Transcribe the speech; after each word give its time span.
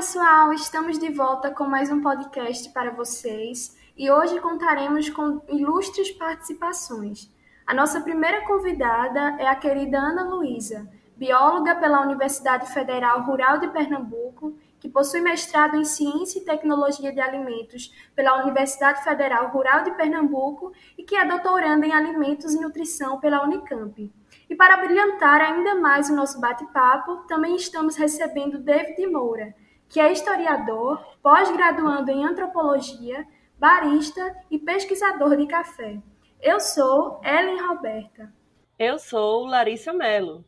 Pessoal, 0.00 0.50
estamos 0.54 0.98
de 0.98 1.12
volta 1.12 1.50
com 1.50 1.64
mais 1.64 1.92
um 1.92 2.00
podcast 2.00 2.70
para 2.70 2.90
vocês 2.90 3.76
e 3.94 4.10
hoje 4.10 4.40
contaremos 4.40 5.10
com 5.10 5.42
ilustres 5.46 6.10
participações. 6.12 7.30
A 7.66 7.74
nossa 7.74 8.00
primeira 8.00 8.46
convidada 8.46 9.36
é 9.38 9.46
a 9.46 9.54
querida 9.54 9.98
Ana 9.98 10.24
Luísa, 10.24 10.88
bióloga 11.18 11.74
pela 11.74 12.00
Universidade 12.00 12.72
Federal 12.72 13.24
Rural 13.24 13.58
de 13.58 13.68
Pernambuco, 13.68 14.56
que 14.80 14.88
possui 14.88 15.20
mestrado 15.20 15.76
em 15.76 15.84
Ciência 15.84 16.38
e 16.38 16.46
Tecnologia 16.46 17.12
de 17.12 17.20
Alimentos 17.20 17.94
pela 18.16 18.42
Universidade 18.42 19.04
Federal 19.04 19.50
Rural 19.50 19.84
de 19.84 19.90
Pernambuco 19.90 20.72
e 20.96 21.02
que 21.02 21.14
é 21.14 21.26
doutoranda 21.26 21.86
em 21.86 21.92
Alimentos 21.92 22.54
e 22.54 22.60
Nutrição 22.62 23.20
pela 23.20 23.44
Unicamp. 23.44 24.10
E 24.48 24.56
para 24.56 24.78
brilhantar 24.78 25.42
ainda 25.42 25.74
mais 25.74 26.08
o 26.08 26.16
nosso 26.16 26.40
bate-papo, 26.40 27.18
também 27.28 27.54
estamos 27.54 27.96
recebendo 27.96 28.58
David 28.58 29.06
Moura, 29.06 29.54
que 29.90 29.98
é 29.98 30.12
historiador, 30.12 31.04
pós-graduando 31.20 32.12
em 32.12 32.24
antropologia, 32.24 33.26
barista 33.58 34.36
e 34.48 34.56
pesquisador 34.56 35.36
de 35.36 35.48
café. 35.48 35.98
Eu 36.40 36.60
sou 36.60 37.20
Ellen 37.24 37.60
Roberta. 37.60 38.32
Eu 38.78 39.00
sou 39.00 39.44
Larissa 39.44 39.92
Mello. 39.92 40.44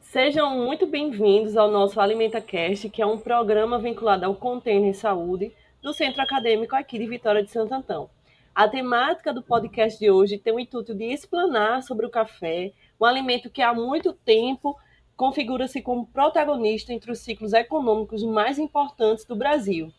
Sejam 0.00 0.56
muito 0.58 0.86
bem-vindos 0.86 1.56
ao 1.56 1.72
nosso 1.72 2.00
AlimentaCast, 2.00 2.88
que 2.88 3.02
é 3.02 3.06
um 3.06 3.18
programa 3.18 3.80
vinculado 3.80 4.24
ao 4.24 4.36
Container 4.36 4.94
Saúde 4.94 5.52
do 5.82 5.92
Centro 5.92 6.22
Acadêmico 6.22 6.76
aqui 6.76 7.00
de 7.00 7.06
Vitória 7.08 7.42
de 7.42 7.50
Santo 7.50 7.74
Antão. 7.74 8.08
A 8.54 8.68
temática 8.68 9.34
do 9.34 9.42
podcast 9.42 9.98
de 9.98 10.08
hoje 10.08 10.38
tem 10.38 10.52
o 10.52 10.60
intuito 10.60 10.94
de 10.94 11.06
explanar 11.06 11.82
sobre 11.82 12.06
o 12.06 12.10
café, 12.10 12.72
um 13.00 13.04
alimento 13.04 13.50
que 13.50 13.60
há 13.60 13.74
muito 13.74 14.12
tempo 14.12 14.78
configura-se 15.22 15.80
como 15.80 16.04
protagonista 16.06 16.92
entre 16.92 17.12
os 17.12 17.20
ciclos 17.20 17.52
econômicos 17.52 18.24
mais 18.24 18.58
importantes 18.58 19.24
do 19.24 19.36
Brasil. 19.36 19.92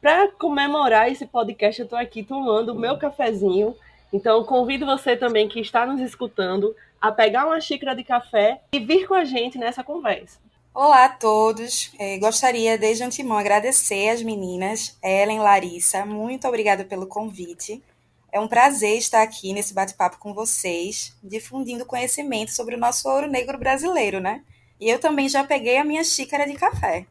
Para 0.00 0.28
comemorar 0.28 1.12
esse 1.12 1.26
podcast, 1.26 1.78
eu 1.78 1.84
estou 1.84 1.98
aqui 1.98 2.22
tomando 2.22 2.72
o 2.72 2.74
meu 2.74 2.96
cafezinho. 2.96 3.76
Então, 4.10 4.42
convido 4.44 4.86
você 4.86 5.14
também 5.14 5.48
que 5.48 5.60
está 5.60 5.84
nos 5.84 6.00
escutando 6.00 6.74
a 6.98 7.12
pegar 7.12 7.44
uma 7.44 7.60
xícara 7.60 7.94
de 7.94 8.02
café 8.02 8.62
e 8.72 8.78
vir 8.78 9.06
com 9.06 9.12
a 9.12 9.22
gente 9.22 9.58
nessa 9.58 9.84
conversa. 9.84 10.38
Olá 10.72 11.04
a 11.04 11.08
todos. 11.10 11.92
É, 11.98 12.16
gostaria 12.16 12.78
desde 12.78 13.04
antemão 13.04 13.36
agradecer 13.36 14.08
às 14.08 14.22
meninas, 14.22 14.96
Ellen, 15.04 15.40
Larissa. 15.40 16.06
Muito 16.06 16.48
obrigada 16.48 16.86
pelo 16.86 17.06
convite. 17.06 17.82
É 18.30 18.38
um 18.38 18.46
prazer 18.46 18.98
estar 18.98 19.22
aqui 19.22 19.54
nesse 19.54 19.72
bate-papo 19.72 20.18
com 20.18 20.34
vocês, 20.34 21.16
difundindo 21.22 21.86
conhecimento 21.86 22.52
sobre 22.52 22.74
o 22.74 22.78
nosso 22.78 23.08
ouro 23.08 23.26
negro 23.26 23.56
brasileiro, 23.56 24.20
né? 24.20 24.44
E 24.78 24.88
eu 24.88 24.98
também 24.98 25.30
já 25.30 25.44
peguei 25.44 25.78
a 25.78 25.84
minha 25.84 26.04
xícara 26.04 26.46
de 26.46 26.52
café. 26.52 27.06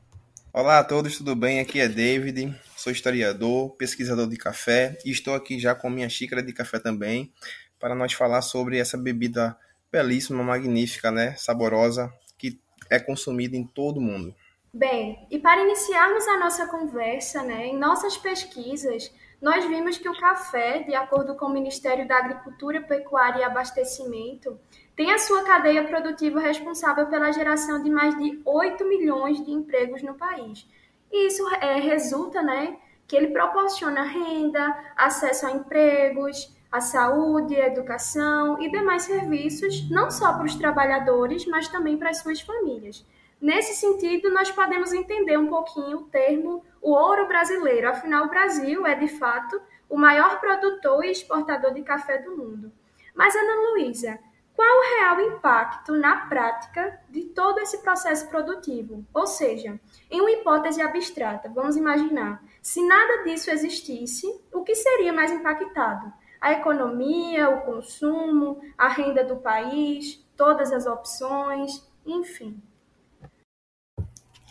Olá 0.54 0.78
a 0.78 0.84
todos, 0.84 1.18
tudo 1.18 1.36
bem? 1.36 1.60
Aqui 1.60 1.80
é 1.80 1.88
David, 1.88 2.56
sou 2.76 2.92
historiador, 2.92 3.72
pesquisador 3.72 4.28
de 4.30 4.38
café 4.38 4.96
e 5.04 5.10
estou 5.10 5.34
aqui 5.34 5.60
já 5.60 5.74
com 5.74 5.88
a 5.88 5.92
minha 5.92 6.08
xícara 6.08 6.44
de 6.44 6.54
café 6.54 6.78
também 6.78 7.34
para 7.80 7.96
nós 7.96 8.14
falar 8.14 8.44
sobre 8.44 8.78
essa 8.78 8.98
bebida 8.98 9.58
belíssima, 9.92 10.44
magnífica, 10.44 11.10
né? 11.10 11.36
Saborosa, 11.36 12.14
que 12.38 12.60
é 12.92 13.00
consumida 13.00 13.58
em 13.58 13.66
todo 13.66 13.98
o 13.98 14.02
mundo. 14.02 14.36
Bem, 14.72 15.26
e 15.32 15.40
para 15.40 15.64
iniciarmos 15.64 16.28
a 16.28 16.40
nossa 16.40 16.68
conversa, 16.68 17.42
né, 17.42 17.68
em 17.68 17.78
nossas 17.78 18.16
pesquisas, 18.16 19.12
nós 19.42 19.66
vimos 19.66 19.98
que 19.98 20.10
o 20.10 20.20
café, 20.20 20.80
de 20.80 20.96
acordo 20.96 21.36
com 21.36 21.46
o 21.46 21.54
Ministério 21.54 22.08
da 22.08 22.18
Agricultura, 22.18 22.82
Pecuária 22.82 23.42
e 23.42 23.44
Abastecimento, 23.44 24.60
tem 24.96 25.12
a 25.12 25.20
sua 25.20 25.44
cadeia 25.44 25.84
produtiva 25.84 26.40
responsável 26.40 27.06
pela 27.06 27.32
geração 27.32 27.82
de 27.84 27.90
mais 27.90 28.18
de 28.18 28.42
8 28.44 28.84
milhões 28.86 29.44
de 29.46 29.52
empregos 29.52 30.02
no 30.02 30.16
país. 30.16 30.68
E 31.12 31.28
isso 31.28 31.48
é, 31.62 31.80
resulta, 31.80 32.42
né, 32.42 32.78
que 33.08 33.16
ele 33.16 33.28
proporciona 33.28 34.02
renda, 34.02 34.76
acesso 34.96 35.46
a 35.46 35.52
empregos, 35.52 36.52
a 36.72 36.82
saúde, 36.82 37.56
a 37.56 37.68
educação 37.68 38.60
e 38.62 38.72
demais 38.72 39.04
serviços, 39.04 39.90
não 39.90 40.10
só 40.10 40.34
para 40.34 40.46
os 40.46 40.56
trabalhadores, 40.56 41.46
mas 41.46 41.68
também 41.68 41.96
para 41.96 42.10
as 42.10 42.18
suas 42.18 42.42
famílias. 42.42 43.06
Nesse 43.40 43.76
sentido, 43.76 44.32
nós 44.32 44.52
podemos 44.52 44.92
entender 44.92 45.38
um 45.38 45.48
pouquinho 45.48 46.00
o 46.00 46.04
termo 46.06 46.64
o 46.82 46.92
ouro 46.92 47.28
brasileiro. 47.28 47.90
Afinal, 47.90 48.26
o 48.26 48.30
Brasil 48.30 48.86
é, 48.86 48.96
de 48.96 49.08
fato, 49.08 49.62
o 49.90 49.98
maior 49.98 50.40
produtor 50.40 51.04
e 51.04 51.12
exportador 51.12 51.74
de 51.74 51.82
café 51.82 52.18
do 52.18 52.36
mundo. 52.36 52.72
Mas, 53.16 53.36
Ana 53.36 53.72
Luísa, 53.72 54.20
qual 54.58 54.80
o 54.80 54.96
real 54.96 55.22
impacto 55.22 55.94
na 55.94 56.26
prática 56.26 57.00
de 57.10 57.26
todo 57.26 57.60
esse 57.60 57.78
processo 57.84 58.28
produtivo? 58.28 59.06
Ou 59.14 59.28
seja, 59.28 59.80
em 60.10 60.20
uma 60.20 60.32
hipótese 60.32 60.82
abstrata, 60.82 61.48
vamos 61.48 61.78
imaginar, 61.78 62.44
se 62.62 62.82
nada 62.86 63.24
disso 63.24 63.52
existisse, 63.52 64.26
o 64.52 64.64
que 64.64 64.74
seria 64.74 65.14
mais 65.14 65.32
impactado? 65.32 66.12
A 66.42 66.54
economia, 66.54 67.50
o 67.52 67.62
consumo, 67.62 68.60
a 68.76 68.88
renda 68.88 69.24
do 69.24 69.38
país, 69.38 70.26
todas 70.36 70.72
as 70.72 70.88
opções, 70.88 71.88
enfim. 72.04 72.60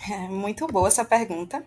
É 0.08 0.28
muito 0.28 0.68
boa 0.68 0.86
essa 0.86 1.04
pergunta. 1.04 1.66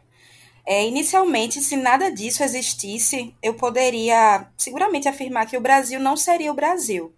É, 0.71 0.85
inicialmente, 0.85 1.61
se 1.61 1.75
nada 1.75 2.11
disso 2.11 2.43
existisse, 2.43 3.33
eu 3.41 3.55
poderia 3.55 4.45
seguramente 4.55 5.09
afirmar 5.09 5.47
que 5.47 5.57
o 5.57 5.61
Brasil 5.61 5.99
não 5.99 6.15
seria 6.15 6.51
o 6.51 6.55
Brasil. 6.55 7.11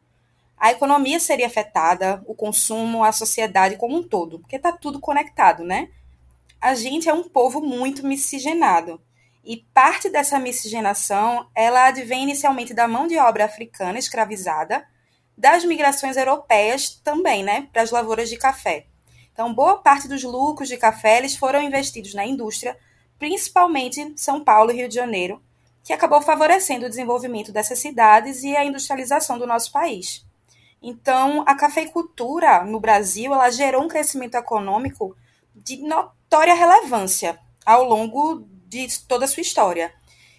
A 0.58 0.72
economia 0.72 1.20
seria 1.20 1.48
afetada, 1.48 2.24
o 2.26 2.34
consumo, 2.34 3.04
a 3.04 3.12
sociedade 3.12 3.76
como 3.76 3.98
um 3.98 4.04
todo, 4.04 4.40
porque 4.40 4.56
está 4.56 4.72
tudo 4.72 5.02
conectado, 5.02 5.66
né? 5.66 5.90
A 6.62 6.76
gente 6.76 7.10
é 7.10 7.14
um 7.14 7.28
povo 7.28 7.60
muito 7.60 8.08
miscigenado. 8.08 9.02
E 9.44 9.58
parte 9.74 10.08
dessa 10.08 10.40
miscigenação, 10.40 11.46
ela 11.54 11.88
advém 11.88 12.24
inicialmente 12.24 12.74
da 12.74 12.88
mão 12.88 13.06
de 13.06 13.18
obra 13.18 13.44
africana 13.44 14.00
escravizada, 14.00 14.88
das 15.38 15.66
migrações 15.66 16.16
europeias 16.16 17.02
também, 17.04 17.44
né, 17.44 17.68
para 17.74 17.82
as 17.82 17.92
lavouras 17.92 18.30
de 18.30 18.38
café. 18.38 18.86
Então, 19.34 19.54
boa 19.54 19.80
parte 19.80 20.08
dos 20.08 20.24
lucros 20.24 20.70
de 20.70 20.78
café 20.78 21.18
eles 21.18 21.36
foram 21.36 21.62
investidos 21.62 22.14
na 22.14 22.26
indústria, 22.26 22.78
principalmente 23.22 24.14
São 24.16 24.44
Paulo 24.44 24.72
e 24.72 24.78
Rio 24.78 24.90
de 24.90 24.96
Janeiro, 24.96 25.40
que 25.84 25.94
acabou 25.94 26.24
favorecendo 26.24 26.88
o 26.88 26.90
desenvolvimento 26.90 27.52
dessas 27.52 27.78
cidades 27.78 28.42
e 28.42 28.56
a 28.56 28.66
industrialização 28.66 29.38
do 29.38 29.46
nosso 29.46 29.72
país. 29.72 30.26
Então, 30.82 31.44
a 31.46 31.54
cafeicultura 31.54 32.64
no 32.64 32.80
Brasil 32.80 33.32
ela 33.32 33.52
gerou 33.52 33.84
um 33.84 33.88
crescimento 33.88 34.34
econômico 34.34 35.16
de 35.56 35.78
notória 35.84 36.56
relevância 36.56 37.38
ao 37.64 37.84
longo 37.84 38.44
de 38.66 38.88
toda 39.08 39.26
a 39.26 39.28
sua 39.28 39.42
história. 39.42 39.94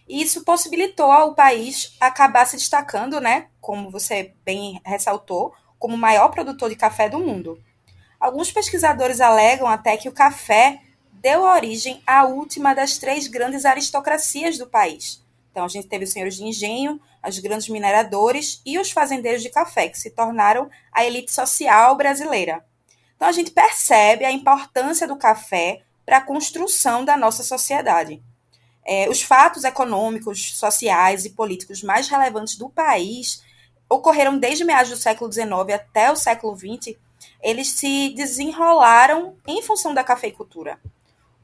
E 0.08 0.20
isso 0.20 0.44
possibilitou 0.44 1.12
ao 1.12 1.36
país 1.36 1.96
acabar 2.00 2.46
se 2.46 2.56
destacando, 2.56 3.20
né, 3.20 3.46
como 3.60 3.92
você 3.92 4.34
bem 4.44 4.80
ressaltou, 4.84 5.54
como 5.78 5.94
o 5.94 5.98
maior 5.98 6.30
produtor 6.30 6.68
de 6.68 6.74
café 6.74 7.08
do 7.08 7.20
mundo. 7.20 7.62
Alguns 8.18 8.50
pesquisadores 8.50 9.20
alegam 9.20 9.68
até 9.68 9.96
que 9.96 10.08
o 10.08 10.12
café 10.12 10.80
deu 11.22 11.42
origem 11.42 12.02
à 12.06 12.24
última 12.24 12.74
das 12.74 12.98
três 12.98 13.28
grandes 13.28 13.64
aristocracias 13.64 14.58
do 14.58 14.66
país. 14.66 15.22
Então, 15.50 15.64
a 15.64 15.68
gente 15.68 15.86
teve 15.86 16.04
os 16.04 16.12
senhores 16.12 16.34
de 16.34 16.44
engenho, 16.44 17.00
os 17.26 17.38
grandes 17.38 17.68
mineradores 17.68 18.60
e 18.66 18.78
os 18.78 18.90
fazendeiros 18.90 19.42
de 19.42 19.48
café, 19.48 19.88
que 19.88 19.98
se 19.98 20.10
tornaram 20.10 20.68
a 20.92 21.04
elite 21.04 21.32
social 21.32 21.96
brasileira. 21.96 22.64
Então, 23.14 23.28
a 23.28 23.32
gente 23.32 23.52
percebe 23.52 24.24
a 24.24 24.32
importância 24.32 25.06
do 25.06 25.16
café 25.16 25.82
para 26.04 26.16
a 26.16 26.20
construção 26.20 27.04
da 27.04 27.16
nossa 27.16 27.44
sociedade. 27.44 28.20
É, 28.84 29.08
os 29.08 29.22
fatos 29.22 29.62
econômicos, 29.62 30.56
sociais 30.58 31.24
e 31.24 31.30
políticos 31.30 31.84
mais 31.84 32.08
relevantes 32.08 32.56
do 32.56 32.68
país 32.68 33.44
ocorreram 33.88 34.36
desde 34.36 34.64
meados 34.64 34.90
do 34.90 34.96
século 34.96 35.32
XIX 35.32 35.50
até 35.72 36.10
o 36.10 36.16
século 36.16 36.56
XX 36.56 36.96
eles 37.42 37.68
se 37.68 38.10
desenrolaram 38.10 39.36
em 39.46 39.62
função 39.62 39.92
da 39.92 40.04
cafeicultura. 40.04 40.78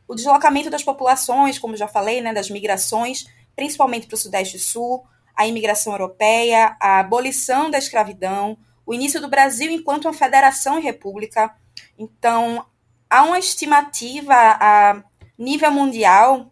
O 0.08 0.14
deslocamento 0.14 0.70
das 0.70 0.82
populações, 0.82 1.58
como 1.58 1.76
já 1.76 1.87
falei, 1.87 2.22
né, 2.22 2.32
das 2.32 2.49
migrações, 2.49 3.26
principalmente 3.55 4.06
para 4.06 4.14
o 4.14 4.19
Sudeste 4.19 4.56
e 4.56 4.60
Sul, 4.60 5.05
a 5.37 5.46
imigração 5.46 5.93
europeia, 5.93 6.76
a 6.81 6.99
abolição 6.99 7.70
da 7.70 7.78
escravidão, 7.78 8.56
o 8.87 8.94
início 8.94 9.20
do 9.20 9.28
Brasil 9.28 9.70
enquanto 9.70 10.06
uma 10.06 10.14
federação 10.14 10.78
e 10.78 10.82
república. 10.82 11.55
Então, 11.99 12.64
há 13.10 13.22
uma 13.22 13.38
estimativa 13.38 14.34
a 14.34 15.05
nível 15.38 15.70
mundial 15.70 16.50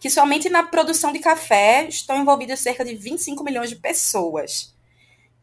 que 0.00 0.10
somente 0.10 0.48
na 0.48 0.62
produção 0.64 1.12
de 1.12 1.18
café 1.18 1.86
estão 1.88 2.20
envolvidas 2.20 2.60
cerca 2.60 2.84
de 2.84 2.94
25 2.94 3.42
milhões 3.44 3.70
de 3.70 3.76
pessoas. 3.76 4.76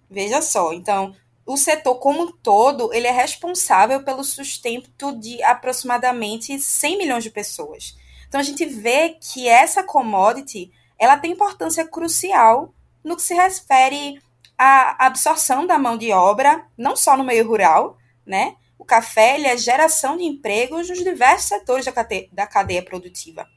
Veja 0.10 0.42
só, 0.42 0.74
então, 0.74 1.16
o 1.46 1.58
setor 1.58 1.96
como 1.96 2.24
um 2.24 2.32
todo, 2.32 2.92
ele 2.92 3.06
é 3.06 3.12
responsável 3.12 4.04
pelo 4.04 4.24
sustento 4.24 5.12
de 5.14 5.42
aproximadamente 5.44 6.60
100 6.60 6.98
milhões 6.98 7.24
de 7.24 7.30
pessoas. 7.30 7.96
Então 8.28 8.40
a 8.40 8.44
gente 8.44 8.66
vê 8.66 9.18
que 9.22 9.48
essa 9.48 9.84
commodity, 9.84 10.72
ela 10.98 11.18
tem 11.18 11.32
importância 11.32 11.86
crucial 11.88 12.74
no 13.04 13.16
que 13.16 13.22
se 13.22 13.36
refere 13.36 14.20
à 14.58 15.06
absorção 15.06 15.68
da 15.68 15.78
mão 15.78 15.98
de 15.98 16.12
obra, 16.12 16.66
não 16.76 16.96
só 16.96 17.16
no 17.16 17.24
meio 17.24 17.48
rural, 17.48 17.98
né? 18.26 18.56
O 18.80 18.84
café 18.84 19.36
ele 19.36 19.48
é 19.48 19.56
geração 19.56 20.18
de 20.18 20.24
empregos 20.24 20.90
nos 20.90 21.04
diversos 21.04 21.48
setores 21.48 21.86
da 21.86 21.92
cadeia, 21.92 22.28
da 22.32 22.48
cadeia 22.48 22.84
produtiva. 22.84 23.48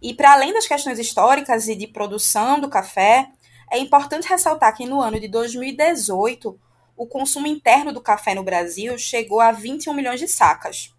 E 0.00 0.14
para 0.14 0.32
além 0.32 0.52
das 0.52 0.66
questões 0.66 0.98
históricas 0.98 1.66
e 1.66 1.74
de 1.74 1.88
produção 1.88 2.60
do 2.60 2.68
café, 2.68 3.28
é 3.70 3.78
importante 3.78 4.28
ressaltar 4.28 4.76
que 4.76 4.86
no 4.86 5.00
ano 5.00 5.18
de 5.18 5.26
2018 5.26 6.58
o 6.96 7.06
consumo 7.06 7.46
interno 7.46 7.92
do 7.92 8.00
café 8.00 8.34
no 8.34 8.42
Brasil 8.42 8.98
chegou 8.98 9.40
a 9.40 9.52
21 9.52 9.92
milhões 9.92 10.18
de 10.18 10.26
sacas. 10.26 10.94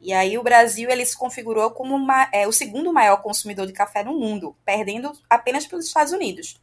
E 0.00 0.12
aí 0.12 0.38
o 0.38 0.42
Brasil 0.42 0.90
ele 0.90 1.04
se 1.04 1.16
configurou 1.16 1.70
como 1.70 1.94
uma, 1.94 2.28
é, 2.32 2.46
o 2.46 2.52
segundo 2.52 2.92
maior 2.92 3.22
consumidor 3.22 3.66
de 3.66 3.72
café 3.72 4.04
no 4.04 4.18
mundo, 4.18 4.54
perdendo 4.64 5.12
apenas 5.28 5.66
para 5.66 5.78
os 5.78 5.86
Estados 5.86 6.12
Unidos. 6.12 6.60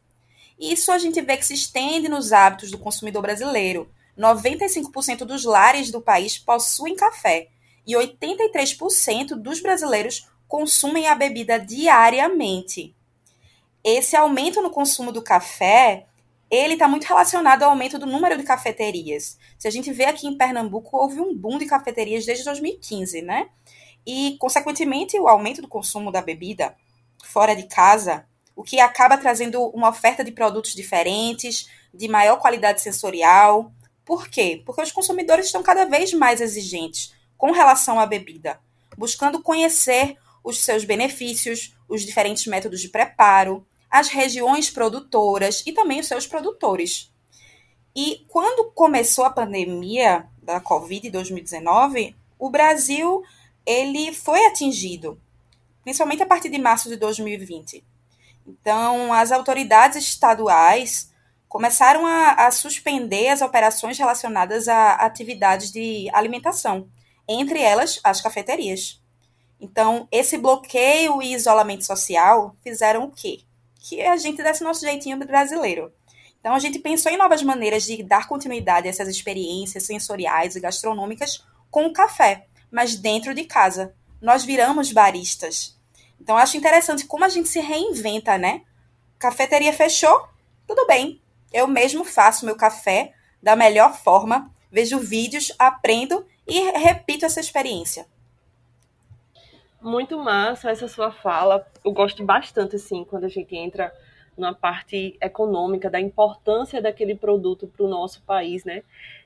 Isso 0.58 0.90
a 0.90 0.98
gente 0.98 1.20
vê 1.20 1.36
que 1.36 1.44
se 1.44 1.52
estende 1.52 2.08
nos 2.08 2.32
hábitos 2.32 2.70
do 2.70 2.78
consumidor 2.78 3.20
brasileiro. 3.20 3.90
95% 4.18 5.18
dos 5.18 5.44
lares 5.44 5.90
do 5.90 6.00
país 6.00 6.38
possuem 6.38 6.96
café 6.96 7.48
e 7.86 7.94
83% 7.94 9.34
dos 9.34 9.60
brasileiros 9.60 10.28
consumem 10.48 11.08
a 11.08 11.14
bebida 11.14 11.58
diariamente. 11.58 12.94
Esse 13.84 14.16
aumento 14.16 14.62
no 14.62 14.70
consumo 14.70 15.12
do 15.12 15.22
café 15.22 16.06
ele 16.50 16.74
está 16.74 16.86
muito 16.86 17.04
relacionado 17.04 17.62
ao 17.62 17.70
aumento 17.70 17.98
do 17.98 18.06
número 18.06 18.36
de 18.36 18.44
cafeterias. 18.44 19.38
Se 19.58 19.66
a 19.66 19.70
gente 19.70 19.92
vê 19.92 20.04
aqui 20.04 20.26
em 20.26 20.36
Pernambuco, 20.36 20.96
houve 20.96 21.20
um 21.20 21.36
boom 21.36 21.58
de 21.58 21.66
cafeterias 21.66 22.24
desde 22.24 22.44
2015, 22.44 23.22
né? 23.22 23.48
E, 24.06 24.36
consequentemente, 24.38 25.18
o 25.18 25.26
aumento 25.26 25.60
do 25.60 25.68
consumo 25.68 26.12
da 26.12 26.22
bebida 26.22 26.76
fora 27.24 27.56
de 27.56 27.64
casa, 27.64 28.24
o 28.54 28.62
que 28.62 28.78
acaba 28.78 29.18
trazendo 29.18 29.60
uma 29.68 29.88
oferta 29.88 30.22
de 30.22 30.30
produtos 30.30 30.74
diferentes, 30.74 31.68
de 31.92 32.06
maior 32.06 32.38
qualidade 32.38 32.80
sensorial. 32.80 33.72
Por 34.04 34.28
quê? 34.28 34.62
Porque 34.64 34.82
os 34.82 34.92
consumidores 34.92 35.46
estão 35.46 35.62
cada 35.62 35.84
vez 35.84 36.12
mais 36.12 36.40
exigentes 36.40 37.12
com 37.36 37.50
relação 37.50 37.98
à 37.98 38.06
bebida, 38.06 38.60
buscando 38.96 39.42
conhecer 39.42 40.16
os 40.44 40.64
seus 40.64 40.84
benefícios, 40.84 41.76
os 41.88 42.02
diferentes 42.02 42.46
métodos 42.46 42.80
de 42.80 42.88
preparo, 42.88 43.66
as 43.90 44.08
regiões 44.08 44.70
produtoras 44.70 45.62
e 45.66 45.72
também 45.72 46.00
os 46.00 46.06
seus 46.06 46.26
produtores. 46.26 47.12
E 47.94 48.26
quando 48.28 48.70
começou 48.72 49.24
a 49.24 49.30
pandemia 49.30 50.26
da 50.42 50.60
Covid 50.60 51.08
2019, 51.10 52.14
o 52.38 52.50
Brasil 52.50 53.22
ele 53.64 54.12
foi 54.12 54.44
atingido, 54.46 55.20
principalmente 55.82 56.22
a 56.22 56.26
partir 56.26 56.50
de 56.50 56.58
março 56.58 56.88
de 56.88 56.96
2020. 56.96 57.82
Então, 58.46 59.12
as 59.12 59.32
autoridades 59.32 60.06
estaduais 60.06 61.10
começaram 61.48 62.06
a, 62.06 62.46
a 62.46 62.50
suspender 62.50 63.28
as 63.28 63.40
operações 63.40 63.98
relacionadas 63.98 64.68
a 64.68 64.92
atividades 64.94 65.72
de 65.72 66.08
alimentação, 66.12 66.88
entre 67.26 67.60
elas 67.60 67.98
as 68.04 68.20
cafeterias. 68.20 69.02
Então, 69.58 70.06
esse 70.12 70.36
bloqueio 70.36 71.22
e 71.22 71.32
isolamento 71.32 71.84
social 71.84 72.54
fizeram 72.62 73.04
o 73.04 73.10
quê? 73.10 73.45
Que 73.86 74.02
a 74.02 74.16
gente 74.16 74.42
desse 74.42 74.64
nosso 74.64 74.80
jeitinho 74.80 75.16
brasileiro. 75.16 75.92
Então 76.40 76.52
a 76.54 76.58
gente 76.58 76.80
pensou 76.80 77.10
em 77.12 77.16
novas 77.16 77.40
maneiras 77.42 77.84
de 77.84 78.02
dar 78.02 78.26
continuidade 78.26 78.88
a 78.88 78.90
essas 78.90 79.08
experiências 79.08 79.84
sensoriais 79.84 80.56
e 80.56 80.60
gastronômicas 80.60 81.44
com 81.70 81.86
o 81.86 81.92
café, 81.92 82.46
mas 82.68 82.96
dentro 82.96 83.32
de 83.32 83.44
casa. 83.44 83.94
Nós 84.20 84.44
viramos 84.44 84.90
baristas. 84.90 85.78
Então 86.20 86.36
acho 86.36 86.56
interessante 86.56 87.06
como 87.06 87.24
a 87.24 87.28
gente 87.28 87.48
se 87.48 87.60
reinventa, 87.60 88.36
né? 88.36 88.62
Cafeteria 89.20 89.72
fechou? 89.72 90.28
Tudo 90.66 90.84
bem. 90.86 91.22
Eu 91.52 91.68
mesmo 91.68 92.04
faço 92.04 92.44
meu 92.44 92.56
café 92.56 93.12
da 93.40 93.54
melhor 93.54 93.96
forma, 93.96 94.52
vejo 94.70 94.98
vídeos, 94.98 95.52
aprendo 95.58 96.26
e 96.44 96.72
repito 96.72 97.24
essa 97.24 97.38
experiência. 97.38 98.06
Muito 99.80 100.18
massa 100.18 100.70
essa 100.70 100.88
sua 100.88 101.10
fala. 101.10 101.66
Eu 101.84 101.92
gosto 101.92 102.24
bastante, 102.24 102.76
assim, 102.76 103.04
quando 103.04 103.24
a 103.24 103.28
gente 103.28 103.54
entra 103.54 103.92
na 104.36 104.52
parte 104.52 105.16
econômica, 105.20 105.88
da 105.88 106.00
importância 106.00 106.80
daquele 106.80 107.14
produto 107.14 107.66
para 107.66 107.84
o 107.84 107.88
nosso 107.88 108.22
país, 108.22 108.64
né? 108.64 108.82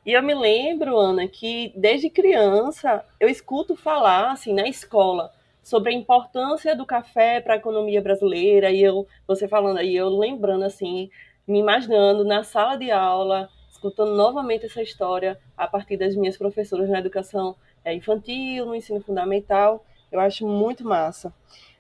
E 0.06 0.12
eu 0.12 0.23
me 0.23 0.35
lembro, 0.35 0.99
Ana, 0.99 1.26
que 1.26 1.73
desde 1.75 2.08
criança 2.08 3.05
eu 3.19 3.29
escuto 3.29 3.75
falar, 3.75 4.32
assim, 4.32 4.52
na 4.55 4.69
escola, 4.69 5.32
sobre 5.62 5.91
a 5.93 5.97
importância 5.97 6.75
do 6.76 6.87
café 6.87 7.41
para 7.41 7.55
a 7.55 7.56
economia 7.56 8.00
brasileira, 8.00 8.70
e 8.70 8.82
eu, 8.82 9.06
você 9.26 9.49
falando 9.49 9.79
aí, 9.79 9.94
eu 9.94 10.08
lembrando, 10.08 10.64
assim, 10.64 11.11
me 11.47 11.58
imaginando 11.58 12.25
na 12.25 12.44
sala 12.44 12.76
de 12.76 12.91
aula, 12.91 13.49
escutando 13.70 14.14
novamente 14.14 14.67
essa 14.67 14.82
história 14.82 15.38
a 15.56 15.67
partir 15.67 15.97
das 15.97 16.14
minhas 16.14 16.37
professoras 16.37 16.88
na 16.88 16.99
educação 16.99 17.56
eh, 17.85 17.94
infantil, 17.94 18.67
no 18.67 18.75
ensino 18.75 19.00
fundamental, 19.00 19.85
eu 20.10 20.20
acho 20.20 20.46
muito 20.46 20.84
massa. 20.84 21.32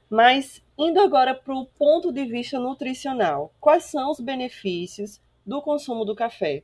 Mas 0.08 0.62
indo 0.76 1.00
agora 1.00 1.34
para 1.34 1.54
o 1.54 1.66
ponto 1.66 2.12
de 2.12 2.24
vista 2.24 2.58
nutricional, 2.58 3.52
quais 3.60 3.84
são 3.84 4.10
os 4.10 4.18
benefícios 4.18 5.20
do 5.46 5.62
consumo 5.62 6.04
do 6.04 6.14
café? 6.14 6.62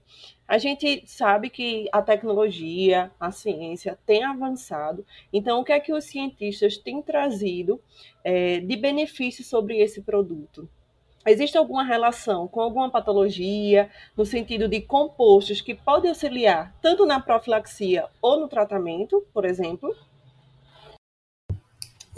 A 0.48 0.58
gente 0.58 1.04
sabe 1.06 1.50
que 1.50 1.88
a 1.92 2.02
tecnologia, 2.02 3.10
a 3.18 3.30
ciência 3.30 3.98
tem 4.06 4.24
avançado, 4.24 5.04
então 5.32 5.60
o 5.60 5.64
que 5.64 5.72
é 5.72 5.80
que 5.80 5.92
os 5.92 6.04
cientistas 6.04 6.76
têm 6.76 7.02
trazido 7.02 7.80
é, 8.24 8.60
de 8.60 8.76
benefícios 8.76 9.48
sobre 9.48 9.78
esse 9.78 10.02
produto? 10.02 10.68
Existe 11.26 11.58
alguma 11.58 11.82
relação 11.82 12.46
com 12.46 12.60
alguma 12.60 12.88
patologia, 12.88 13.90
no 14.16 14.24
sentido 14.24 14.68
de 14.68 14.80
compostos 14.80 15.60
que 15.60 15.74
podem 15.74 16.10
auxiliar 16.10 16.72
tanto 16.80 17.04
na 17.04 17.20
profilaxia 17.20 18.06
ou 18.22 18.38
no 18.38 18.48
tratamento, 18.48 19.26
por 19.34 19.44
exemplo? 19.44 19.92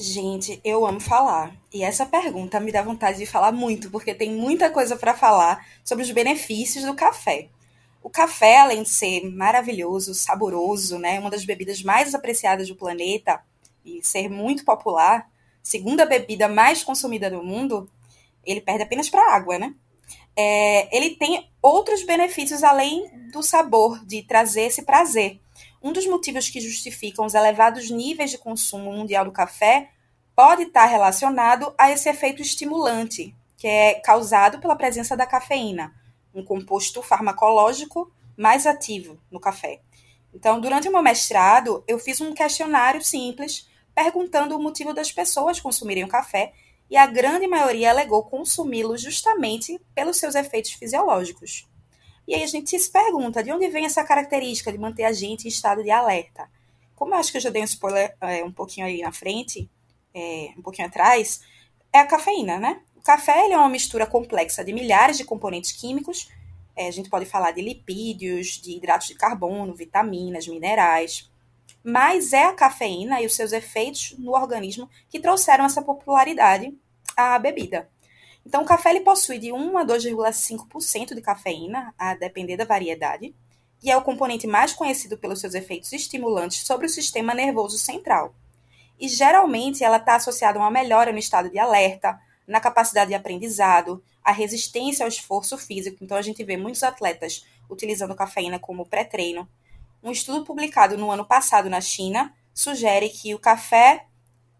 Gente, 0.00 0.61
eu 0.64 0.87
amo 0.87 1.00
falar. 1.00 1.57
E 1.75 1.83
essa 1.83 2.07
pergunta 2.07 2.61
me 2.61 2.71
dá 2.71 2.81
vontade 2.83 3.19
de 3.19 3.26
falar 3.26 3.50
muito, 3.50 3.90
porque 3.90 4.14
tem 4.14 4.31
muita 4.31 4.71
coisa 4.71 4.97
para 4.97 5.12
falar 5.12 5.67
sobre 5.85 6.05
os 6.05 6.11
benefícios 6.12 6.85
do 6.85 6.95
café. 6.95 7.49
O 8.00 8.09
café, 8.09 8.59
além 8.59 8.85
de 8.85 8.90
ser 8.90 9.28
maravilhoso, 9.28 10.14
saboroso, 10.14 11.00
né, 11.00 11.19
uma 11.19 11.31
das 11.31 11.45
bebidas 11.45 11.83
mais 11.83 12.14
apreciadas 12.14 12.69
do 12.69 12.76
planeta 12.76 13.43
e 13.85 14.00
ser 14.00 14.28
muito 14.28 14.64
popular, 14.64 15.28
segunda 15.64 16.07
bebida 16.07 16.47
mais 16.47 16.85
consumida 16.85 17.28
do 17.28 17.43
mundo, 17.43 17.90
ele 18.45 18.61
perde 18.61 18.85
apenas 18.85 19.11
para 19.11 19.35
água, 19.35 19.59
né? 19.59 19.75
É, 20.37 20.97
ele 20.97 21.17
tem 21.17 21.50
outros 21.61 22.05
benefícios 22.05 22.62
além 22.62 23.11
do 23.33 23.43
sabor, 23.43 23.99
de 24.07 24.23
trazer 24.23 24.62
esse 24.62 24.83
prazer. 24.83 25.40
Um 25.82 25.92
dos 25.92 26.06
motivos 26.06 26.49
que 26.49 26.61
justificam 26.61 27.25
os 27.25 27.35
elevados 27.35 27.90
níveis 27.90 28.30
de 28.30 28.38
consumo 28.38 28.92
mundial 28.92 29.25
do 29.25 29.32
café 29.32 29.90
pode 30.35 30.64
estar 30.64 30.87
relacionado 30.87 31.75
a 31.78 31.90
esse 31.90 32.08
efeito 32.08 32.42
estimulante, 32.42 33.35
que 33.56 33.66
é 33.66 33.94
causado 33.94 34.58
pela 34.58 34.76
presença 34.76 35.16
da 35.16 35.26
cafeína, 35.26 35.94
um 36.35 36.44
composto 36.44 37.02
farmacológico 37.02 38.12
mais 38.37 38.66
ativo 38.66 39.18
no 39.30 39.40
café. 39.40 39.80
Então, 40.32 40.61
durante 40.61 40.88
o 40.88 40.92
meu 40.92 41.02
mestrado, 41.02 41.82
eu 41.87 41.99
fiz 41.99 42.20
um 42.20 42.32
questionário 42.32 43.02
simples 43.02 43.68
perguntando 43.94 44.56
o 44.56 44.62
motivo 44.62 44.92
das 44.92 45.11
pessoas 45.11 45.61
consumirem 45.61 46.04
o 46.04 46.08
café 46.08 46.52
e 46.90 46.97
a 46.97 47.06
grande 47.06 47.47
maioria 47.47 47.90
alegou 47.90 48.23
consumi-lo 48.25 48.97
justamente 48.97 49.80
pelos 49.94 50.16
seus 50.16 50.35
efeitos 50.35 50.73
fisiológicos. 50.73 51.67
E 52.28 52.35
aí 52.35 52.42
a 52.42 52.47
gente 52.47 52.78
se 52.78 52.92
pergunta 52.92 53.42
de 53.42 53.50
onde 53.50 53.66
vem 53.68 53.87
essa 53.87 54.04
característica 54.04 54.70
de 54.70 54.76
manter 54.76 55.04
a 55.04 55.12
gente 55.12 55.47
em 55.47 55.49
estado 55.49 55.82
de 55.82 55.90
alerta. 55.90 56.47
Como 56.94 57.14
eu 57.14 57.18
acho 57.18 57.32
que 57.32 57.38
eu 57.38 57.40
já 57.40 57.49
dei 57.49 57.62
um 57.62 57.64
spoiler 57.64 58.14
é, 58.20 58.44
um 58.44 58.52
pouquinho 58.52 58.87
aí 58.87 59.00
na 59.00 59.11
frente, 59.11 59.66
é, 60.14 60.50
um 60.54 60.61
pouquinho 60.61 60.88
atrás, 60.88 61.40
é 61.90 62.00
a 62.00 62.06
cafeína, 62.06 62.58
né? 62.58 62.82
O 62.94 63.00
café 63.00 63.50
é 63.50 63.56
uma 63.56 63.70
mistura 63.70 64.06
complexa 64.06 64.62
de 64.62 64.75
milhares 64.75 65.16
de 65.16 65.25
componentes 65.25 65.73
químicos. 65.73 66.28
É, 66.76 66.88
a 66.88 66.90
gente 66.90 67.08
pode 67.08 67.25
falar 67.25 67.52
de 67.52 67.62
lipídios, 67.62 68.61
de 68.61 68.76
hidratos 68.76 69.08
de 69.08 69.14
carbono, 69.14 69.75
vitaminas, 69.75 70.47
minerais. 70.47 71.30
Mas 71.82 72.35
é 72.35 72.44
a 72.44 72.52
cafeína 72.52 73.23
e 73.23 73.26
os 73.26 73.35
seus 73.35 73.52
efeitos 73.52 74.14
no 74.18 74.32
organismo 74.32 74.87
que 75.08 75.18
trouxeram 75.18 75.64
essa 75.64 75.80
popularidade 75.80 76.76
à 77.16 77.38
bebida. 77.38 77.88
Então, 78.49 78.62
o 78.62 78.64
café 78.64 78.88
ele 78.88 79.00
possui 79.00 79.38
de 79.38 79.52
1 79.52 79.76
a 79.76 79.85
2,5% 79.85 81.14
de 81.14 81.21
cafeína, 81.21 81.93
a 81.99 82.14
depender 82.14 82.57
da 82.57 82.64
variedade. 82.64 83.35
e 83.83 83.90
é 83.90 83.97
o 83.97 84.02
componente 84.02 84.47
mais 84.47 84.73
conhecido 84.73 85.19
pelos 85.19 85.38
seus 85.38 85.55
efeitos 85.55 85.93
estimulantes 85.93 86.67
sobre 86.67 86.87
o 86.87 86.88
sistema 86.88 87.35
nervoso 87.35 87.78
central. 87.78 88.35
E 88.99 89.07
geralmente 89.07 89.85
ela 89.85 89.99
está 89.99 90.17
associada 90.17 90.59
a 90.59 90.62
uma 90.62 90.71
melhora 90.71 91.12
no 91.12 91.19
estado 91.19 91.49
de 91.50 91.59
alerta, 91.59 92.19
na 92.47 92.59
capacidade 92.59 93.11
de 93.11 93.14
aprendizado, 93.14 94.02
a 94.25 94.33
resistência 94.33 95.05
ao 95.05 95.09
esforço 95.09 95.57
físico. 95.59 96.02
Então 96.02 96.17
a 96.17 96.23
gente 96.23 96.43
vê 96.43 96.57
muitos 96.57 96.83
atletas 96.83 97.45
utilizando 97.71 98.17
cafeína 98.17 98.59
como 98.59 98.87
pré-treino. 98.87 99.47
Um 100.02 100.11
estudo 100.11 100.45
publicado 100.45 100.97
no 100.97 101.11
ano 101.12 101.25
passado 101.25 101.69
na 101.69 101.83
China 101.83 102.35
sugere 102.52 103.11
que 103.11 103.33
o 103.35 103.38
café 103.38 104.07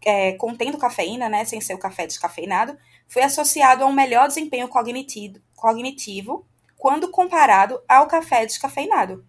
é, 0.05 0.33
contendo 0.33 0.77
cafeína, 0.77 1.27
né, 1.27 1.43
sem 1.43 1.59
ser 1.59 1.73
o 1.73 1.79
café 1.79 2.07
descafeinado, 2.07 2.77
foi 3.09 3.23
associado 3.23 3.83
a 3.83 3.87
um 3.87 3.91
melhor 3.91 4.27
desempenho 4.27 4.69
cognitivo, 4.69 6.45
quando 6.77 7.09
comparado 7.09 7.81
ao 7.89 8.07
café 8.07 8.45
descafeinado. 8.45 9.25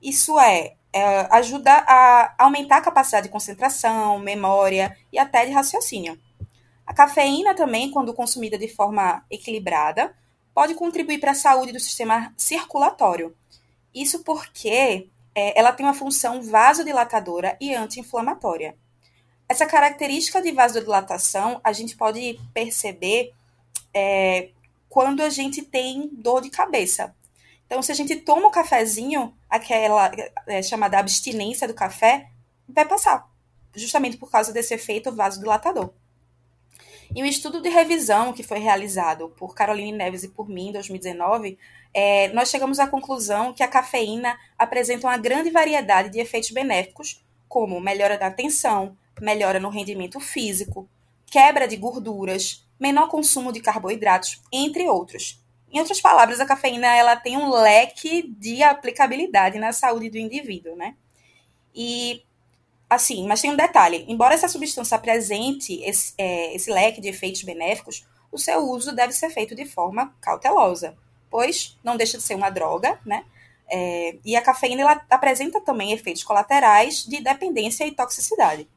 Isso 0.00 0.38
é, 0.38 0.76
é, 0.92 1.26
ajuda 1.34 1.72
a 1.72 2.34
aumentar 2.38 2.76
a 2.76 2.82
capacidade 2.82 3.26
de 3.26 3.32
concentração, 3.32 4.18
memória 4.18 4.96
e 5.12 5.18
até 5.18 5.46
de 5.46 5.52
raciocínio. 5.52 6.20
A 6.86 6.94
cafeína 6.94 7.54
também, 7.54 7.90
quando 7.90 8.14
consumida 8.14 8.56
de 8.56 8.68
forma 8.68 9.24
equilibrada, 9.28 10.14
pode 10.54 10.74
contribuir 10.74 11.18
para 11.18 11.32
a 11.32 11.34
saúde 11.34 11.72
do 11.72 11.80
sistema 11.80 12.32
circulatório. 12.36 13.34
Isso 13.92 14.22
porque 14.22 15.08
é, 15.34 15.58
ela 15.58 15.72
tem 15.72 15.84
uma 15.84 15.94
função 15.94 16.40
vasodilatadora 16.42 17.56
e 17.60 17.74
anti-inflamatória. 17.74 18.76
Essa 19.48 19.66
característica 19.66 20.42
de 20.42 20.50
vasodilatação 20.50 21.60
a 21.62 21.72
gente 21.72 21.96
pode 21.96 22.40
perceber 22.52 23.32
é, 23.94 24.50
quando 24.88 25.22
a 25.22 25.30
gente 25.30 25.62
tem 25.62 26.08
dor 26.12 26.42
de 26.42 26.50
cabeça. 26.50 27.14
Então, 27.66 27.82
se 27.82 27.90
a 27.90 27.94
gente 27.94 28.16
toma 28.16 28.46
o 28.46 28.48
um 28.48 28.50
cafezinho, 28.50 29.34
aquela 29.48 30.10
é, 30.46 30.62
chamada 30.62 30.98
abstinência 30.98 31.66
do 31.66 31.74
café, 31.74 32.28
vai 32.68 32.84
passar, 32.84 33.28
justamente 33.74 34.16
por 34.16 34.30
causa 34.30 34.52
desse 34.52 34.74
efeito 34.74 35.12
vasodilatador. 35.12 35.90
Em 37.14 37.22
um 37.22 37.26
estudo 37.26 37.62
de 37.62 37.68
revisão 37.68 38.32
que 38.32 38.42
foi 38.42 38.58
realizado 38.58 39.28
por 39.36 39.54
Caroline 39.54 39.92
Neves 39.92 40.24
e 40.24 40.28
por 40.28 40.48
mim 40.48 40.68
em 40.68 40.72
2019, 40.72 41.58
é, 41.94 42.28
nós 42.28 42.50
chegamos 42.50 42.78
à 42.78 42.86
conclusão 42.86 43.52
que 43.52 43.62
a 43.62 43.68
cafeína 43.68 44.38
apresenta 44.58 45.06
uma 45.06 45.16
grande 45.16 45.50
variedade 45.50 46.10
de 46.10 46.18
efeitos 46.18 46.50
benéficos, 46.50 47.24
como 47.48 47.80
melhora 47.80 48.18
da 48.18 48.26
atenção, 48.26 48.96
melhora 49.20 49.60
no 49.60 49.68
rendimento 49.68 50.20
físico, 50.20 50.88
quebra 51.26 51.66
de 51.66 51.76
gorduras, 51.76 52.66
menor 52.78 53.08
consumo 53.08 53.52
de 53.52 53.60
carboidratos, 53.60 54.40
entre 54.52 54.88
outros. 54.88 55.40
Em 55.70 55.78
outras 55.78 56.00
palavras, 56.00 56.40
a 56.40 56.46
cafeína 56.46 56.94
ela 56.94 57.16
tem 57.16 57.36
um 57.36 57.50
leque 57.50 58.22
de 58.38 58.62
aplicabilidade 58.62 59.58
na 59.58 59.72
saúde 59.72 60.08
do 60.08 60.18
indivíduo, 60.18 60.76
né? 60.76 60.94
E 61.74 62.22
assim, 62.88 63.26
mas 63.26 63.40
tem 63.40 63.50
um 63.50 63.56
detalhe: 63.56 64.04
embora 64.08 64.34
essa 64.34 64.48
substância 64.48 64.96
apresente 64.96 65.74
esse, 65.82 66.14
é, 66.16 66.54
esse 66.54 66.70
leque 66.70 67.00
de 67.00 67.08
efeitos 67.08 67.42
benéficos, 67.42 68.06
o 68.30 68.38
seu 68.38 68.60
uso 68.60 68.94
deve 68.94 69.12
ser 69.12 69.30
feito 69.30 69.54
de 69.54 69.64
forma 69.64 70.14
cautelosa, 70.20 70.96
pois 71.30 71.76
não 71.82 71.96
deixa 71.96 72.16
de 72.16 72.22
ser 72.22 72.34
uma 72.34 72.50
droga, 72.50 72.98
né? 73.04 73.24
É, 73.68 74.16
e 74.24 74.36
a 74.36 74.42
cafeína 74.42 74.82
ela 74.82 75.04
apresenta 75.10 75.60
também 75.60 75.92
efeitos 75.92 76.22
colaterais 76.22 77.04
de 77.04 77.20
dependência 77.20 77.84
e 77.84 77.90
toxicidade. 77.90 78.68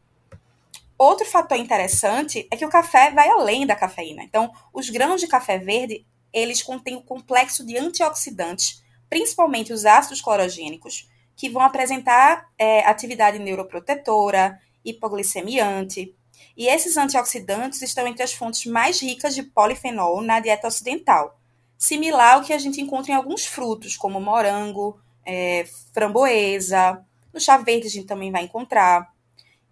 Outro 0.99 1.25
fator 1.25 1.57
interessante 1.57 2.45
é 2.51 2.57
que 2.57 2.65
o 2.65 2.69
café 2.69 3.09
vai 3.11 3.29
além 3.29 3.65
da 3.65 3.73
cafeína. 3.73 4.21
Então, 4.21 4.51
os 4.73 4.89
grãos 4.89 5.21
de 5.21 5.27
café 5.27 5.57
verde, 5.57 6.05
eles 6.33 6.61
contêm 6.61 6.97
o 6.97 7.01
complexo 7.01 7.65
de 7.65 7.77
antioxidantes, 7.77 8.83
principalmente 9.09 9.71
os 9.71 9.85
ácidos 9.85 10.19
clorogênicos, 10.19 11.09
que 11.37 11.49
vão 11.49 11.61
apresentar 11.61 12.49
é, 12.57 12.81
atividade 12.81 13.39
neuroprotetora, 13.39 14.59
hipoglicemiante. 14.83 16.13
E 16.57 16.67
esses 16.67 16.97
antioxidantes 16.97 17.81
estão 17.81 18.05
entre 18.05 18.23
as 18.23 18.33
fontes 18.33 18.65
mais 18.65 19.01
ricas 19.01 19.33
de 19.33 19.43
polifenol 19.43 20.21
na 20.21 20.41
dieta 20.41 20.67
ocidental, 20.67 21.39
similar 21.77 22.33
ao 22.33 22.43
que 22.43 22.51
a 22.51 22.57
gente 22.57 22.81
encontra 22.81 23.13
em 23.13 23.15
alguns 23.15 23.45
frutos, 23.45 23.95
como 23.95 24.19
morango, 24.19 24.99
é, 25.25 25.65
framboesa. 25.93 27.01
No 27.33 27.39
chá 27.39 27.55
verde 27.55 27.87
a 27.87 27.89
gente 27.89 28.05
também 28.05 28.33
vai 28.33 28.43
encontrar. 28.43 29.17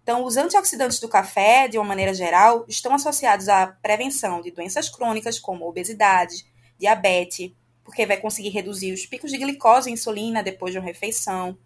Então, 0.08 0.24
os 0.24 0.38
antioxidantes 0.38 1.00
do 1.00 1.06
café, 1.06 1.68
de 1.68 1.76
uma 1.76 1.84
maneira 1.84 2.14
geral, 2.14 2.64
estão 2.66 2.94
associados 2.94 3.46
à 3.46 3.66
prevenção 3.66 4.40
de 4.40 4.50
doenças 4.50 4.88
crônicas 4.88 5.38
como 5.38 5.68
obesidade, 5.68 6.46
diabetes, 6.78 7.52
porque 7.84 8.06
vai 8.06 8.16
conseguir 8.16 8.48
reduzir 8.48 8.90
os 8.90 9.04
picos 9.04 9.30
de 9.30 9.36
glicose 9.36 9.90
e 9.90 9.92
insulina 9.92 10.42
depois 10.42 10.72
de 10.72 10.78
uma 10.78 10.86
refeição. 10.86 11.58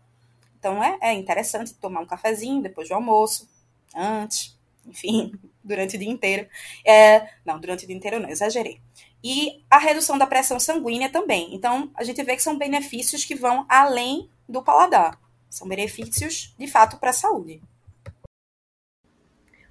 Então, 0.58 0.82
é, 0.82 0.98
é 1.00 1.12
interessante 1.12 1.72
tomar 1.74 2.00
um 2.00 2.04
cafezinho 2.04 2.60
depois 2.60 2.88
do 2.88 2.96
almoço, 2.96 3.48
antes, 3.94 4.58
enfim, 4.84 5.32
durante 5.62 5.94
o 5.94 5.98
dia 6.00 6.10
inteiro. 6.10 6.48
É, 6.84 7.28
não, 7.44 7.60
durante 7.60 7.84
o 7.84 7.86
dia 7.86 7.96
inteiro 7.96 8.18
não, 8.18 8.28
exagerei. 8.28 8.80
E 9.22 9.62
a 9.70 9.78
redução 9.78 10.18
da 10.18 10.26
pressão 10.26 10.58
sanguínea 10.58 11.08
também. 11.08 11.54
Então, 11.54 11.92
a 11.94 12.02
gente 12.02 12.20
vê 12.24 12.34
que 12.34 12.42
são 12.42 12.58
benefícios 12.58 13.24
que 13.24 13.36
vão 13.36 13.64
além 13.68 14.28
do 14.48 14.64
paladar. 14.64 15.16
São 15.48 15.68
benefícios, 15.68 16.52
de 16.58 16.66
fato, 16.66 16.96
para 16.96 17.10
a 17.10 17.12
saúde. 17.12 17.62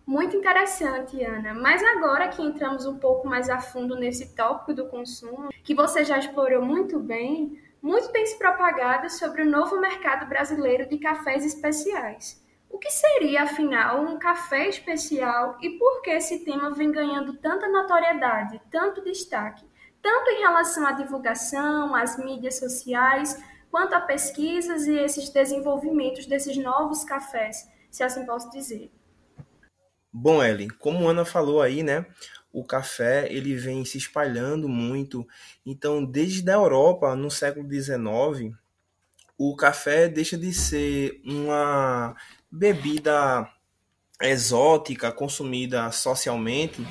Muito 0.06 0.36
interessante, 0.36 1.24
Ana. 1.24 1.54
Mas 1.54 1.84
agora 1.84 2.28
que 2.28 2.42
entramos 2.42 2.86
um 2.86 2.98
pouco 2.98 3.28
mais 3.28 3.50
a 3.50 3.60
fundo 3.60 3.96
nesse 3.96 4.36
tópico 4.36 4.74
do 4.74 4.88
consumo, 4.88 5.50
que 5.64 5.76
você 5.76 6.04
já 6.04 6.18
explorou 6.18 6.64
muito 6.64 7.00
bem, 7.00 7.62
muito 7.82 8.12
tem 8.12 8.26
se 8.26 8.38
propagado 8.38 9.10
sobre 9.10 9.44
o 9.44 9.50
novo 9.50 9.80
mercado 9.80 10.28
brasileiro 10.28 10.88
de 10.88 10.98
cafés 10.98 11.46
especiais. 11.46 12.42
O 12.70 12.78
que 12.78 12.90
seria, 12.90 13.44
afinal, 13.44 14.02
um 14.02 14.18
café 14.18 14.70
especial 14.70 15.58
e 15.62 15.72
por 15.72 16.02
que 16.02 16.10
esse 16.10 16.46
tema 16.46 16.74
vem 16.74 16.92
ganhando 16.92 17.34
tanta 17.38 17.68
notoriedade, 17.68 18.62
tanto 18.72 19.04
destaque, 19.04 19.66
tanto 20.02 20.30
em 20.32 20.40
relação 20.40 20.86
à 20.86 20.94
divulgação, 20.94 21.94
às 21.94 22.18
mídias 22.18 22.60
sociais, 22.60 23.42
quanto 23.70 23.94
a 23.94 24.02
pesquisas 24.02 24.88
e 24.88 24.98
esses 24.98 25.30
desenvolvimentos 25.30 26.26
desses 26.26 26.58
novos 26.58 27.04
cafés, 27.04 27.70
se 27.90 28.04
assim 28.04 28.26
posso 28.26 28.50
dizer? 28.52 28.92
Bom, 30.14 30.44
Ellen, 30.44 30.68
como 30.68 31.08
Ana 31.08 31.24
falou 31.24 31.62
aí, 31.62 31.84
né? 31.84 32.06
O 32.52 32.66
café 32.66 33.32
ele 33.32 33.56
vem 33.56 33.86
se 33.86 33.98
espalhando 33.98 34.68
muito. 34.68 35.26
Então, 35.66 36.04
desde 36.04 36.50
a 36.50 36.56
Europa, 36.56 37.16
no 37.16 37.32
século 37.32 37.66
XIX, 37.70 38.54
o 39.38 39.56
café 39.56 40.10
deixa 40.10 40.38
de 40.38 40.54
ser 40.54 41.22
uma 41.26 42.16
bebida 42.52 43.50
exótica 44.22 45.12
consumida 45.12 45.90
socialmente. 45.92 46.86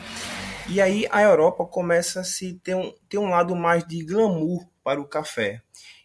E 0.68 0.80
aí 0.80 1.06
a 1.10 1.22
Europa 1.22 1.66
começa 1.66 2.20
a 2.20 2.24
se 2.24 2.54
ter 2.54 2.74
um, 2.74 2.92
ter 3.08 3.18
um 3.18 3.28
lado 3.28 3.54
mais 3.54 3.86
de 3.86 4.02
glamour 4.04 4.66
para 4.82 5.00
o 5.00 5.06
café. 5.06 5.62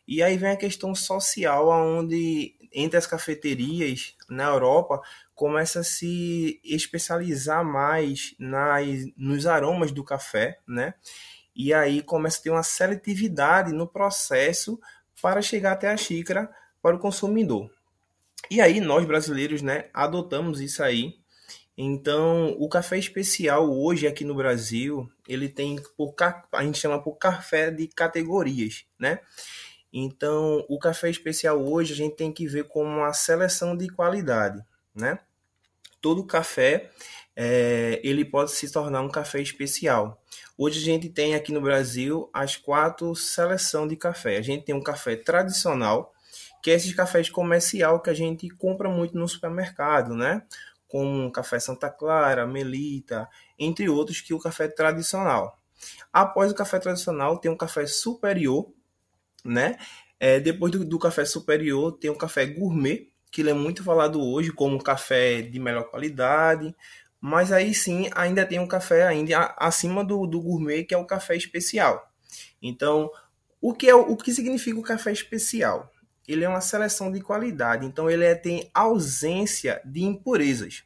E 0.07 0.21
aí 0.21 0.37
vem 0.37 0.51
a 0.51 0.57
questão 0.57 0.93
social, 0.93 1.69
onde 1.69 2.55
entre 2.75 2.97
as 2.97 3.07
cafeterias 3.07 4.13
na 4.29 4.43
Europa 4.43 5.01
começa 5.33 5.79
a 5.79 5.83
se 5.83 6.59
especializar 6.63 7.63
mais 7.63 8.35
nas, 8.37 8.85
nos 9.17 9.47
aromas 9.47 9.91
do 9.93 10.03
café, 10.03 10.59
né? 10.67 10.93
E 11.55 11.73
aí 11.73 12.01
começa 12.01 12.39
a 12.39 12.43
ter 12.43 12.49
uma 12.49 12.63
seletividade 12.63 13.71
no 13.71 13.87
processo 13.87 14.77
para 15.21 15.41
chegar 15.41 15.71
até 15.71 15.89
a 15.89 15.95
xícara 15.95 16.53
para 16.81 16.97
o 16.97 16.99
consumidor. 16.99 17.71
E 18.51 18.59
aí 18.59 18.81
nós 18.81 19.05
brasileiros, 19.05 19.61
né, 19.61 19.85
adotamos 19.93 20.59
isso 20.59 20.83
aí. 20.83 21.17
Então, 21.77 22.55
o 22.59 22.69
café 22.69 22.97
especial 22.97 23.69
hoje 23.69 24.07
aqui 24.07 24.23
no 24.23 24.35
Brasil, 24.35 25.09
ele 25.27 25.49
tem 25.49 25.81
por 25.97 26.13
a 26.51 26.63
gente 26.63 26.77
chama 26.77 27.01
por 27.01 27.17
café 27.17 27.71
de 27.71 27.87
categorias, 27.87 28.85
né? 28.99 29.19
Então, 29.97 30.65
o 30.67 30.77
café 30.77 31.09
especial 31.09 31.65
hoje 31.65 31.93
a 31.93 31.95
gente 31.95 32.15
tem 32.15 32.31
que 32.31 32.45
ver 32.45 32.65
como 32.65 32.89
uma 32.89 33.13
seleção 33.13 33.75
de 33.75 33.87
qualidade 33.87 34.61
né? 34.95 35.19
Todo 35.99 36.25
café 36.25 36.89
é, 37.35 37.99
ele 38.03 38.23
pode 38.23 38.51
se 38.51 38.71
tornar 38.71 39.01
um 39.01 39.09
café 39.09 39.41
especial. 39.41 40.21
Hoje 40.57 40.79
a 40.79 40.85
gente 40.85 41.09
tem 41.09 41.35
aqui 41.35 41.51
no 41.51 41.59
Brasil 41.59 42.29
as 42.33 42.55
quatro 42.55 43.13
seleções 43.13 43.89
de 43.89 43.97
café. 43.97 44.37
A 44.37 44.41
gente 44.41 44.63
tem 44.63 44.73
um 44.73 44.81
café 44.81 45.17
tradicional, 45.17 46.13
que 46.63 46.71
é 46.71 46.75
esses 46.75 46.93
cafés 46.93 47.29
comercial 47.29 47.99
que 47.99 48.09
a 48.09 48.13
gente 48.13 48.49
compra 48.49 48.89
muito 48.89 49.17
no 49.17 49.27
supermercado, 49.27 50.15
né? 50.15 50.43
Como 50.87 51.31
café 51.31 51.59
Santa 51.59 51.89
Clara, 51.89 52.47
Melita, 52.47 53.27
entre 53.59 53.89
outros 53.89 54.21
que 54.21 54.33
o 54.33 54.39
café 54.39 54.67
tradicional. 54.67 55.59
Após 56.13 56.51
o 56.51 56.55
café 56.55 56.79
tradicional, 56.79 57.37
tem 57.37 57.51
um 57.51 57.57
café 57.57 57.85
superior, 57.85 58.71
né? 59.45 59.77
É, 60.19 60.39
depois 60.39 60.71
do, 60.71 60.83
do 60.83 60.99
café 60.99 61.23
superior, 61.25 61.93
tem 61.93 62.09
um 62.09 62.17
café 62.17 62.45
gourmet, 62.45 63.09
que 63.31 63.41
ele 63.41 63.49
é 63.49 63.53
muito 63.53 63.83
falado 63.83 64.21
hoje 64.21 64.51
como 64.51 64.81
café 64.81 65.41
de 65.41 65.59
melhor 65.59 65.83
qualidade, 65.89 66.75
mas 67.19 67.51
aí 67.51 67.73
sim 67.73 68.09
ainda 68.15 68.45
tem 68.45 68.59
um 68.59 68.67
café 68.67 69.05
ainda 69.05 69.55
acima 69.57 70.03
do, 70.03 70.25
do 70.25 70.41
gourmet, 70.41 70.83
que 70.83 70.93
é 70.93 70.97
o 70.97 71.05
café 71.05 71.35
especial. 71.35 72.11
Então, 72.61 73.09
o 73.61 73.73
que, 73.73 73.89
é, 73.89 73.95
o 73.95 74.15
que 74.15 74.33
significa 74.33 74.79
o 74.79 74.83
café 74.83 75.11
especial? 75.11 75.91
ele 76.27 76.43
é 76.43 76.49
uma 76.49 76.61
seleção 76.61 77.11
de 77.11 77.21
qualidade, 77.21 77.85
então 77.85 78.09
ele 78.09 78.25
é, 78.25 78.33
tem 78.33 78.69
ausência 78.73 79.81
de 79.85 80.03
impurezas. 80.03 80.83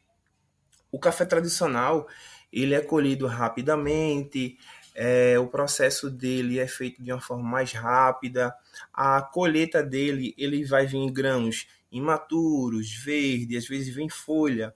O 0.92 0.98
café 0.98 1.24
tradicional, 1.24 2.06
ele 2.52 2.74
é 2.74 2.80
colhido 2.80 3.26
rapidamente, 3.26 4.58
é, 5.02 5.38
o 5.38 5.46
processo 5.46 6.10
dele 6.10 6.58
é 6.58 6.66
feito 6.66 7.02
de 7.02 7.10
uma 7.10 7.22
forma 7.22 7.42
mais 7.42 7.72
rápida, 7.72 8.54
a 8.92 9.22
colheita 9.22 9.82
dele, 9.82 10.34
ele 10.36 10.62
vai 10.62 10.86
vir 10.86 10.98
em 10.98 11.10
grãos 11.10 11.66
imaturos, 11.90 12.92
verde, 12.92 13.56
às 13.56 13.66
vezes 13.66 13.94
vem 13.94 14.10
folha. 14.10 14.74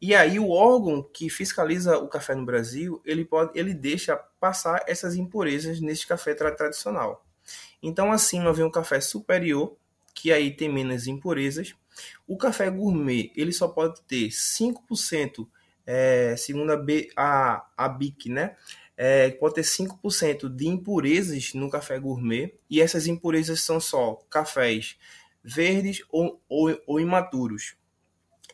E 0.00 0.14
aí 0.14 0.38
o 0.38 0.48
órgão 0.48 1.02
que 1.02 1.28
fiscaliza 1.28 1.98
o 1.98 2.08
café 2.08 2.34
no 2.34 2.46
Brasil, 2.46 3.02
ele 3.04 3.22
pode, 3.22 3.50
ele 3.54 3.74
deixa 3.74 4.16
passar 4.40 4.82
essas 4.86 5.14
impurezas 5.14 5.78
neste 5.78 6.06
café 6.06 6.32
tradicional. 6.32 7.26
Então 7.82 8.10
acima 8.10 8.54
vem 8.54 8.64
um 8.64 8.70
café 8.70 8.98
superior, 8.98 9.76
que 10.14 10.32
aí 10.32 10.50
tem 10.56 10.72
menos 10.72 11.06
impurezas. 11.06 11.74
O 12.26 12.38
café 12.38 12.70
gourmet, 12.70 13.30
ele 13.36 13.52
só 13.52 13.68
pode 13.68 14.00
ter 14.04 14.30
5%, 14.30 15.46
é, 15.84 16.34
segundo 16.38 16.72
a, 16.72 16.76
B, 16.78 17.10
a, 17.14 17.66
a 17.76 17.88
BIC, 17.90 18.30
né? 18.30 18.56
É, 18.96 19.30
pode 19.30 19.54
ter 19.56 19.62
5% 19.62 20.48
de 20.48 20.66
impurezas 20.66 21.52
no 21.54 21.68
café 21.68 21.98
gourmet, 21.98 22.54
e 22.70 22.80
essas 22.80 23.06
impurezas 23.06 23.60
são 23.60 23.78
só 23.78 24.14
cafés 24.30 24.96
verdes 25.44 26.02
ou, 26.10 26.40
ou, 26.48 26.76
ou 26.86 26.98
imaturos. 26.98 27.76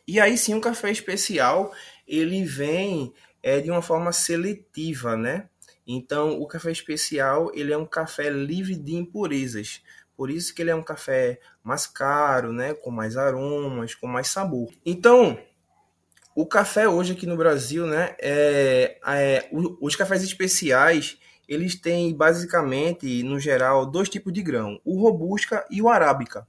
E 0.07 0.19
aí 0.19 0.37
sim, 0.37 0.53
o 0.53 0.61
café 0.61 0.91
especial, 0.91 1.73
ele 2.07 2.43
vem 2.43 3.13
é, 3.41 3.59
de 3.59 3.71
uma 3.71 3.81
forma 3.81 4.11
seletiva, 4.11 5.17
né? 5.17 5.49
Então, 5.87 6.39
o 6.39 6.47
café 6.47 6.71
especial, 6.71 7.51
ele 7.53 7.73
é 7.73 7.77
um 7.77 7.85
café 7.85 8.29
livre 8.29 8.75
de 8.75 8.95
impurezas. 8.95 9.81
Por 10.15 10.29
isso 10.29 10.53
que 10.53 10.61
ele 10.61 10.71
é 10.71 10.75
um 10.75 10.83
café 10.83 11.39
mais 11.63 11.87
caro, 11.87 12.53
né? 12.53 12.73
Com 12.73 12.91
mais 12.91 13.17
aromas, 13.17 13.95
com 13.95 14.07
mais 14.07 14.27
sabor. 14.27 14.69
Então, 14.85 15.37
o 16.35 16.45
café 16.45 16.87
hoje 16.87 17.13
aqui 17.13 17.25
no 17.25 17.37
Brasil, 17.37 17.85
né? 17.85 18.15
É, 18.19 18.99
é, 19.07 19.49
os 19.79 19.95
cafés 19.95 20.23
especiais, 20.23 21.17
eles 21.47 21.75
têm 21.75 22.15
basicamente, 22.15 23.23
no 23.23 23.39
geral, 23.39 23.85
dois 23.85 24.09
tipos 24.09 24.33
de 24.33 24.41
grão: 24.41 24.79
o 24.83 25.01
robusta 25.01 25.65
e 25.69 25.81
o 25.81 25.89
arábica. 25.89 26.47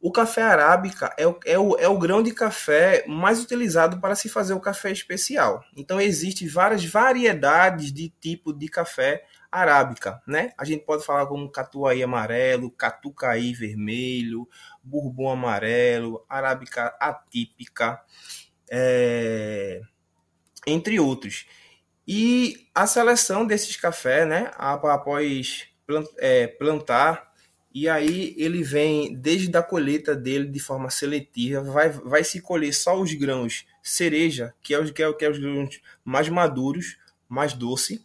O 0.00 0.12
café 0.12 0.42
arábica 0.42 1.12
é 1.18 1.26
o, 1.26 1.38
é, 1.44 1.58
o, 1.58 1.76
é 1.78 1.88
o 1.88 1.98
grão 1.98 2.22
de 2.22 2.30
café 2.30 3.04
mais 3.08 3.42
utilizado 3.42 3.98
para 3.98 4.14
se 4.14 4.28
fazer 4.28 4.52
o 4.52 4.60
café 4.60 4.92
especial. 4.92 5.64
Então, 5.76 6.00
existem 6.00 6.46
várias 6.46 6.84
variedades 6.84 7.92
de 7.92 8.10
tipo 8.20 8.52
de 8.52 8.68
café 8.68 9.24
arábica, 9.50 10.22
né? 10.26 10.52
A 10.58 10.64
gente 10.64 10.84
pode 10.84 11.04
falar 11.04 11.26
como 11.26 11.50
catuai 11.50 12.02
amarelo, 12.02 12.70
catucaí 12.70 13.54
vermelho, 13.54 14.46
bourbon 14.82 15.30
amarelo, 15.30 16.24
arábica 16.28 16.94
atípica, 17.00 18.00
é... 18.70 19.80
entre 20.66 20.98
outros. 21.00 21.46
E 22.06 22.68
a 22.74 22.86
seleção 22.86 23.46
desses 23.46 23.76
cafés, 23.76 24.28
né, 24.28 24.50
após 24.56 25.68
é, 26.18 26.46
plantar 26.46 27.26
e 27.78 27.90
aí 27.90 28.34
ele 28.38 28.62
vem 28.62 29.14
desde 29.14 29.54
a 29.54 29.62
colheita 29.62 30.16
dele 30.16 30.46
de 30.46 30.58
forma 30.58 30.88
seletiva, 30.88 31.60
vai, 31.60 31.90
vai 31.90 32.24
se 32.24 32.40
colher 32.40 32.72
só 32.72 32.98
os 32.98 33.12
grãos 33.12 33.66
cereja, 33.82 34.54
que 34.62 34.72
é, 34.72 34.80
os, 34.80 34.90
que, 34.90 35.02
é, 35.02 35.12
que 35.12 35.26
é 35.26 35.30
os 35.30 35.38
grãos 35.38 35.78
mais 36.02 36.26
maduros, 36.30 36.96
mais 37.28 37.52
doce. 37.52 38.02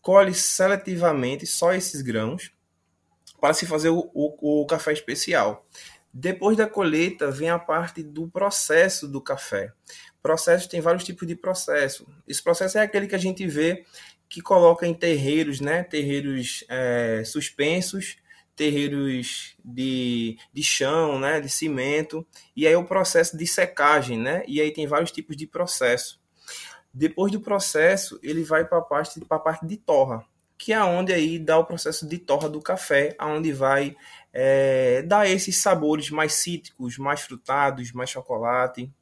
Colhe 0.00 0.32
seletivamente 0.32 1.46
só 1.46 1.74
esses 1.74 2.00
grãos 2.00 2.50
para 3.38 3.52
se 3.52 3.66
fazer 3.66 3.90
o, 3.90 4.10
o, 4.14 4.62
o 4.62 4.66
café 4.66 4.94
especial. 4.94 5.66
Depois 6.16 6.56
da 6.56 6.68
colheita 6.68 7.28
vem 7.28 7.50
a 7.50 7.58
parte 7.58 8.00
do 8.00 8.28
processo 8.28 9.08
do 9.08 9.20
café. 9.20 9.72
Processo 10.22 10.68
tem 10.68 10.80
vários 10.80 11.02
tipos 11.02 11.26
de 11.26 11.34
processo. 11.34 12.06
Esse 12.26 12.40
processo 12.40 12.78
é 12.78 12.82
aquele 12.82 13.08
que 13.08 13.16
a 13.16 13.18
gente 13.18 13.44
vê 13.48 13.84
que 14.28 14.40
coloca 14.40 14.86
em 14.86 14.94
terreiros, 14.94 15.60
né? 15.60 15.82
Terreiros 15.82 16.64
é, 16.68 17.24
suspensos 17.24 18.16
terreiros 18.56 19.56
de, 19.64 20.38
de 20.52 20.62
chão, 20.62 21.18
né, 21.18 21.40
de 21.40 21.48
cimento, 21.48 22.26
e 22.54 22.66
aí 22.66 22.76
o 22.76 22.84
processo 22.84 23.36
de 23.36 23.46
secagem, 23.46 24.18
né, 24.18 24.44
e 24.46 24.60
aí 24.60 24.70
tem 24.72 24.86
vários 24.86 25.10
tipos 25.10 25.36
de 25.36 25.46
processo. 25.46 26.20
Depois 26.92 27.32
do 27.32 27.40
processo, 27.40 28.18
ele 28.22 28.44
vai 28.44 28.64
para 28.64 28.78
a 28.78 28.82
parte, 28.82 29.20
parte 29.20 29.66
de 29.66 29.76
torra, 29.76 30.24
que 30.56 30.72
é 30.72 30.82
onde 30.82 31.12
aí 31.12 31.38
dá 31.38 31.58
o 31.58 31.64
processo 31.64 32.06
de 32.06 32.18
torra 32.18 32.48
do 32.48 32.62
café, 32.62 33.14
aonde 33.18 33.52
vai 33.52 33.96
é, 34.36 35.02
dar 35.02 35.30
esses 35.30 35.56
sabores 35.58 36.10
mais 36.10 36.34
cítricos, 36.34 36.98
mais 36.98 37.20
frutados, 37.20 37.92
mais 37.92 38.10
chocolate. 38.10 38.92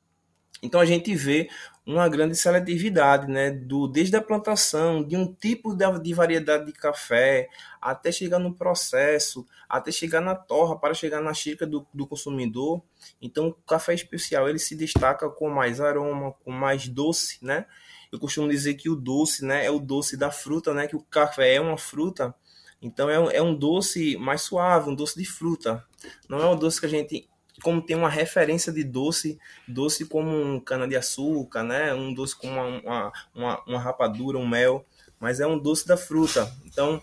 Então 0.63 0.81
a 0.81 0.85
gente 0.85 1.13
vê 1.17 1.49
uma 1.85 2.09
grande 2.09 2.37
seletividade, 2.37 3.27
né, 3.27 3.51
do 3.51 3.89
desde 3.89 4.15
a 4.15 4.23
plantação 4.23 5.03
de 5.03 5.17
um 5.17 5.35
tipo 5.35 5.75
de, 5.75 5.85
de 6.01 6.15
variedade 6.15 6.67
de 6.67 6.73
café 6.73 7.49
até 7.81 8.13
chegar 8.13 8.39
no 8.39 8.55
processo, 8.55 9.45
até 9.69 9.91
chegar 9.91 10.21
na 10.21 10.37
torra 10.37 10.79
para 10.79 10.95
chegar 10.95 11.21
na 11.21 11.35
xícara 11.35 11.69
do, 11.69 11.85
do 11.93 12.07
consumidor. 12.07 12.81
Então 13.21 13.49
o 13.49 13.55
café 13.55 13.95
especial 13.95 14.49
ele 14.49 14.61
se 14.61 14.77
destaca 14.77 15.29
com 15.29 15.51
mais 15.51 15.81
aroma, 15.81 16.33
com 16.45 16.53
mais 16.53 16.87
doce, 16.87 17.39
né? 17.43 17.67
Eu 18.13 18.21
costumo 18.21 18.49
dizer 18.49 18.75
que 18.75 18.91
o 18.91 18.95
doce, 18.95 19.45
né, 19.45 19.65
é 19.65 19.71
o 19.71 19.81
doce 19.81 20.17
da 20.19 20.31
fruta, 20.31 20.75
né, 20.75 20.87
que 20.87 20.95
o 20.95 21.01
café 21.01 21.55
é 21.55 21.61
uma 21.61 21.79
fruta. 21.79 22.35
Então 22.83 23.09
é 23.09 23.19
um, 23.19 23.31
é 23.31 23.41
um 23.41 23.55
doce 23.55 24.17
mais 24.17 24.43
suave, 24.43 24.91
um 24.91 24.95
doce 24.95 25.17
de 25.17 25.25
fruta. 25.25 25.85
Não 26.29 26.41
é 26.41 26.47
um 26.47 26.57
doce 26.57 26.81
que 26.81 26.87
a 26.87 26.89
gente 26.89 27.29
como 27.63 27.81
tem 27.81 27.97
uma 27.97 28.09
referência 28.09 28.73
de 28.73 28.83
doce, 28.83 29.39
doce 29.69 30.05
como 30.05 30.31
um 30.31 30.59
cana-de-açúcar, 30.59 31.63
né? 31.63 31.95
Um 31.95 32.13
doce 32.13 32.37
como 32.37 32.53
uma, 32.53 33.13
uma, 33.33 33.63
uma, 33.67 33.79
rapadura, 33.79 34.37
um 34.37 34.49
mel, 34.49 34.85
mas 35.21 35.39
é 35.39 35.47
um 35.47 35.59
doce 35.59 35.87
da 35.87 35.97
fruta. 35.97 36.51
Então, 36.67 37.01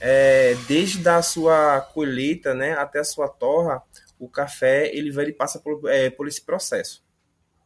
é, 0.00 0.54
desde 0.68 1.06
a 1.08 1.20
sua 1.22 1.80
colheita, 1.80 2.54
né, 2.54 2.74
até 2.74 3.00
a 3.00 3.04
sua 3.04 3.28
torra, 3.28 3.82
o 4.18 4.28
café 4.28 4.94
ele, 4.94 5.10
vai, 5.10 5.24
ele 5.24 5.32
passa 5.32 5.58
por, 5.58 5.88
é, 5.90 6.10
por 6.10 6.28
esse 6.28 6.42
processo. 6.42 7.04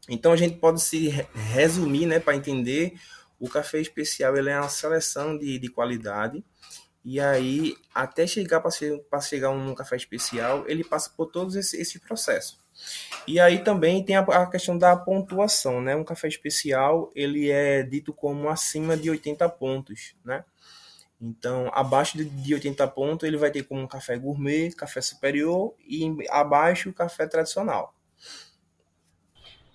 Então, 0.08 0.32
a 0.32 0.36
gente 0.36 0.56
pode 0.56 0.80
se 0.80 1.08
resumir, 1.34 2.06
né, 2.06 2.18
para 2.18 2.36
entender, 2.36 2.94
o 3.38 3.48
café 3.48 3.80
especial 3.80 4.36
ele 4.36 4.50
é 4.50 4.58
uma 4.58 4.68
seleção 4.68 5.36
de, 5.36 5.58
de 5.58 5.68
qualidade 5.68 6.44
e 7.04 7.18
aí, 7.18 7.74
até 7.94 8.26
chegar 8.26 8.60
para 8.60 9.20
chegar 9.20 9.50
um 9.50 9.74
café 9.74 9.96
especial, 9.96 10.64
ele 10.68 10.84
passa 10.84 11.10
por 11.16 11.26
todos 11.26 11.56
esse, 11.56 11.80
esse 11.80 11.98
processo. 11.98 12.60
E 13.26 13.40
aí 13.40 13.62
também 13.62 14.04
tem 14.04 14.16
a, 14.16 14.20
a, 14.20 14.46
questão 14.46 14.76
da 14.76 14.94
pontuação, 14.96 15.80
né? 15.80 15.96
Um 15.96 16.04
café 16.04 16.28
especial, 16.28 17.10
ele 17.14 17.50
é 17.50 17.82
dito 17.82 18.12
como 18.12 18.48
acima 18.48 18.96
de 18.96 19.10
80 19.10 19.48
pontos, 19.48 20.14
né? 20.24 20.44
Então, 21.20 21.70
abaixo 21.74 22.16
de, 22.16 22.24
de 22.24 22.54
80 22.54 22.86
pontos, 22.88 23.26
ele 23.26 23.36
vai 23.36 23.50
ter 23.50 23.62
como 23.62 23.80
um 23.80 23.86
café 23.86 24.16
gourmet, 24.18 24.70
café 24.70 25.00
superior 25.00 25.74
e 25.86 26.06
abaixo 26.30 26.92
café 26.92 27.26
tradicional. 27.26 27.94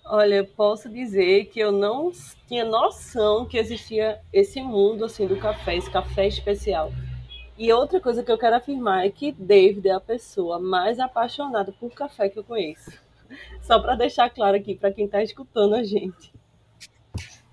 Olha, 0.04 0.36
eu 0.36 0.46
posso 0.46 0.88
dizer 0.88 1.46
que 1.46 1.58
eu 1.58 1.72
não 1.72 2.12
tinha 2.46 2.64
noção 2.64 3.44
que 3.44 3.58
existia 3.58 4.20
esse 4.32 4.60
mundo 4.60 5.04
assim 5.04 5.26
do 5.26 5.36
café, 5.36 5.76
esse 5.76 5.90
café 5.90 6.28
especial. 6.28 6.92
E 7.58 7.72
outra 7.72 8.00
coisa 8.00 8.22
que 8.22 8.30
eu 8.30 8.38
quero 8.38 8.56
afirmar 8.56 9.06
é 9.06 9.10
que 9.10 9.32
David 9.32 9.88
é 9.88 9.92
a 9.92 10.00
pessoa 10.00 10.58
mais 10.58 10.98
apaixonada 10.98 11.72
por 11.72 11.90
café 11.92 12.28
que 12.28 12.38
eu 12.38 12.44
conheço. 12.44 12.92
Só 13.62 13.78
para 13.80 13.96
deixar 13.96 14.28
claro 14.30 14.56
aqui 14.56 14.74
para 14.74 14.92
quem 14.92 15.06
está 15.06 15.22
escutando 15.22 15.74
a 15.74 15.82
gente. 15.82 16.32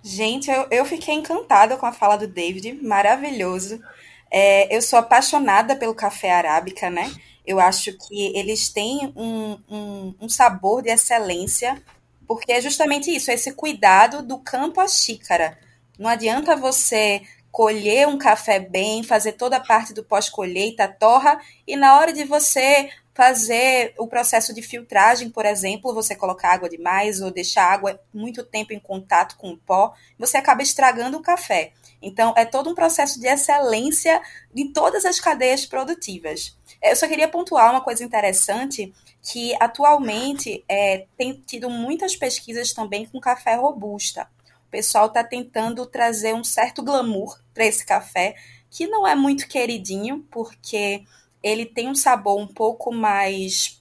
Gente, 0.01 0.51
eu, 0.51 0.67
eu 0.69 0.85
fiquei 0.85 1.15
encantada 1.15 1.77
com 1.77 1.85
a 1.85 1.93
fala 1.93 2.17
do 2.17 2.27
David, 2.27 2.73
maravilhoso. 2.83 3.81
É, 4.29 4.75
eu 4.75 4.81
sou 4.81 4.99
apaixonada 4.99 5.75
pelo 5.75 5.95
café 5.95 6.31
arábica, 6.31 6.89
né? 6.89 7.09
Eu 7.45 7.59
acho 7.59 7.97
que 7.97 8.37
eles 8.37 8.69
têm 8.69 9.13
um, 9.15 9.57
um, 9.69 10.15
um 10.21 10.29
sabor 10.29 10.81
de 10.81 10.89
excelência, 10.89 11.81
porque 12.27 12.51
é 12.51 12.59
justamente 12.59 13.09
isso, 13.15 13.31
esse 13.31 13.53
cuidado 13.53 14.21
do 14.21 14.37
campo 14.39 14.81
à 14.81 14.87
xícara. 14.87 15.57
Não 15.97 16.09
adianta 16.09 16.55
você 16.55 17.21
colher 17.53 18.07
um 18.07 18.17
café 18.17 18.59
bem, 18.59 19.03
fazer 19.03 19.33
toda 19.33 19.57
a 19.57 19.59
parte 19.59 19.93
do 19.93 20.03
pós-colheita, 20.03 20.87
torra, 20.87 21.39
e 21.67 21.75
na 21.75 21.99
hora 21.99 22.11
de 22.11 22.23
você 22.23 22.89
fazer 23.13 23.93
o 23.99 24.07
processo 24.07 24.55
de 24.55 24.63
filtragem, 24.63 25.29
por 25.29 25.45
exemplo, 25.45 25.93
você 25.93 26.15
colocar 26.15 26.51
água 26.51 26.67
demais 26.67 27.21
ou 27.21 27.29
deixar 27.29 27.71
água 27.71 28.01
muito 28.11 28.43
tempo 28.43 28.73
em 28.73 28.79
contato 28.79 29.37
com 29.37 29.51
o 29.51 29.57
pó, 29.57 29.93
você 30.17 30.35
acaba 30.35 30.63
estragando 30.63 31.17
o 31.17 31.21
café. 31.21 31.73
Então, 32.01 32.33
é 32.35 32.43
todo 32.43 32.71
um 32.71 32.75
processo 32.75 33.19
de 33.19 33.27
excelência 33.27 34.19
em 34.55 34.73
todas 34.73 35.05
as 35.05 35.19
cadeias 35.19 35.63
produtivas. 35.63 36.57
Eu 36.81 36.95
só 36.95 37.07
queria 37.07 37.27
pontuar 37.27 37.69
uma 37.69 37.81
coisa 37.81 38.03
interessante, 38.03 38.91
que 39.21 39.55
atualmente 39.59 40.65
é, 40.67 41.05
tem 41.15 41.39
tido 41.45 41.69
muitas 41.69 42.15
pesquisas 42.15 42.73
também 42.73 43.05
com 43.05 43.19
café 43.19 43.53
robusta 43.53 44.27
pessoal 44.73 45.05
está 45.05 45.23
tentando 45.23 45.85
trazer 45.85 46.33
um 46.33 46.43
certo 46.43 46.81
glamour 46.81 47.39
para 47.53 47.65
esse 47.65 47.85
café, 47.85 48.35
que 48.69 48.87
não 48.87 49.07
é 49.07 49.15
muito 49.15 49.47
queridinho, 49.47 50.25
porque 50.31 51.03
ele 51.41 51.65
tem 51.65 51.89
um 51.89 51.95
sabor 51.95 52.39
um 52.39 52.47
pouco 52.47 52.93
mais, 52.93 53.79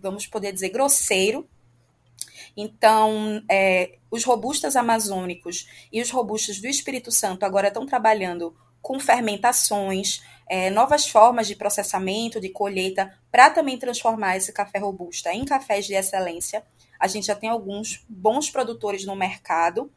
vamos 0.00 0.26
poder 0.26 0.52
dizer, 0.52 0.68
grosseiro. 0.68 1.48
Então, 2.56 3.42
é, 3.50 3.96
os 4.10 4.24
robustas 4.24 4.76
amazônicos 4.76 5.68
e 5.92 6.02
os 6.02 6.10
robustas 6.10 6.60
do 6.60 6.66
Espírito 6.66 7.10
Santo 7.10 7.44
agora 7.44 7.68
estão 7.68 7.86
trabalhando 7.86 8.54
com 8.82 8.98
fermentações, 9.00 10.22
é, 10.48 10.70
novas 10.70 11.06
formas 11.08 11.46
de 11.46 11.54
processamento, 11.54 12.40
de 12.40 12.48
colheita, 12.48 13.12
para 13.30 13.50
também 13.50 13.78
transformar 13.78 14.36
esse 14.36 14.52
café 14.52 14.78
robusta 14.78 15.32
em 15.32 15.44
cafés 15.44 15.86
de 15.86 15.94
excelência. 15.94 16.62
A 16.98 17.06
gente 17.06 17.26
já 17.26 17.34
tem 17.34 17.48
alguns 17.48 18.04
bons 18.08 18.50
produtores 18.50 19.04
no 19.04 19.14
mercado 19.14 19.90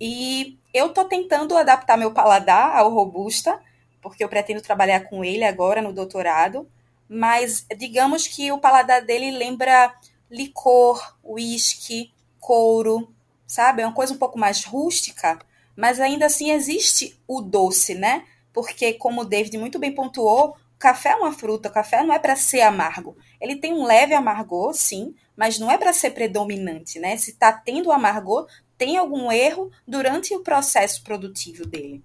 e 0.00 0.58
eu 0.72 0.86
estou 0.86 1.04
tentando 1.04 1.56
adaptar 1.56 1.96
meu 1.96 2.12
paladar 2.12 2.76
ao 2.76 2.90
robusta, 2.90 3.60
porque 4.02 4.22
eu 4.22 4.28
pretendo 4.28 4.60
trabalhar 4.60 5.00
com 5.00 5.24
ele 5.24 5.44
agora 5.44 5.80
no 5.80 5.92
doutorado, 5.92 6.68
mas 7.08 7.66
digamos 7.76 8.26
que 8.26 8.50
o 8.50 8.58
paladar 8.58 9.02
dele 9.02 9.30
lembra 9.30 9.94
licor, 10.30 11.16
uísque, 11.22 12.12
couro, 12.40 13.08
sabe? 13.46 13.82
É 13.82 13.86
uma 13.86 13.94
coisa 13.94 14.12
um 14.12 14.18
pouco 14.18 14.38
mais 14.38 14.64
rústica, 14.64 15.38
mas 15.76 16.00
ainda 16.00 16.26
assim 16.26 16.50
existe 16.50 17.18
o 17.26 17.40
doce, 17.40 17.94
né? 17.94 18.24
Porque, 18.52 18.94
como 18.94 19.22
o 19.22 19.24
David 19.24 19.56
muito 19.58 19.78
bem 19.78 19.92
pontuou, 19.92 20.50
o 20.50 20.78
café 20.78 21.10
é 21.10 21.16
uma 21.16 21.32
fruta, 21.32 21.68
o 21.68 21.72
café 21.72 22.02
não 22.02 22.14
é 22.14 22.18
para 22.18 22.36
ser 22.36 22.60
amargo. 22.60 23.16
Ele 23.40 23.56
tem 23.56 23.72
um 23.72 23.84
leve 23.84 24.14
amargor, 24.14 24.74
sim, 24.74 25.14
mas 25.36 25.58
não 25.58 25.70
é 25.70 25.78
para 25.78 25.92
ser 25.92 26.10
predominante, 26.10 26.98
né? 26.98 27.16
Se 27.16 27.30
está 27.30 27.52
tendo 27.52 27.90
amargor, 27.90 28.46
tem 28.84 28.98
algum 28.98 29.32
erro 29.32 29.70
durante 29.88 30.34
o 30.34 30.42
processo 30.42 31.02
produtivo 31.02 31.64
dele. 31.64 32.04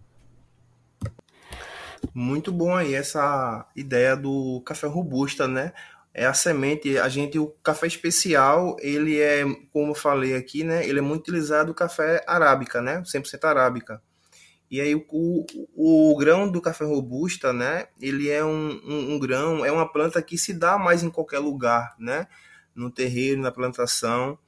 Muito 2.13 2.53
bom 2.53 2.73
aí 2.73 2.95
essa 2.95 3.67
ideia 3.75 4.15
do 4.15 4.61
café 4.65 4.87
robusta, 4.87 5.45
né? 5.45 5.73
É 6.13 6.25
a 6.25 6.33
semente, 6.33 6.97
a 6.97 7.09
gente 7.09 7.37
o 7.37 7.47
café 7.61 7.85
especial, 7.85 8.77
ele 8.79 9.19
é, 9.19 9.43
como 9.73 9.91
eu 9.91 9.95
falei 9.95 10.35
aqui, 10.35 10.63
né, 10.63 10.87
ele 10.87 10.99
é 10.99 11.01
muito 11.01 11.23
utilizado 11.23 11.73
o 11.73 11.75
café 11.75 12.23
arábica, 12.25 12.81
né? 12.81 13.01
100% 13.01 13.43
arábica. 13.43 14.01
E 14.71 14.79
aí 14.79 14.95
o, 14.95 15.05
o, 15.09 16.11
o, 16.11 16.17
grão 16.17 16.49
do 16.49 16.61
café 16.61 16.85
robusta, 16.85 17.51
né, 17.51 17.87
ele 17.99 18.29
é 18.29 18.43
um, 18.43 18.79
um, 18.85 19.13
um, 19.13 19.19
grão, 19.19 19.65
é 19.65 19.71
uma 19.71 19.91
planta 19.91 20.21
que 20.21 20.37
se 20.37 20.53
dá 20.53 20.77
mais 20.77 21.03
em 21.03 21.09
qualquer 21.09 21.39
lugar, 21.39 21.93
né? 21.99 22.25
No 22.73 22.89
terreiro, 22.89 23.41
na 23.41 23.51
plantação. 23.51 24.39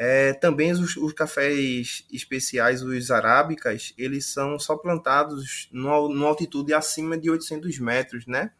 É, 0.00 0.32
também 0.32 0.70
os, 0.70 0.96
os, 0.96 1.12
cafés 1.12 2.06
especiais, 2.12 2.84
os 2.84 3.10
arábicas, 3.10 3.92
eles 3.98 4.26
são 4.26 4.56
só 4.56 4.76
plantados 4.76 5.68
numa 5.72 6.28
altitude 6.28 6.72
acima 6.72 7.18
de 7.18 7.28
800 7.28 7.80
metros, 7.80 8.24
né? 8.24 8.52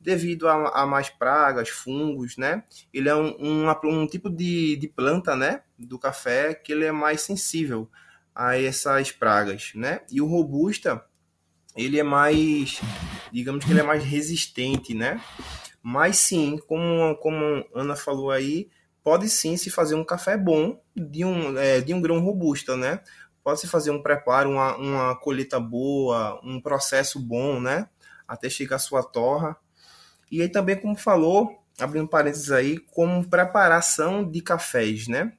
Devido 0.00 0.48
a, 0.48 0.70
a 0.70 0.86
mais 0.86 1.10
pragas, 1.10 1.68
fungos, 1.68 2.38
né? 2.38 2.64
Ele 2.94 3.10
é 3.10 3.14
um, 3.14 3.36
um, 3.38 3.70
um 3.84 4.06
tipo 4.06 4.30
de, 4.30 4.76
de 4.76 4.88
planta, 4.88 5.36
né? 5.36 5.60
Do 5.78 5.98
café 5.98 6.54
que 6.54 6.72
ele 6.72 6.86
é 6.86 6.92
mais 6.92 7.20
sensível 7.20 7.90
a 8.34 8.58
essas 8.58 9.12
pragas, 9.12 9.72
né? 9.74 10.00
E 10.10 10.22
o 10.22 10.26
robusta, 10.26 11.04
ele 11.76 12.00
é 12.00 12.02
mais, 12.02 12.80
digamos 13.30 13.62
que 13.62 13.70
ele 13.70 13.80
é 13.80 13.82
mais 13.82 14.02
resistente, 14.02 14.94
né? 14.94 15.20
Mas 15.82 16.16
sim, 16.16 16.58
como, 16.66 17.14
como 17.16 17.66
Ana 17.74 17.94
falou 17.94 18.30
aí, 18.30 18.70
pode 19.06 19.28
sim 19.28 19.56
se 19.56 19.70
fazer 19.70 19.94
um 19.94 20.02
café 20.02 20.36
bom 20.36 20.80
de 20.96 21.24
um, 21.24 21.56
é, 21.56 21.80
de 21.80 21.94
um 21.94 22.00
grão 22.00 22.18
robusta, 22.18 22.76
né? 22.76 22.98
Pode 23.44 23.60
se 23.60 23.68
fazer 23.68 23.92
um 23.92 24.02
preparo, 24.02 24.50
uma, 24.50 24.76
uma 24.76 25.20
colheita 25.20 25.60
boa, 25.60 26.40
um 26.42 26.60
processo 26.60 27.20
bom, 27.20 27.60
né? 27.60 27.88
Até 28.26 28.50
chegar 28.50 28.74
a 28.74 28.80
sua 28.80 29.04
torra. 29.04 29.56
E 30.28 30.42
aí 30.42 30.48
também, 30.48 30.74
como 30.74 30.96
falou, 30.96 31.62
abrindo 31.78 32.08
parênteses 32.08 32.50
aí, 32.50 32.78
como 32.80 33.24
preparação 33.30 34.28
de 34.28 34.40
cafés, 34.40 35.06
né? 35.06 35.34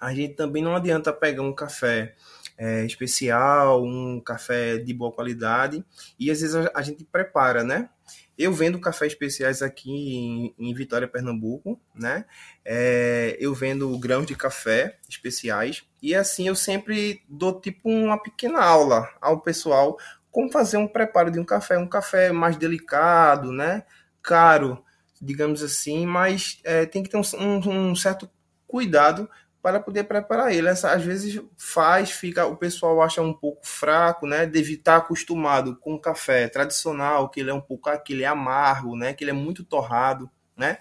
A 0.00 0.14
gente 0.14 0.34
também 0.34 0.62
não 0.62 0.74
adianta 0.74 1.12
pegar 1.12 1.42
um 1.42 1.54
café 1.54 2.14
é, 2.56 2.86
especial, 2.86 3.84
um 3.84 4.18
café 4.18 4.78
de 4.78 4.94
boa 4.94 5.12
qualidade, 5.12 5.84
e 6.18 6.30
às 6.30 6.40
vezes 6.40 6.56
a, 6.56 6.70
a 6.74 6.80
gente 6.80 7.04
prepara, 7.04 7.62
né? 7.62 7.90
Eu 8.36 8.52
vendo 8.52 8.80
cafés 8.80 9.12
especiais 9.12 9.62
aqui 9.62 9.90
em, 9.90 10.54
em 10.58 10.74
Vitória, 10.74 11.08
Pernambuco, 11.08 11.80
né? 11.94 12.24
É, 12.64 13.36
eu 13.38 13.54
vendo 13.54 13.96
grãos 13.98 14.26
de 14.26 14.34
café 14.34 14.98
especiais 15.08 15.84
e 16.02 16.14
assim 16.14 16.48
eu 16.48 16.56
sempre 16.56 17.22
dou 17.28 17.60
tipo 17.60 17.88
uma 17.88 18.20
pequena 18.20 18.60
aula 18.62 19.08
ao 19.20 19.40
pessoal 19.40 19.96
como 20.30 20.50
fazer 20.50 20.76
um 20.78 20.88
preparo 20.88 21.30
de 21.30 21.38
um 21.38 21.44
café, 21.44 21.78
um 21.78 21.86
café 21.86 22.32
mais 22.32 22.56
delicado, 22.56 23.52
né? 23.52 23.84
Caro, 24.20 24.84
digamos 25.22 25.62
assim, 25.62 26.04
mas 26.06 26.58
é, 26.64 26.84
tem 26.86 27.04
que 27.04 27.08
ter 27.08 27.16
um, 27.16 27.22
um, 27.38 27.90
um 27.90 27.94
certo 27.94 28.28
cuidado 28.66 29.30
para 29.64 29.80
poder 29.80 30.04
preparar 30.04 30.52
ele. 30.52 30.68
Essa, 30.68 30.92
às 30.92 31.02
vezes 31.02 31.40
faz, 31.56 32.10
fica, 32.10 32.44
o 32.44 32.54
pessoal 32.54 33.00
acha 33.00 33.22
um 33.22 33.32
pouco 33.32 33.66
fraco, 33.66 34.26
né? 34.26 34.44
Deve 34.44 34.74
estar 34.74 34.96
acostumado 34.96 35.74
com 35.76 35.94
o 35.94 35.98
café 35.98 36.48
tradicional, 36.48 37.30
que 37.30 37.40
ele 37.40 37.48
é 37.48 37.54
um 37.54 37.62
pouco 37.62 37.88
aquele 37.88 38.24
é 38.24 38.26
amargo, 38.26 38.94
né? 38.94 39.14
Que 39.14 39.24
ele 39.24 39.30
é 39.30 39.34
muito 39.34 39.64
torrado, 39.64 40.30
né? 40.54 40.76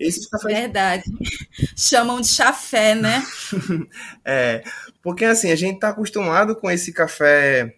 Esses 0.00 0.26
cafés... 0.26 0.58
Verdade. 0.58 1.04
Chamam 1.76 2.18
de 2.18 2.28
chafé, 2.28 2.94
né? 2.94 3.22
é, 4.24 4.64
porque 5.02 5.26
assim, 5.26 5.52
a 5.52 5.56
gente 5.56 5.74
está 5.74 5.90
acostumado 5.90 6.56
com 6.56 6.70
esse 6.70 6.94
café 6.94 7.74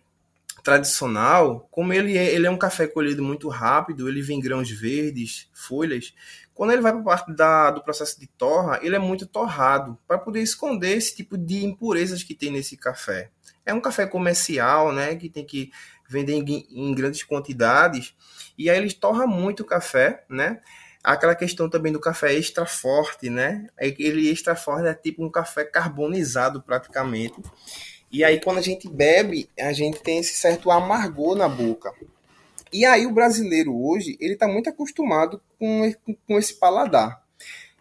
tradicional, 0.63 1.67
como 1.73 1.93
ele 1.93 2.17
é, 2.17 2.33
ele 2.33 2.47
é 2.47 2.51
um 2.51 2.59
café 2.59 2.87
colhido 2.87 3.21
muito 3.21 3.49
rápido, 3.49 4.09
ele 4.09 4.23
vem 4.23 4.39
grãos 4.39 4.71
verdes, 4.71 5.49
folhas, 5.53 6.15
quando 6.57 6.73
ele 6.73 6.81
vai 6.81 6.90
para 6.90 7.03
a 7.03 7.05
parte 7.05 7.33
da, 7.35 7.71
do 7.71 7.83
processo 7.83 8.19
de 8.19 8.27
torra, 8.27 8.81
ele 8.83 8.97
é 8.97 8.99
muito 8.99 9.27
torrado 9.27 9.97
para 10.09 10.16
poder 10.16 10.40
esconder 10.40 10.97
esse 10.97 11.14
tipo 11.14 11.37
de 11.37 11.64
impurezas 11.64 12.23
que 12.23 12.35
tem 12.35 12.51
nesse 12.51 12.79
café. 12.79 13.31
É 13.64 13.75
um 13.75 13.81
café 13.81 14.07
comercial, 14.07 14.90
né, 14.90 15.14
que 15.16 15.29
tem 15.29 15.45
que 15.45 15.71
vender 16.09 16.33
em, 16.33 16.66
em 16.71 16.95
grandes 16.95 17.23
quantidades 17.23 18.14
e 18.57 18.71
aí 18.71 18.79
ele 18.79 18.90
torra 18.92 19.27
muito 19.27 19.61
o 19.61 19.66
café, 19.66 20.25
né? 20.31 20.61
Aquela 21.05 21.35
questão 21.35 21.69
também 21.69 21.92
do 21.92 22.01
café 22.01 22.35
extra 22.35 22.64
forte, 22.64 23.29
né? 23.29 23.66
Ele 23.79 24.31
extra 24.31 24.57
forte 24.57 24.88
é 24.88 24.95
tipo 24.95 25.23
um 25.23 25.31
café 25.31 25.62
carbonizado 25.62 26.62
praticamente. 26.62 27.37
E 28.11 28.25
aí 28.25 28.40
quando 28.40 28.59
a 28.59 28.62
gente 28.62 28.88
bebe, 28.88 29.51
a 29.61 29.75
gente 29.75 30.01
tem 30.01 30.19
esse 30.21 30.35
certo 30.35 30.71
amargor 30.71 31.37
na 31.37 31.49
boca. 31.49 31.92
E 32.77 32.85
aí 32.85 33.07
o 33.07 33.11
brasileiro 33.11 33.75
hoje, 33.75 34.19
ele 34.21 34.35
está 34.35 34.47
muito 34.47 34.69
acostumado 34.69 35.41
com, 35.59 35.91
com 36.27 36.39
esse 36.39 36.53
paladar. 36.53 37.23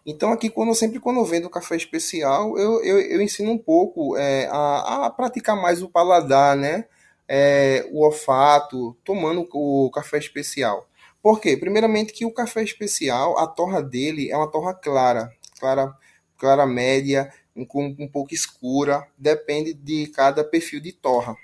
Então 0.06 0.32
aqui, 0.32 0.48
quando 0.48 0.74
sempre 0.74 0.98
quando 0.98 1.20
eu 1.20 1.24
vendo 1.26 1.50
café 1.50 1.76
especial, 1.76 2.56
eu, 2.56 2.82
eu, 2.82 2.98
eu 2.98 3.20
ensino 3.20 3.52
um 3.52 3.58
pouco 3.58 4.16
é, 4.16 4.48
a, 4.50 5.04
a, 5.04 5.10
praticar 5.10 5.54
mais 5.54 5.82
o 5.82 5.90
paladar, 5.90 6.56
né? 6.56 6.86
É, 7.28 7.86
o 7.92 8.06
olfato, 8.06 8.96
tomando 9.04 9.46
o 9.52 9.90
café 9.90 10.16
especial. 10.16 10.88
Por 11.22 11.42
quê? 11.42 11.58
Primeiramente 11.58 12.14
que 12.14 12.24
o 12.24 12.32
café 12.32 12.62
especial, 12.62 13.38
a 13.38 13.46
torra 13.46 13.82
dele 13.82 14.30
é 14.30 14.36
uma 14.36 14.50
torra 14.50 14.72
clara, 14.72 15.30
clara, 15.60 15.92
clara 16.38 16.64
média, 16.64 17.30
com 17.68 17.94
um 17.98 18.08
pouco 18.08 18.32
escura, 18.32 19.06
depende 19.18 19.74
de 19.74 20.06
cada 20.06 20.42
perfil 20.42 20.80
de 20.80 20.92
torra. 20.94 21.36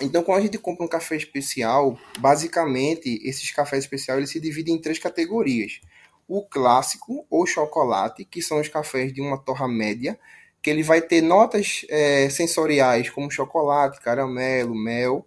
Então, 0.00 0.22
quando 0.22 0.38
a 0.38 0.42
gente 0.42 0.58
compra 0.58 0.84
um 0.84 0.88
café 0.88 1.16
especial, 1.16 1.98
basicamente, 2.18 3.20
esses 3.24 3.50
cafés 3.50 3.84
especiais 3.84 4.18
eles 4.18 4.30
se 4.30 4.40
dividem 4.40 4.74
em 4.74 4.80
três 4.80 4.98
categorias. 4.98 5.80
O 6.28 6.42
clássico 6.42 7.26
ou 7.30 7.46
chocolate, 7.46 8.24
que 8.24 8.42
são 8.42 8.60
os 8.60 8.68
cafés 8.68 9.12
de 9.12 9.20
uma 9.22 9.38
torra 9.38 9.66
média, 9.66 10.18
que 10.60 10.68
ele 10.68 10.82
vai 10.82 11.00
ter 11.00 11.22
notas 11.22 11.86
é, 11.88 12.28
sensoriais 12.28 13.08
como 13.08 13.30
chocolate, 13.30 14.00
caramelo, 14.00 14.74
mel. 14.74 15.26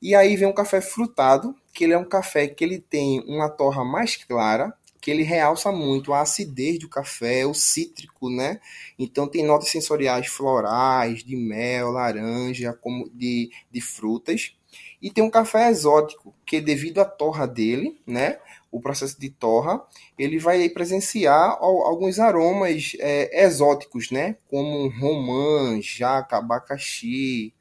E 0.00 0.14
aí 0.14 0.36
vem 0.36 0.46
um 0.46 0.52
café 0.52 0.80
frutado, 0.80 1.56
que 1.72 1.84
ele 1.84 1.94
é 1.94 1.98
um 1.98 2.08
café 2.08 2.46
que 2.46 2.62
ele 2.62 2.78
tem 2.78 3.24
uma 3.26 3.48
torra 3.48 3.84
mais 3.84 4.16
clara, 4.16 4.72
que 5.00 5.10
ele 5.10 5.22
realça 5.22 5.70
muito 5.70 6.12
a 6.12 6.20
acidez 6.20 6.78
do 6.78 6.88
café, 6.88 7.46
o 7.46 7.54
cítrico, 7.54 8.30
né? 8.30 8.60
Então 8.98 9.28
tem 9.28 9.44
notas 9.44 9.68
sensoriais 9.68 10.26
florais, 10.26 11.22
de 11.22 11.36
mel, 11.36 11.90
laranja, 11.90 12.72
como 12.72 13.08
de, 13.10 13.50
de 13.70 13.80
frutas. 13.80 14.56
E 15.00 15.10
tem 15.10 15.22
um 15.22 15.30
café 15.30 15.70
exótico, 15.70 16.34
que 16.44 16.60
devido 16.60 17.00
à 17.00 17.04
torra 17.04 17.46
dele, 17.46 18.00
né? 18.06 18.38
O 18.72 18.80
processo 18.80 19.18
de 19.20 19.30
torra, 19.30 19.82
ele 20.18 20.38
vai 20.38 20.68
presenciar 20.68 21.56
alguns 21.60 22.18
aromas 22.18 22.96
é, 22.98 23.44
exóticos, 23.44 24.10
né? 24.10 24.36
Como 24.48 24.88
romã, 24.88 25.80
jaca, 25.80 26.38
abacaxi, 26.38 27.52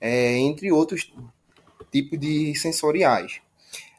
é, 0.00 0.36
entre 0.36 0.70
outros 0.70 1.12
tipos 1.90 2.18
de 2.18 2.54
sensoriais. 2.54 3.40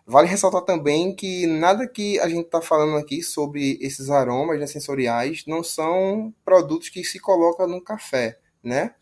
Vale 0.05 0.27
ressaltar 0.27 0.61
também 0.63 1.15
que 1.15 1.47
nada 1.47 1.87
que 1.87 2.19
a 2.19 2.27
gente 2.27 2.45
está 2.45 2.61
falando 2.61 2.97
aqui 2.97 3.23
sobre 3.23 3.77
esses 3.81 4.09
aromas 4.09 4.59
né, 4.59 4.67
sensoriais 4.67 5.45
não 5.47 5.63
são 5.63 6.33
produtos 6.43 6.89
que 6.89 7.03
se 7.05 7.19
colocam 7.19 7.67
no 7.67 7.81
café, 7.81 8.37
né? 8.61 8.95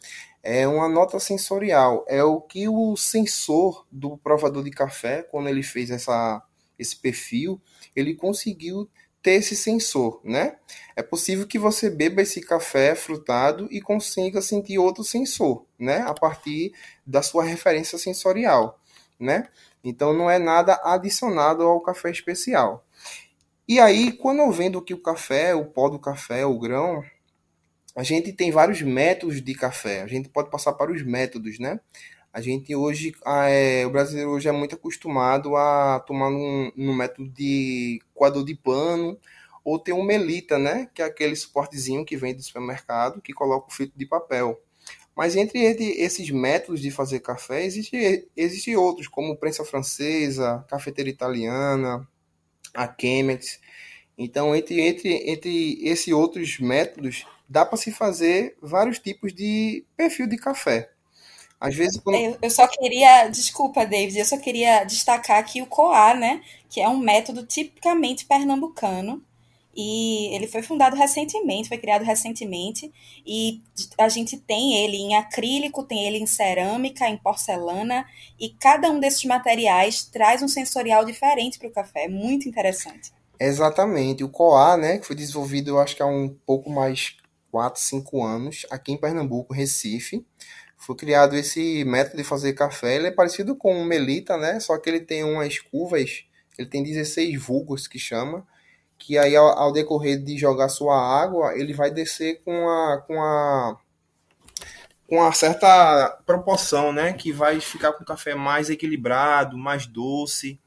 É 0.43 0.67
uma 0.67 0.87
nota 0.87 1.19
sensorial, 1.19 2.05
é 2.07 2.23
o 2.23 2.39
que 2.41 2.67
o 2.67 2.95
sensor 2.95 3.85
do 3.91 4.17
provador 4.17 4.63
de 4.63 4.71
café, 4.71 5.23
quando 5.23 5.49
ele 5.49 5.63
fez 5.63 5.91
essa, 5.91 6.41
esse 6.77 6.95
perfil, 6.95 7.61
ele 7.95 8.15
conseguiu 8.15 8.89
ter 9.21 9.33
esse 9.33 9.55
sensor, 9.55 10.19
né? 10.23 10.57
É 10.95 11.03
possível 11.03 11.47
que 11.47 11.59
você 11.59 11.89
beba 11.89 12.21
esse 12.21 12.41
café 12.41 12.95
frutado 12.95 13.67
e 13.71 13.81
consiga 13.81 14.41
sentir 14.41 14.79
outro 14.79 15.03
sensor, 15.03 15.65
né? 15.77 16.01
A 16.01 16.13
partir 16.13 16.73
da 17.05 17.21
sua 17.21 17.43
referência 17.43 17.97
sensorial, 17.97 18.79
né? 19.19 19.47
Então 19.83 20.13
não 20.13 20.29
é 20.29 20.37
nada 20.37 20.79
adicionado 20.83 21.63
ao 21.63 21.81
café 21.81 22.11
especial. 22.11 22.85
E 23.67 23.79
aí, 23.79 24.11
quando 24.11 24.39
eu 24.39 24.51
vendo 24.51 24.81
que 24.81 24.93
o 24.93 25.01
café, 25.01 25.55
o 25.55 25.65
pó 25.65 25.89
do 25.89 25.99
café, 25.99 26.45
o 26.45 26.59
grão, 26.59 27.03
a 27.95 28.03
gente 28.03 28.33
tem 28.33 28.51
vários 28.51 28.81
métodos 28.81 29.41
de 29.41 29.53
café. 29.53 30.01
A 30.01 30.07
gente 30.07 30.29
pode 30.29 30.49
passar 30.49 30.73
para 30.73 30.91
os 30.91 31.03
métodos, 31.03 31.59
né? 31.59 31.79
A 32.33 32.39
gente 32.41 32.73
hoje, 32.75 33.13
é, 33.25 33.85
o 33.85 33.89
brasileiro 33.89 34.31
hoje 34.31 34.47
é 34.47 34.51
muito 34.51 34.75
acostumado 34.75 35.55
a 35.55 35.99
tomar 35.99 36.29
num 36.29 36.93
método 36.93 37.29
de 37.29 38.01
coador 38.13 38.45
de 38.45 38.55
pano 38.55 39.19
ou 39.63 39.77
tem 39.77 39.93
um 39.93 40.03
melita, 40.03 40.57
né? 40.57 40.89
Que 40.93 41.01
é 41.01 41.05
aquele 41.05 41.35
suportezinho 41.35 42.05
que 42.05 42.15
vem 42.15 42.33
do 42.33 42.41
supermercado 42.41 43.21
que 43.21 43.33
coloca 43.33 43.67
o 43.67 43.71
filtro 43.71 43.97
de 43.97 44.05
papel. 44.05 44.61
Mas 45.15 45.35
entre 45.35 45.59
esses 45.59 46.29
métodos 46.31 46.81
de 46.81 46.89
fazer 46.89 47.19
café, 47.19 47.63
existem 47.65 48.25
existe 48.35 48.75
outros, 48.75 49.07
como 49.07 49.35
prensa 49.35 49.65
francesa, 49.65 50.65
cafeteira 50.69 51.09
italiana, 51.09 52.07
a 52.73 52.93
Chemex. 52.99 53.59
Então, 54.17 54.55
entre, 54.55 54.79
entre, 54.81 55.29
entre 55.29 55.79
esses 55.83 56.13
outros 56.13 56.59
métodos, 56.59 57.25
dá 57.47 57.65
para 57.65 57.77
se 57.77 57.91
fazer 57.91 58.55
vários 58.61 58.99
tipos 58.99 59.33
de 59.33 59.85
perfil 59.97 60.27
de 60.27 60.37
café. 60.37 60.89
Às 61.59 61.75
vezes. 61.75 61.99
Quando... 61.99 62.17
Eu, 62.17 62.37
eu, 62.41 62.49
só 62.49 62.67
queria. 62.67 63.27
Desculpa, 63.27 63.85
David, 63.85 64.17
eu 64.17 64.25
só 64.25 64.37
queria 64.37 64.83
destacar 64.83 65.37
aqui 65.37 65.61
o 65.61 65.67
COA, 65.67 66.15
né? 66.15 66.41
Que 66.69 66.81
é 66.81 66.87
um 66.89 66.97
método 66.97 67.45
tipicamente 67.45 68.25
pernambucano. 68.25 69.23
E 69.75 70.35
ele 70.35 70.47
foi 70.47 70.61
fundado 70.61 70.95
recentemente, 70.95 71.69
foi 71.69 71.77
criado 71.77 72.03
recentemente. 72.03 72.91
E 73.25 73.61
a 73.97 74.09
gente 74.09 74.37
tem 74.37 74.83
ele 74.83 74.97
em 74.97 75.15
acrílico, 75.15 75.83
tem 75.83 76.05
ele 76.05 76.17
em 76.17 76.27
cerâmica, 76.27 77.07
em 77.07 77.17
porcelana. 77.17 78.05
E 78.39 78.49
cada 78.49 78.89
um 78.89 78.99
desses 78.99 79.23
materiais 79.23 80.03
traz 80.03 80.41
um 80.41 80.47
sensorial 80.47 81.05
diferente 81.05 81.57
para 81.57 81.69
o 81.69 81.71
café. 81.71 82.05
É 82.05 82.09
muito 82.09 82.49
interessante. 82.49 83.11
Exatamente. 83.39 84.23
O 84.23 84.29
COA, 84.29 84.77
né, 84.77 84.97
que 84.97 85.07
foi 85.07 85.15
desenvolvido, 85.15 85.69
eu 85.69 85.79
acho 85.79 85.95
que 85.95 86.03
há 86.03 86.05
um 86.05 86.29
pouco 86.45 86.69
mais 86.69 87.15
4, 87.49 87.81
5 87.81 88.23
anos, 88.23 88.65
aqui 88.69 88.91
em 88.91 88.97
Pernambuco, 88.97 89.53
Recife. 89.53 90.25
Foi 90.77 90.95
criado 90.95 91.35
esse 91.35 91.83
método 91.85 92.17
de 92.17 92.23
fazer 92.23 92.53
café. 92.53 92.95
Ele 92.95 93.07
é 93.07 93.11
parecido 93.11 93.55
com 93.55 93.81
o 93.81 93.85
Melita, 93.85 94.37
né? 94.37 94.59
Só 94.59 94.77
que 94.77 94.89
ele 94.89 94.99
tem 94.99 95.23
umas 95.23 95.59
curvas, 95.59 96.23
ele 96.57 96.67
tem 96.67 96.83
16 96.83 97.39
vulgos 97.41 97.87
que 97.87 97.99
chama, 97.99 98.45
que 99.01 99.17
aí 99.17 99.35
ao, 99.35 99.47
ao 99.47 99.73
decorrer 99.73 100.23
de 100.23 100.37
jogar 100.37 100.69
sua 100.69 100.95
água, 100.95 101.57
ele 101.57 101.73
vai 101.73 101.91
descer 101.91 102.41
com 102.43 102.69
a 102.69 103.01
com 103.01 103.21
a 103.21 103.77
com 105.07 105.17
uma 105.17 105.33
certa 105.33 106.21
proporção, 106.25 106.93
né, 106.93 107.11
que 107.11 107.33
vai 107.33 107.59
ficar 107.59 107.91
com 107.91 108.01
o 108.01 108.05
café 108.05 108.33
mais 108.33 108.69
equilibrado, 108.69 109.57
mais 109.57 109.85
doce. 109.85 110.57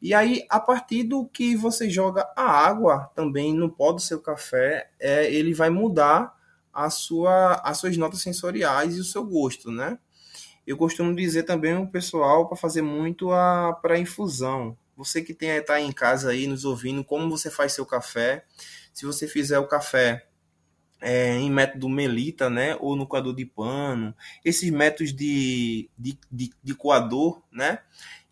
E 0.00 0.14
aí, 0.14 0.46
a 0.48 0.60
partir 0.60 1.02
do 1.02 1.26
que 1.26 1.56
você 1.56 1.90
joga 1.90 2.28
a 2.36 2.44
água 2.44 3.10
também 3.14 3.52
no 3.52 3.68
pó 3.68 3.92
do 3.92 4.00
seu 4.00 4.20
café, 4.20 4.88
é, 5.00 5.32
ele 5.32 5.52
vai 5.52 5.68
mudar 5.68 6.32
a 6.72 6.90
sua, 6.90 7.54
as 7.64 7.78
suas 7.78 7.96
notas 7.96 8.20
sensoriais 8.20 8.96
e 8.96 9.00
o 9.00 9.04
seu 9.04 9.24
gosto, 9.24 9.70
né? 9.72 9.98
Eu 10.64 10.76
costumo 10.76 11.14
dizer 11.14 11.42
também 11.42 11.76
o 11.76 11.88
pessoal 11.88 12.46
para 12.46 12.56
fazer 12.56 12.82
muito 12.82 13.32
a 13.32 13.76
para 13.82 13.98
infusão. 13.98 14.76
Você 15.04 15.20
que 15.20 15.34
tem 15.34 15.60
tá 15.62 15.80
em 15.80 15.90
casa 15.90 16.30
aí 16.30 16.46
nos 16.46 16.64
ouvindo, 16.64 17.02
como 17.02 17.28
você 17.28 17.50
faz 17.50 17.72
seu 17.72 17.84
café? 17.84 18.44
Se 18.94 19.04
você 19.04 19.26
fizer 19.26 19.58
o 19.58 19.66
café 19.66 20.28
é, 21.00 21.34
em 21.34 21.50
método 21.50 21.88
melita, 21.88 22.48
né, 22.48 22.76
ou 22.78 22.94
no 22.94 23.06
coador 23.06 23.34
de 23.34 23.44
pano, 23.44 24.14
esses 24.44 24.70
métodos 24.70 25.12
de, 25.12 25.90
de, 25.98 26.16
de, 26.30 26.52
de 26.62 26.74
coador, 26.74 27.42
né, 27.50 27.80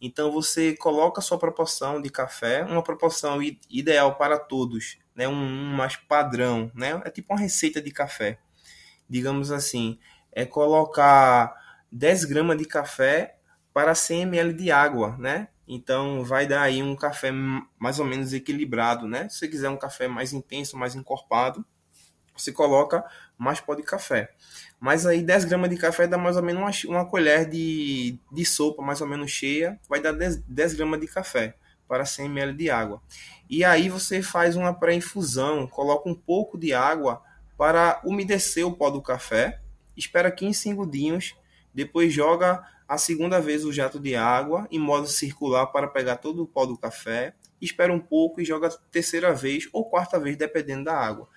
então 0.00 0.30
você 0.30 0.76
coloca 0.76 1.20
a 1.20 1.22
sua 1.22 1.38
proporção 1.38 2.00
de 2.00 2.09
café, 2.09 2.62
uma 2.64 2.83
proporção 2.83 3.40
ideal 3.68 4.14
para 4.14 4.38
todos, 4.38 4.96
né? 5.14 5.26
um, 5.26 5.33
um 5.33 5.74
mais 5.74 5.96
padrão, 5.96 6.70
né? 6.74 7.02
É 7.04 7.11
tipo 7.11 7.35
uma 7.35 7.40
receita 7.40 7.83
de 7.83 7.90
café, 7.90 8.38
digamos 9.09 9.50
assim, 9.50 9.98
é 10.33 10.46
colocar 10.46 11.52
10 11.90 12.24
gramas 12.24 12.56
de 12.56 12.64
café 12.64 13.37
para 13.74 13.94
100 13.94 14.22
ml 14.22 14.54
de 14.54 14.70
água, 14.70 15.16
né? 15.18 15.48
Então 15.72 16.24
vai 16.24 16.48
dar 16.48 16.62
aí 16.62 16.83
um 16.83 16.96
café 16.96 17.30
mais 17.78 18.00
ou 18.00 18.04
menos 18.04 18.33
equilibrado, 18.33 19.06
né? 19.06 19.28
Se 19.28 19.38
você 19.38 19.48
quiser 19.48 19.68
um 19.68 19.76
café 19.76 20.09
mais 20.09 20.33
intenso, 20.33 20.76
mais 20.76 20.96
encorpado, 20.96 21.64
você 22.37 22.50
coloca 22.50 23.04
mais 23.38 23.61
pó 23.61 23.76
de 23.76 23.85
café. 23.85 24.33
Mas 24.80 25.06
aí 25.06 25.22
10 25.22 25.44
gramas 25.44 25.70
de 25.70 25.76
café 25.76 26.09
dá 26.09 26.18
mais 26.18 26.37
ou 26.37 26.42
menos 26.42 26.61
uma, 26.85 26.96
uma 26.96 27.06
colher 27.06 27.48
de, 27.48 28.18
de 28.33 28.44
sopa 28.44 28.83
mais 28.83 29.00
ou 29.00 29.06
menos 29.06 29.30
cheia, 29.30 29.78
vai 29.88 30.00
dar 30.00 30.11
10, 30.11 30.38
10 30.38 30.74
gramas 30.74 31.00
de 31.00 31.06
café 31.06 31.54
para 31.87 32.04
100 32.04 32.26
ml 32.26 32.52
de 32.52 32.68
água. 32.68 33.00
E 33.48 33.62
aí 33.62 33.88
você 33.88 34.20
faz 34.22 34.56
uma 34.56 34.74
pré-infusão, 34.74 35.68
coloca 35.68 36.09
um 36.09 36.16
pouco 36.16 36.59
de 36.59 36.72
água 36.74 37.22
para 37.56 38.00
umedecer 38.04 38.66
o 38.66 38.72
pó 38.72 38.90
do 38.90 39.00
café, 39.00 39.61
espera 39.96 40.33
15 40.33 40.59
segundinhos, 40.59 41.37
depois 41.72 42.12
joga 42.12 42.61
a 42.90 42.98
segunda 42.98 43.40
vez 43.40 43.64
o 43.64 43.72
jato 43.72 44.00
de 44.00 44.16
água 44.16 44.66
em 44.68 44.76
modo 44.81 45.07
circular 45.07 45.68
para 45.68 45.87
pegar 45.87 46.16
todo 46.16 46.42
o 46.42 46.46
pó 46.46 46.66
do 46.66 46.76
café, 46.76 47.37
espera 47.62 47.92
um 47.92 48.00
pouco 48.00 48.40
e 48.40 48.44
joga 48.44 48.66
a 48.66 48.70
terceira 48.90 49.33
vez 49.33 49.68
ou 49.72 49.88
quarta 49.88 50.18
vez, 50.18 50.37
dependendo 50.37 50.87
da 50.87 50.96
água. 50.96 51.29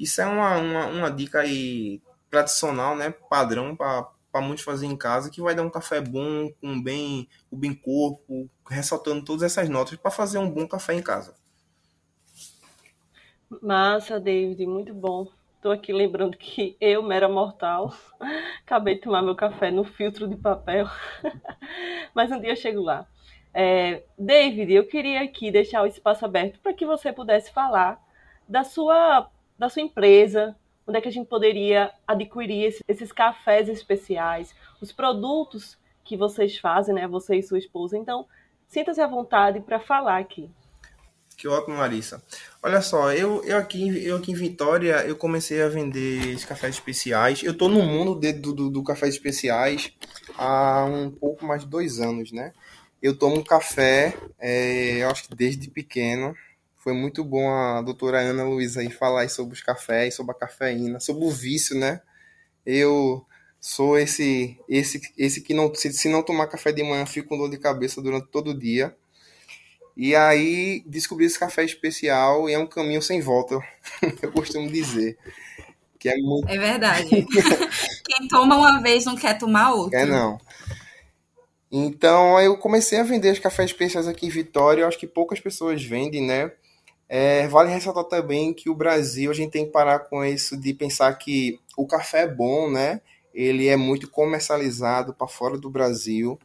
Isso 0.00 0.22
é 0.22 0.26
uma, 0.26 0.56
uma, 0.56 0.86
uma 0.86 1.10
dica 1.10 1.40
aí 1.40 2.00
tradicional, 2.30 2.96
né, 2.96 3.10
padrão 3.28 3.76
para 3.76 4.40
muitos 4.40 4.64
fazer 4.64 4.86
em 4.86 4.96
casa, 4.96 5.28
que 5.28 5.42
vai 5.42 5.54
dar 5.54 5.62
um 5.62 5.68
café 5.68 6.00
bom, 6.00 6.50
com 6.58 6.82
bem, 6.82 7.28
o 7.50 7.56
bem 7.58 7.74
corpo, 7.74 8.48
ressaltando 8.66 9.22
todas 9.22 9.42
essas 9.42 9.68
notas 9.68 9.98
para 9.98 10.10
fazer 10.10 10.38
um 10.38 10.50
bom 10.50 10.66
café 10.66 10.94
em 10.94 11.02
casa. 11.02 11.34
Massa, 13.60 14.18
David, 14.18 14.66
muito 14.66 14.94
bom. 14.94 15.28
Estou 15.64 15.72
aqui 15.72 15.94
lembrando 15.94 16.36
que 16.36 16.76
eu, 16.78 17.02
mera 17.02 17.26
mortal, 17.26 17.94
acabei 18.60 18.96
de 18.96 19.00
tomar 19.00 19.22
meu 19.22 19.34
café 19.34 19.70
no 19.70 19.82
filtro 19.82 20.28
de 20.28 20.36
papel, 20.36 20.86
mas 22.14 22.30
um 22.30 22.38
dia 22.38 22.50
eu 22.50 22.56
chego 22.56 22.82
lá. 22.82 23.06
É, 23.54 24.02
David, 24.18 24.74
eu 24.74 24.86
queria 24.86 25.22
aqui 25.22 25.50
deixar 25.50 25.82
o 25.82 25.86
espaço 25.86 26.22
aberto 26.22 26.60
para 26.60 26.74
que 26.74 26.84
você 26.84 27.14
pudesse 27.14 27.50
falar 27.50 27.98
da 28.46 28.62
sua, 28.62 29.30
da 29.58 29.70
sua 29.70 29.80
empresa, 29.80 30.54
onde 30.86 30.98
é 30.98 31.00
que 31.00 31.08
a 31.08 31.10
gente 31.12 31.28
poderia 31.28 31.90
adquirir 32.06 32.64
esses, 32.64 32.82
esses 32.86 33.10
cafés 33.10 33.66
especiais, 33.66 34.54
os 34.82 34.92
produtos 34.92 35.78
que 36.04 36.14
vocês 36.14 36.58
fazem, 36.58 36.94
né? 36.94 37.08
Você 37.08 37.36
e 37.36 37.42
sua 37.42 37.56
esposa. 37.56 37.96
Então, 37.96 38.26
sinta-se 38.66 39.00
à 39.00 39.06
vontade 39.06 39.60
para 39.60 39.80
falar 39.80 40.18
aqui. 40.18 40.50
Que 41.36 41.48
ótimo, 41.48 41.76
Larissa. 41.76 42.22
Olha 42.62 42.80
só, 42.80 43.12
eu, 43.12 43.42
eu, 43.44 43.56
aqui, 43.58 44.04
eu 44.04 44.16
aqui 44.16 44.32
em 44.32 44.34
Vitória, 44.34 45.04
eu 45.06 45.16
comecei 45.16 45.60
a 45.62 45.68
vender 45.68 46.38
cafés 46.46 46.74
especiais. 46.76 47.42
Eu 47.42 47.52
estou 47.52 47.68
no 47.68 47.82
mundo 47.82 48.14
de, 48.14 48.32
do, 48.32 48.52
do, 48.52 48.70
do 48.70 48.82
cafés 48.82 49.14
especiais 49.14 49.92
há 50.38 50.84
um 50.84 51.10
pouco 51.10 51.44
mais 51.44 51.62
de 51.62 51.68
dois 51.68 52.00
anos, 52.00 52.32
né? 52.32 52.52
Eu 53.02 53.16
tomo 53.18 53.44
café, 53.44 54.16
é, 54.38 55.02
eu 55.02 55.10
acho 55.10 55.28
que 55.28 55.34
desde 55.34 55.68
pequeno. 55.68 56.34
Foi 56.78 56.92
muito 56.92 57.24
bom 57.24 57.50
a 57.50 57.80
doutora 57.82 58.20
Ana 58.20 58.44
Luísa 58.44 58.80
aí 58.80 58.90
falar 58.90 59.28
sobre 59.28 59.54
os 59.54 59.62
cafés, 59.62 60.14
sobre 60.14 60.32
a 60.32 60.38
cafeína, 60.38 61.00
sobre 61.00 61.24
o 61.24 61.30
vício, 61.30 61.78
né? 61.78 62.00
Eu 62.64 63.26
sou 63.60 63.98
esse 63.98 64.58
esse 64.68 65.00
esse 65.16 65.40
que 65.40 65.54
não 65.54 65.74
se, 65.74 65.92
se 65.92 66.08
não 66.08 66.22
tomar 66.22 66.46
café 66.46 66.72
de 66.72 66.82
manhã 66.82 67.06
fico 67.06 67.28
com 67.30 67.38
dor 67.38 67.50
de 67.50 67.58
cabeça 67.58 68.02
durante 68.02 68.28
todo 68.28 68.50
o 68.50 68.58
dia. 68.58 68.94
E 69.96 70.14
aí 70.14 70.82
descobri 70.86 71.24
esse 71.24 71.38
café 71.38 71.64
especial 71.64 72.48
e 72.48 72.52
é 72.52 72.58
um 72.58 72.66
caminho 72.66 73.00
sem 73.00 73.20
volta, 73.20 73.58
eu 74.22 74.32
costumo 74.32 74.68
dizer. 74.68 75.16
Que 75.98 76.08
é, 76.08 76.16
muito... 76.16 76.48
é 76.48 76.58
verdade. 76.58 77.08
Quem 78.04 78.28
toma 78.28 78.56
uma 78.56 78.82
vez 78.82 79.04
não 79.04 79.16
quer 79.16 79.38
tomar 79.38 79.72
outra. 79.72 80.00
É 80.00 80.04
não. 80.04 80.38
Então 81.70 82.38
eu 82.40 82.56
comecei 82.58 82.98
a 82.98 83.04
vender 83.04 83.32
os 83.32 83.38
cafés 83.38 83.70
especiais 83.70 84.06
aqui 84.06 84.26
em 84.26 84.30
Vitória. 84.30 84.82
Eu 84.82 84.88
acho 84.88 84.98
que 84.98 85.06
poucas 85.06 85.40
pessoas 85.40 85.82
vendem, 85.82 86.22
né? 86.22 86.52
É, 87.08 87.46
vale 87.48 87.70
ressaltar 87.70 88.04
também 88.04 88.52
que 88.52 88.68
o 88.68 88.74
Brasil, 88.74 89.30
a 89.30 89.34
gente 89.34 89.50
tem 89.50 89.66
que 89.66 89.72
parar 89.72 90.00
com 90.00 90.24
isso 90.24 90.56
de 90.56 90.74
pensar 90.74 91.12
que 91.14 91.58
o 91.76 91.86
café 91.86 92.22
é 92.22 92.28
bom, 92.28 92.70
né? 92.70 93.00
Ele 93.32 93.66
é 93.68 93.76
muito 93.76 94.08
comercializado 94.08 95.12
para 95.12 95.26
fora 95.26 95.58
do 95.58 95.68
Brasil. 95.68 96.38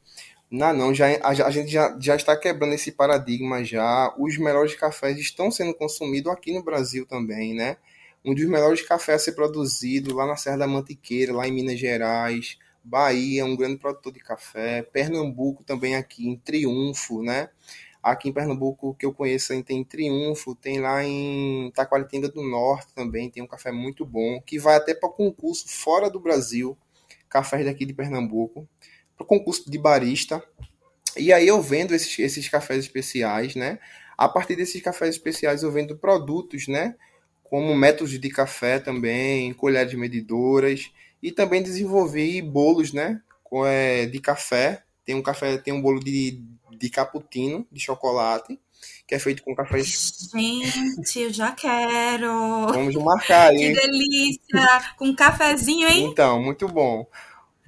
Não, 0.51 0.73
não, 0.73 0.93
já, 0.93 1.07
a, 1.21 1.29
a, 1.29 1.51
gente 1.51 1.69
já, 1.69 1.95
já 1.99 2.15
está 2.15 2.35
quebrando 2.35 2.73
esse 2.73 2.91
paradigma 2.91 3.63
já. 3.63 4.13
Os 4.17 4.37
melhores 4.37 4.73
cafés 4.73 5.17
estão 5.19 5.51
sendo 5.51 5.75
consumidos 5.75 6.31
aqui 6.31 6.51
no 6.51 6.63
Brasil 6.63 7.05
também, 7.05 7.53
né? 7.53 7.77
Um 8.25 8.33
dos 8.33 8.45
melhores 8.45 8.81
cafés 8.81 9.21
a 9.21 9.25
ser 9.25 9.33
produzido 9.33 10.15
lá 10.15 10.25
na 10.25 10.35
Serra 10.35 10.57
da 10.57 10.67
Mantiqueira, 10.67 11.33
lá 11.33 11.47
em 11.47 11.51
Minas 11.51 11.79
Gerais. 11.79 12.57
Bahia, 12.83 13.45
um 13.45 13.55
grande 13.55 13.77
produtor 13.77 14.11
de 14.11 14.19
café. 14.19 14.81
Pernambuco 14.81 15.63
também 15.63 15.95
aqui, 15.95 16.27
em 16.27 16.35
Triunfo, 16.35 17.21
né? 17.21 17.49
Aqui 18.01 18.29
em 18.29 18.33
Pernambuco, 18.33 18.95
que 18.95 19.05
eu 19.05 19.13
conheço, 19.13 19.61
tem 19.63 19.83
Triunfo, 19.83 20.55
tem 20.55 20.79
lá 20.79 21.03
em 21.03 21.71
Taquaritinga 21.75 22.29
do 22.29 22.41
Norte 22.41 22.93
também, 22.95 23.29
tem 23.29 23.43
um 23.43 23.47
café 23.47 23.71
muito 23.71 24.05
bom, 24.05 24.41
que 24.41 24.57
vai 24.57 24.75
até 24.75 24.95
para 24.95 25.09
concurso 25.09 25.67
fora 25.67 26.09
do 26.09 26.19
Brasil, 26.19 26.77
cafés 27.29 27.65
daqui 27.65 27.85
de 27.85 27.93
Pernambuco, 27.93 28.67
para 29.19 29.27
concurso 29.27 29.69
de 29.69 29.77
barista. 29.77 30.41
E 31.17 31.33
aí 31.33 31.47
eu 31.47 31.61
vendo 31.61 31.93
esses, 31.93 32.17
esses 32.17 32.47
cafés 32.47 32.85
especiais, 32.85 33.53
né? 33.55 33.79
A 34.17 34.29
partir 34.29 34.55
desses 34.55 34.81
cafés 34.81 35.15
especiais 35.15 35.61
eu 35.61 35.71
vendo 35.71 35.97
produtos, 35.97 36.67
né? 36.67 36.95
Como 37.43 37.75
métodos 37.75 38.17
de 38.17 38.29
café 38.29 38.79
também, 38.79 39.53
colheres 39.53 39.93
medidoras 39.93 40.91
e 41.21 41.31
também 41.31 41.61
desenvolvi 41.61 42.41
bolos, 42.41 42.93
né? 42.93 43.21
É, 43.65 44.05
de 44.05 44.19
café. 44.19 44.83
Tem 45.03 45.15
um 45.15 45.21
café, 45.21 45.57
tem 45.57 45.73
um 45.73 45.81
bolo 45.81 45.99
de, 45.99 46.41
de 46.77 46.89
cappuccino, 46.89 47.67
de 47.71 47.79
chocolate, 47.79 48.59
que 49.07 49.15
é 49.15 49.19
feito 49.19 49.41
com 49.41 49.55
café. 49.55 49.81
Gente, 49.81 51.19
eu 51.19 51.33
já 51.33 51.51
quero. 51.51 52.67
Vamos 52.67 52.95
marcar 52.95 53.49
aí. 53.49 53.57
Que 53.57 53.73
delícia! 53.73 54.93
Com 54.95 55.07
um 55.07 55.15
cafezinho, 55.15 55.87
hein? 55.89 56.05
Então, 56.05 56.41
muito 56.41 56.67
bom. 56.67 57.07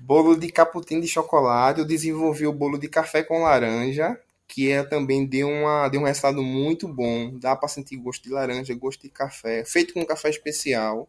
Bolo 0.03 0.35
de 0.35 0.51
cappuccino 0.51 0.99
de 0.99 1.07
chocolate. 1.07 1.79
Eu 1.79 1.85
desenvolvi 1.85 2.47
o 2.47 2.51
bolo 2.51 2.79
de 2.79 2.89
café 2.89 3.21
com 3.21 3.43
laranja, 3.43 4.19
que 4.47 4.71
é 4.71 4.81
também 4.81 5.27
deu, 5.27 5.47
uma, 5.47 5.87
deu 5.89 6.01
um 6.01 6.05
resultado 6.05 6.41
muito 6.41 6.87
bom. 6.87 7.37
Dá 7.37 7.55
para 7.55 7.69
sentir 7.69 7.97
gosto 7.97 8.23
de 8.23 8.31
laranja, 8.31 8.73
gosto 8.73 9.03
de 9.03 9.09
café. 9.09 9.63
Feito 9.63 9.93
com 9.93 10.03
café 10.03 10.31
especial. 10.31 11.07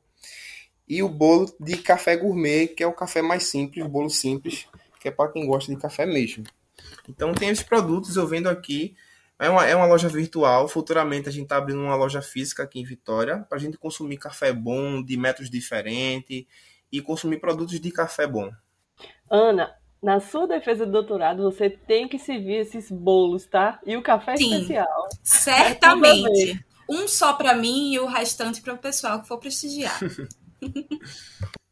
E 0.87 1.03
o 1.03 1.09
bolo 1.09 1.51
de 1.59 1.79
café 1.79 2.17
gourmet, 2.19 2.69
que 2.69 2.83
é 2.83 2.87
o 2.87 2.93
café 2.93 3.23
mais 3.23 3.45
simples, 3.45 3.87
bolo 3.87 4.11
simples, 4.11 4.67
que 5.01 5.09
é 5.09 5.11
para 5.11 5.33
quem 5.33 5.47
gosta 5.47 5.75
de 5.75 5.81
café 5.81 6.05
mesmo. 6.05 6.45
Então 7.09 7.33
tem 7.33 7.49
esses 7.49 7.65
produtos 7.65 8.17
eu 8.17 8.27
vendo 8.27 8.49
aqui. 8.49 8.95
É 9.39 9.49
uma, 9.49 9.67
é 9.67 9.75
uma 9.75 9.87
loja 9.87 10.09
virtual. 10.11 10.69
Futuramente 10.69 11.31
a 11.31 11.33
gente 11.33 11.45
está 11.45 11.57
abrindo 11.57 11.81
uma 11.81 11.97
loja 11.97 12.21
física 12.21 12.63
aqui 12.63 12.79
em 12.79 12.85
Vitória 12.85 13.39
para 13.49 13.57
a 13.57 13.61
gente 13.61 13.79
consumir 13.79 14.19
café 14.19 14.53
bom, 14.53 15.03
de 15.03 15.17
métodos 15.17 15.51
diferentes 15.51 16.45
e 16.93 17.01
consumir 17.01 17.41
produtos 17.41 17.81
de 17.81 17.91
café 17.91 18.27
bom. 18.27 18.53
Ana, 19.31 19.75
na 20.03 20.19
sua 20.21 20.47
defesa 20.47 20.85
do 20.85 20.93
doutorado, 20.93 21.43
você 21.43 21.71
tem 21.71 22.09
que 22.09 22.19
servir 22.19 22.57
esses 22.57 22.91
bolos, 22.91 23.47
tá? 23.47 23.79
E 23.87 23.97
o 23.97 24.03
café 24.03 24.37
Sim, 24.37 24.53
especial. 24.53 25.09
Certamente. 25.23 26.65
um 26.88 27.07
só 27.07 27.33
para 27.33 27.55
mim 27.55 27.93
e 27.93 28.01
o 28.01 28.07
restante 28.07 28.61
para 28.61 28.75
o 28.75 28.79
pessoal 28.79 29.21
que 29.21 29.29
for 29.29 29.38
prestigiar. 29.38 29.99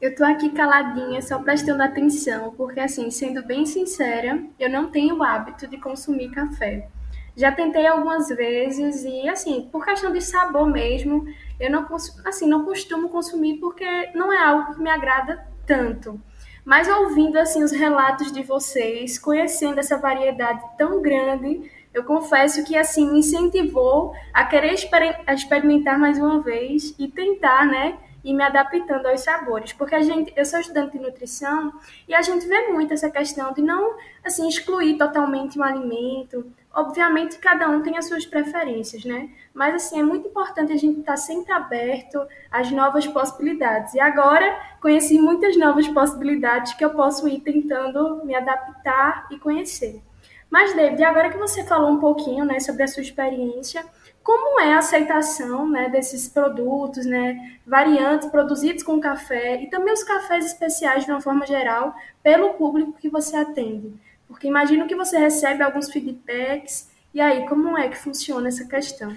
Eu 0.00 0.14
tô 0.14 0.24
aqui 0.24 0.50
caladinha, 0.50 1.20
só 1.20 1.40
prestando 1.40 1.82
atenção, 1.82 2.54
porque 2.56 2.78
assim, 2.78 3.10
sendo 3.10 3.44
bem 3.44 3.66
sincera, 3.66 4.40
eu 4.56 4.70
não 4.70 4.92
tenho 4.92 5.16
o 5.16 5.24
hábito 5.24 5.66
de 5.66 5.76
consumir 5.76 6.30
café. 6.30 6.88
Já 7.36 7.50
tentei 7.50 7.84
algumas 7.84 8.28
vezes 8.28 9.02
e 9.02 9.28
assim, 9.28 9.68
por 9.72 9.84
questão 9.84 10.12
de 10.12 10.20
sabor 10.20 10.68
mesmo, 10.68 11.24
eu 11.58 11.68
não 11.68 11.84
assim, 12.24 12.48
não 12.48 12.64
costumo 12.64 13.08
consumir 13.08 13.58
porque 13.58 13.84
não 14.14 14.32
é 14.32 14.38
algo 14.40 14.72
que 14.74 14.80
me 14.80 14.88
agrada 14.88 15.44
tanto. 15.66 16.20
Mas 16.64 16.88
ouvindo 16.88 17.36
assim 17.38 17.62
os 17.62 17.72
relatos 17.72 18.30
de 18.32 18.42
vocês, 18.42 19.18
conhecendo 19.18 19.78
essa 19.78 19.96
variedade 19.96 20.62
tão 20.76 21.00
grande, 21.00 21.70
eu 21.94 22.04
confesso 22.04 22.64
que 22.64 22.76
assim 22.76 23.10
me 23.10 23.20
incentivou 23.20 24.12
a 24.32 24.44
querer 24.44 24.74
exper 24.74 25.20
experimentar 25.28 25.98
mais 25.98 26.18
uma 26.18 26.40
vez 26.40 26.94
e 26.98 27.08
tentar, 27.08 27.66
né, 27.66 27.98
e 28.22 28.34
me 28.34 28.42
adaptando 28.42 29.06
aos 29.06 29.22
sabores, 29.22 29.72
porque 29.72 29.94
a 29.94 30.02
gente, 30.02 30.32
eu 30.36 30.44
sou 30.44 30.60
estudante 30.60 30.98
de 30.98 31.04
nutrição 31.04 31.72
e 32.06 32.14
a 32.14 32.20
gente 32.20 32.46
vê 32.46 32.68
muito 32.68 32.92
essa 32.92 33.10
questão 33.10 33.52
de 33.52 33.62
não 33.62 33.96
assim 34.24 34.46
excluir 34.48 34.98
totalmente 34.98 35.58
um 35.58 35.62
alimento. 35.62 36.44
Obviamente 36.74 37.38
cada 37.38 37.68
um 37.68 37.82
tem 37.82 37.96
as 37.96 38.06
suas 38.06 38.26
preferências, 38.26 39.04
né? 39.04 39.30
Mas 39.54 39.74
assim 39.74 40.00
é 40.00 40.02
muito 40.02 40.28
importante 40.28 40.72
a 40.72 40.76
gente 40.76 41.00
estar 41.00 41.16
sempre 41.16 41.52
aberto 41.52 42.24
às 42.50 42.70
novas 42.70 43.06
possibilidades. 43.06 43.94
E 43.94 44.00
agora 44.00 44.58
conheci 44.80 45.18
muitas 45.18 45.56
novas 45.56 45.88
possibilidades 45.88 46.74
que 46.74 46.84
eu 46.84 46.90
posso 46.90 47.26
ir 47.26 47.40
tentando 47.40 48.24
me 48.24 48.34
adaptar 48.34 49.26
e 49.30 49.38
conhecer. 49.38 50.02
Mas 50.50 50.74
David, 50.74 51.02
agora 51.04 51.30
que 51.30 51.36
você 51.36 51.64
falou 51.64 51.90
um 51.90 52.00
pouquinho, 52.00 52.44
né, 52.44 52.58
sobre 52.60 52.82
a 52.82 52.88
sua 52.88 53.02
experiência, 53.02 53.84
como 54.22 54.60
é 54.60 54.74
a 54.74 54.78
aceitação 54.78 55.68
né, 55.68 55.88
desses 55.88 56.28
produtos, 56.28 57.06
né, 57.06 57.58
variantes 57.66 58.28
produzidos 58.28 58.82
com 58.82 59.00
café 59.00 59.62
e 59.62 59.68
também 59.68 59.92
os 59.92 60.02
cafés 60.02 60.44
especiais 60.46 61.04
de 61.04 61.10
uma 61.10 61.20
forma 61.20 61.46
geral 61.46 61.94
pelo 62.22 62.54
público 62.54 62.92
que 62.92 63.08
você 63.08 63.36
atende. 63.36 63.94
Porque 64.28 64.46
imagino 64.46 64.86
que 64.86 64.94
você 64.94 65.18
recebe 65.18 65.62
alguns 65.62 65.90
feedbacks 65.90 66.90
e 67.12 67.20
aí 67.20 67.48
como 67.48 67.76
é 67.76 67.88
que 67.88 67.96
funciona 67.96 68.48
essa 68.48 68.64
questão? 68.66 69.16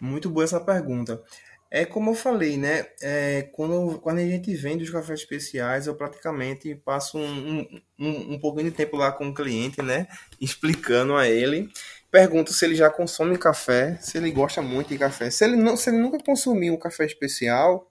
Muito 0.00 0.28
boa 0.28 0.44
essa 0.44 0.58
pergunta. 0.58 1.22
É 1.70 1.84
como 1.84 2.10
eu 2.10 2.14
falei, 2.14 2.56
né? 2.56 2.86
É, 3.00 3.48
quando, 3.52 3.98
quando 4.00 4.18
a 4.18 4.26
gente 4.26 4.54
vende 4.54 4.84
os 4.84 4.90
cafés 4.90 5.20
especiais, 5.20 5.86
eu 5.86 5.94
praticamente 5.94 6.74
passo 6.74 7.18
um, 7.18 7.60
um, 7.98 8.34
um 8.34 8.38
pouquinho 8.38 8.70
de 8.70 8.76
tempo 8.76 8.96
lá 8.96 9.12
com 9.12 9.28
o 9.28 9.34
cliente, 9.34 9.80
né? 9.80 10.06
Explicando 10.40 11.14
a 11.14 11.28
ele 11.28 11.70
pergunto 12.12 12.52
se 12.52 12.66
ele 12.66 12.74
já 12.74 12.90
consome 12.90 13.38
café, 13.38 13.96
se 14.02 14.18
ele 14.18 14.30
gosta 14.30 14.60
muito 14.60 14.88
de 14.88 14.98
café. 14.98 15.30
Se 15.30 15.44
ele, 15.44 15.56
não, 15.56 15.78
se 15.78 15.88
ele 15.88 15.96
nunca 15.96 16.22
consumiu 16.22 16.74
um 16.74 16.78
café 16.78 17.06
especial, 17.06 17.90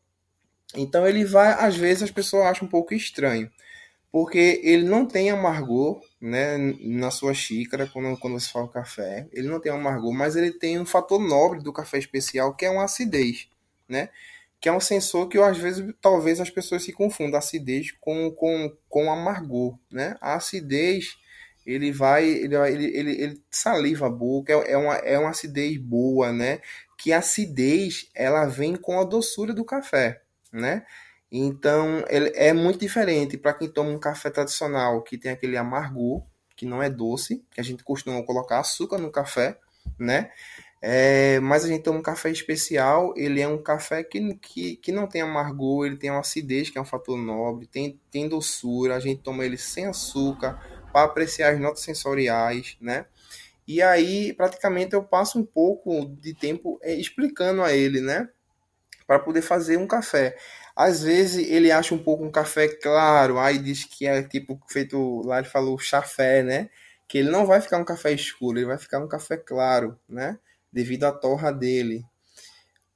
então 0.75 1.07
ele 1.07 1.25
vai, 1.25 1.53
às 1.53 1.75
vezes 1.75 2.03
as 2.03 2.11
pessoas 2.11 2.45
acham 2.45 2.67
um 2.67 2.69
pouco 2.69 2.93
estranho, 2.93 3.49
porque 4.11 4.61
ele 4.63 4.83
não 4.83 5.07
tem 5.07 5.31
amargor, 5.31 5.99
né, 6.21 6.55
na 6.81 7.09
sua 7.09 7.33
xícara 7.33 7.87
quando, 7.87 8.15
quando 8.19 8.39
você 8.39 8.47
fala 8.47 8.67
café, 8.67 9.27
ele 9.33 9.47
não 9.47 9.59
tem 9.59 9.71
amargor, 9.71 10.13
mas 10.13 10.35
ele 10.35 10.51
tem 10.51 10.79
um 10.79 10.85
fator 10.85 11.19
nobre 11.19 11.61
do 11.61 11.73
café 11.73 11.97
especial 11.97 12.53
que 12.53 12.63
é 12.63 12.69
uma 12.69 12.83
acidez, 12.83 13.49
né? 13.89 14.09
Que 14.59 14.69
é 14.69 14.71
um 14.71 14.79
sensor 14.79 15.27
que 15.27 15.39
às 15.39 15.57
vezes 15.57 15.83
talvez 15.99 16.39
as 16.39 16.51
pessoas 16.51 16.83
se 16.83 16.93
confundam 16.93 17.39
acidez 17.39 17.91
com, 17.99 18.29
com, 18.31 18.71
com 18.87 19.11
amargor, 19.11 19.75
né? 19.91 20.15
A 20.21 20.35
acidez 20.35 21.17
ele 21.65 21.91
vai, 21.91 22.27
ele, 22.27 22.55
ele, 22.55 22.85
ele, 22.85 23.11
ele 23.21 23.41
saliva 23.49 24.05
a 24.05 24.09
boca, 24.09 24.53
é, 24.53 24.73
é, 24.73 24.77
uma, 24.77 24.95
é 24.97 25.17
uma 25.17 25.29
acidez 25.31 25.77
boa, 25.77 26.31
né? 26.31 26.59
Que 26.97 27.11
a 27.11 27.17
acidez, 27.17 28.09
ela 28.13 28.45
vem 28.45 28.75
com 28.75 28.99
a 28.99 29.03
doçura 29.03 29.53
do 29.53 29.65
café, 29.65 30.21
né? 30.51 30.85
Então, 31.31 32.03
ele 32.09 32.31
é 32.35 32.51
muito 32.51 32.79
diferente 32.79 33.37
para 33.37 33.53
quem 33.53 33.69
toma 33.69 33.89
um 33.89 33.99
café 33.99 34.29
tradicional, 34.29 35.01
que 35.01 35.17
tem 35.17 35.31
aquele 35.31 35.55
amargor, 35.55 36.23
que 36.55 36.65
não 36.65 36.83
é 36.83 36.89
doce, 36.89 37.43
que 37.51 37.61
a 37.61 37.63
gente 37.63 37.83
costuma 37.83 38.21
colocar 38.23 38.59
açúcar 38.59 38.97
no 38.97 39.11
café, 39.11 39.57
né? 39.97 40.29
É, 40.83 41.39
mas 41.39 41.63
a 41.63 41.67
gente 41.67 41.83
toma 41.83 41.99
um 41.99 42.01
café 42.03 42.31
especial, 42.31 43.13
ele 43.15 43.39
é 43.39 43.47
um 43.47 43.61
café 43.61 44.03
que, 44.03 44.33
que, 44.35 44.75
que 44.77 44.91
não 44.91 45.07
tem 45.07 45.21
amargor, 45.21 45.85
ele 45.85 45.95
tem 45.95 46.09
uma 46.09 46.21
acidez, 46.21 46.69
que 46.71 46.77
é 46.77 46.81
um 46.81 46.85
fator 46.85 47.17
nobre, 47.17 47.67
tem, 47.67 47.99
tem 48.09 48.27
doçura, 48.27 48.95
a 48.95 48.99
gente 48.99 49.21
toma 49.21 49.45
ele 49.45 49.57
sem 49.57 49.85
açúcar, 49.85 50.59
para 50.91 51.05
apreciar 51.05 51.53
as 51.53 51.59
notas 51.59 51.81
sensoriais, 51.83 52.77
né? 52.81 53.05
E 53.67 53.81
aí, 53.81 54.33
praticamente, 54.33 54.93
eu 54.93 55.03
passo 55.03 55.39
um 55.39 55.45
pouco 55.45 56.07
de 56.19 56.33
tempo 56.33 56.79
é, 56.81 56.93
explicando 56.93 57.61
a 57.61 57.71
ele, 57.71 58.01
né? 58.01 58.27
Para 59.05 59.19
poder 59.19 59.41
fazer 59.41 59.77
um 59.77 59.87
café. 59.87 60.35
Às 60.75 61.03
vezes 61.03 61.47
ele 61.49 61.71
acha 61.71 61.93
um 61.93 61.97
pouco 61.97 62.23
um 62.23 62.31
café 62.31 62.67
claro, 62.67 63.39
aí 63.39 63.57
diz 63.57 63.83
que 63.85 64.05
é 64.05 64.23
tipo 64.23 64.59
feito, 64.69 65.21
lá 65.25 65.39
ele 65.39 65.47
falou 65.47 65.77
chafé, 65.77 66.43
né? 66.43 66.69
Que 67.07 67.17
ele 67.17 67.29
não 67.29 67.45
vai 67.45 67.61
ficar 67.61 67.77
um 67.77 67.85
café 67.85 68.11
escuro, 68.13 68.57
ele 68.59 68.65
vai 68.67 68.77
ficar 68.77 68.99
um 68.99 69.07
café 69.07 69.37
claro, 69.37 69.99
né? 70.07 70.37
Devido 70.71 71.05
à 71.05 71.11
torra 71.11 71.51
dele. 71.51 72.05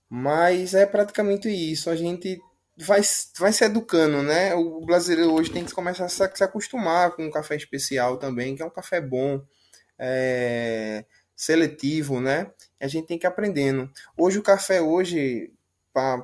Mas 0.10 0.74
é 0.74 0.86
praticamente 0.86 1.50
isso. 1.50 1.90
A 1.90 1.96
gente 1.96 2.40
vai, 2.78 3.02
vai 3.38 3.52
se 3.52 3.64
educando, 3.64 4.22
né? 4.24 4.54
O 4.56 4.86
brasileiro 4.86 5.34
hoje 5.34 5.52
tem 5.52 5.66
que 5.66 5.74
começar 5.74 6.06
a 6.06 6.10
se 6.10 6.44
acostumar 6.44 7.12
com 7.12 7.26
um 7.26 7.32
café 7.32 7.56
especial 7.56 8.18
também, 8.18 8.56
que 8.56 8.62
é 8.62 8.66
um 8.66 8.70
café 8.70 9.02
bom, 9.02 9.42
é, 9.98 11.06
seletivo, 11.36 12.22
né? 12.22 12.52
A 12.80 12.88
gente 12.88 13.08
tem 13.08 13.18
que 13.18 13.26
ir 13.26 13.30
aprendendo. 13.30 13.90
Hoje 14.18 14.40
o 14.40 14.44
café 14.44 14.82
hoje 14.82 15.52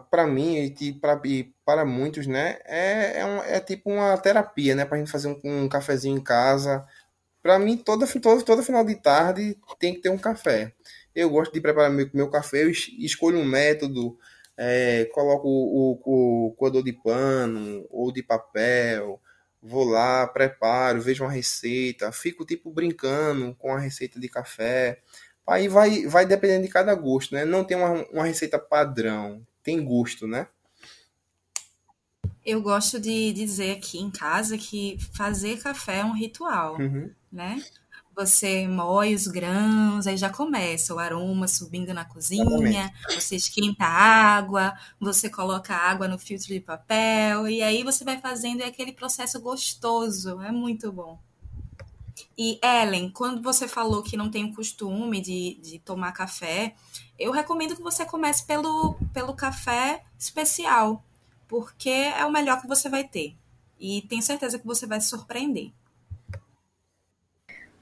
para 0.10 0.28
mim 0.28 0.76
e 0.80 0.94
para 0.94 1.20
para 1.66 1.86
muitos, 1.86 2.28
né, 2.28 2.58
é, 2.66 3.20
é, 3.22 3.26
um, 3.26 3.38
é, 3.44 3.60
tipo 3.62 3.90
uma 3.90 4.18
terapia, 4.18 4.76
né, 4.76 4.84
para 4.84 4.98
a 4.98 5.00
gente 5.00 5.12
fazer 5.12 5.30
um, 5.30 5.40
um 5.44 5.70
cafezinho 5.70 6.18
em 6.18 6.24
casa. 6.24 6.86
Para 7.42 7.58
mim, 7.60 7.78
toda, 7.78 8.06
toda, 8.08 8.44
toda 8.44 8.64
final 8.64 8.84
de 8.86 8.96
tarde 8.96 9.58
tem 9.80 9.94
que 9.96 10.02
ter 10.02 10.10
um 10.10 10.18
café. 10.18 10.74
Eu 11.16 11.30
gosto 11.30 11.54
de 11.54 11.62
preparar 11.62 11.90
meu, 11.92 12.10
meu 12.14 12.30
café, 12.30 12.64
eu 12.64 12.70
escolho 12.72 13.40
um 13.40 13.46
método, 13.46 14.18
é, 14.58 15.06
coloco 15.14 15.48
o, 15.48 16.00
o, 16.04 16.48
o 16.50 16.54
coador 16.56 16.84
de 16.84 16.94
pano 16.94 17.86
ou 17.90 18.12
de 18.12 18.22
papel, 18.22 19.20
vou 19.62 19.86
lá, 19.86 20.28
preparo, 20.28 21.02
vejo 21.02 21.24
uma 21.24 21.32
receita, 21.32 22.12
fico 22.12 22.46
tipo 22.46 22.72
brincando 22.72 23.56
com 23.56 23.74
a 23.74 23.80
receita 23.80 24.20
de 24.20 24.28
café. 24.30 25.00
Aí 25.48 25.68
vai, 25.68 26.06
vai 26.08 26.26
dependendo 26.26 26.64
de 26.64 26.70
cada 26.70 26.94
gosto, 26.96 27.34
né? 27.36 27.46
Não 27.46 27.64
tem 27.64 27.78
uma, 27.78 28.06
uma 28.12 28.26
receita 28.26 28.60
padrão, 28.60 29.46
tem 29.64 29.84
gosto, 29.84 30.28
né? 30.28 30.48
Eu 32.46 32.62
gosto 32.62 33.00
de 33.00 33.32
dizer 33.34 33.78
aqui 33.78 34.00
em 34.00 34.10
casa 34.10 34.58
que 34.58 34.98
fazer 35.14 35.62
café 35.62 36.00
é 36.00 36.06
um 36.06 36.14
ritual, 36.14 36.78
uhum. 36.80 37.12
né? 37.32 37.64
você 38.16 38.68
moe 38.68 39.16
os 39.16 39.28
grãos, 39.28 40.06
aí 40.06 40.18
já 40.18 40.30
começa 40.30 40.94
o 40.94 41.00
aroma 41.00 41.48
subindo 41.48 41.94
na 41.94 42.06
cozinha, 42.06 42.44
Exatamente. 42.46 43.16
você 43.16 43.36
esquenta 43.36 43.86
a 43.86 44.36
água, 44.38 44.78
você 45.00 45.30
coloca 45.30 45.74
a 45.74 45.90
água 45.90 46.08
no 46.08 46.20
filtro 46.20 46.48
de 46.48 46.60
papel, 46.60 47.48
e 47.48 47.62
aí 47.62 47.84
você 47.84 48.04
vai 48.04 48.20
fazendo 48.20 48.64
aquele 48.64 48.92
processo 48.92 49.40
gostoso, 49.40 50.42
é 50.42 50.52
muito 50.52 50.92
bom. 50.92 51.20
E 52.38 52.60
Ellen, 52.64 53.10
quando 53.10 53.42
você 53.42 53.68
falou 53.68 54.04
que 54.04 54.18
não 54.18 54.30
tem 54.30 54.46
o 54.46 54.54
costume 54.54 55.22
de, 55.22 55.56
de 55.62 55.80
tomar 55.80 56.12
café, 56.12 56.76
eu 57.18 57.32
recomendo 57.32 57.76
que 57.76 57.82
você 57.82 58.06
comece 58.06 58.46
pelo, 58.46 58.96
pelo 59.14 59.34
café 59.34 60.04
especial, 60.18 61.04
porque 61.48 61.90
é 61.90 62.26
o 62.26 62.32
melhor 62.32 62.62
que 62.62 62.68
você 62.68 62.90
vai 62.90 63.04
ter. 63.04 63.36
E 63.80 64.02
tenho 64.04 64.22
certeza 64.22 64.60
que 64.60 64.66
você 64.66 64.86
vai 64.86 65.00
se 65.02 65.10
surpreender. 65.10 65.72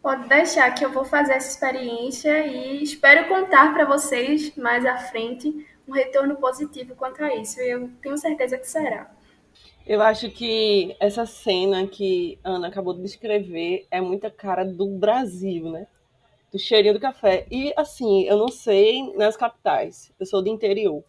Pode 0.01 0.29
deixar 0.29 0.71
que 0.71 0.83
eu 0.83 0.91
vou 0.91 1.03
fazer 1.03 1.33
essa 1.33 1.49
experiência 1.49 2.47
e 2.47 2.81
espero 2.81 3.27
contar 3.27 3.73
para 3.73 3.85
vocês 3.85 4.55
mais 4.55 4.85
à 4.85 4.97
frente 4.97 5.67
um 5.87 5.91
retorno 5.91 6.37
positivo 6.37 6.95
quanto 6.95 7.23
a 7.23 7.35
isso. 7.35 7.59
Eu 7.59 7.89
tenho 8.01 8.17
certeza 8.17 8.57
que 8.57 8.67
será. 8.67 9.11
Eu 9.89 10.03
acho 10.03 10.29
que 10.29 10.95
essa 10.99 11.25
cena 11.25 11.87
que 11.87 12.37
Ana 12.43 12.67
acabou 12.67 12.93
de 12.93 13.01
descrever 13.01 13.87
é 13.89 13.99
muita 13.99 14.29
cara 14.29 14.63
do 14.63 14.85
Brasil, 14.85 15.71
né? 15.71 15.87
Do 16.51 16.59
cheirinho 16.59 16.93
do 16.93 16.99
café. 16.99 17.47
E 17.49 17.73
assim, 17.75 18.21
eu 18.25 18.37
não 18.37 18.49
sei 18.49 19.11
nas 19.15 19.35
capitais, 19.35 20.13
eu 20.19 20.27
sou 20.27 20.43
do 20.43 20.47
interior. 20.47 21.03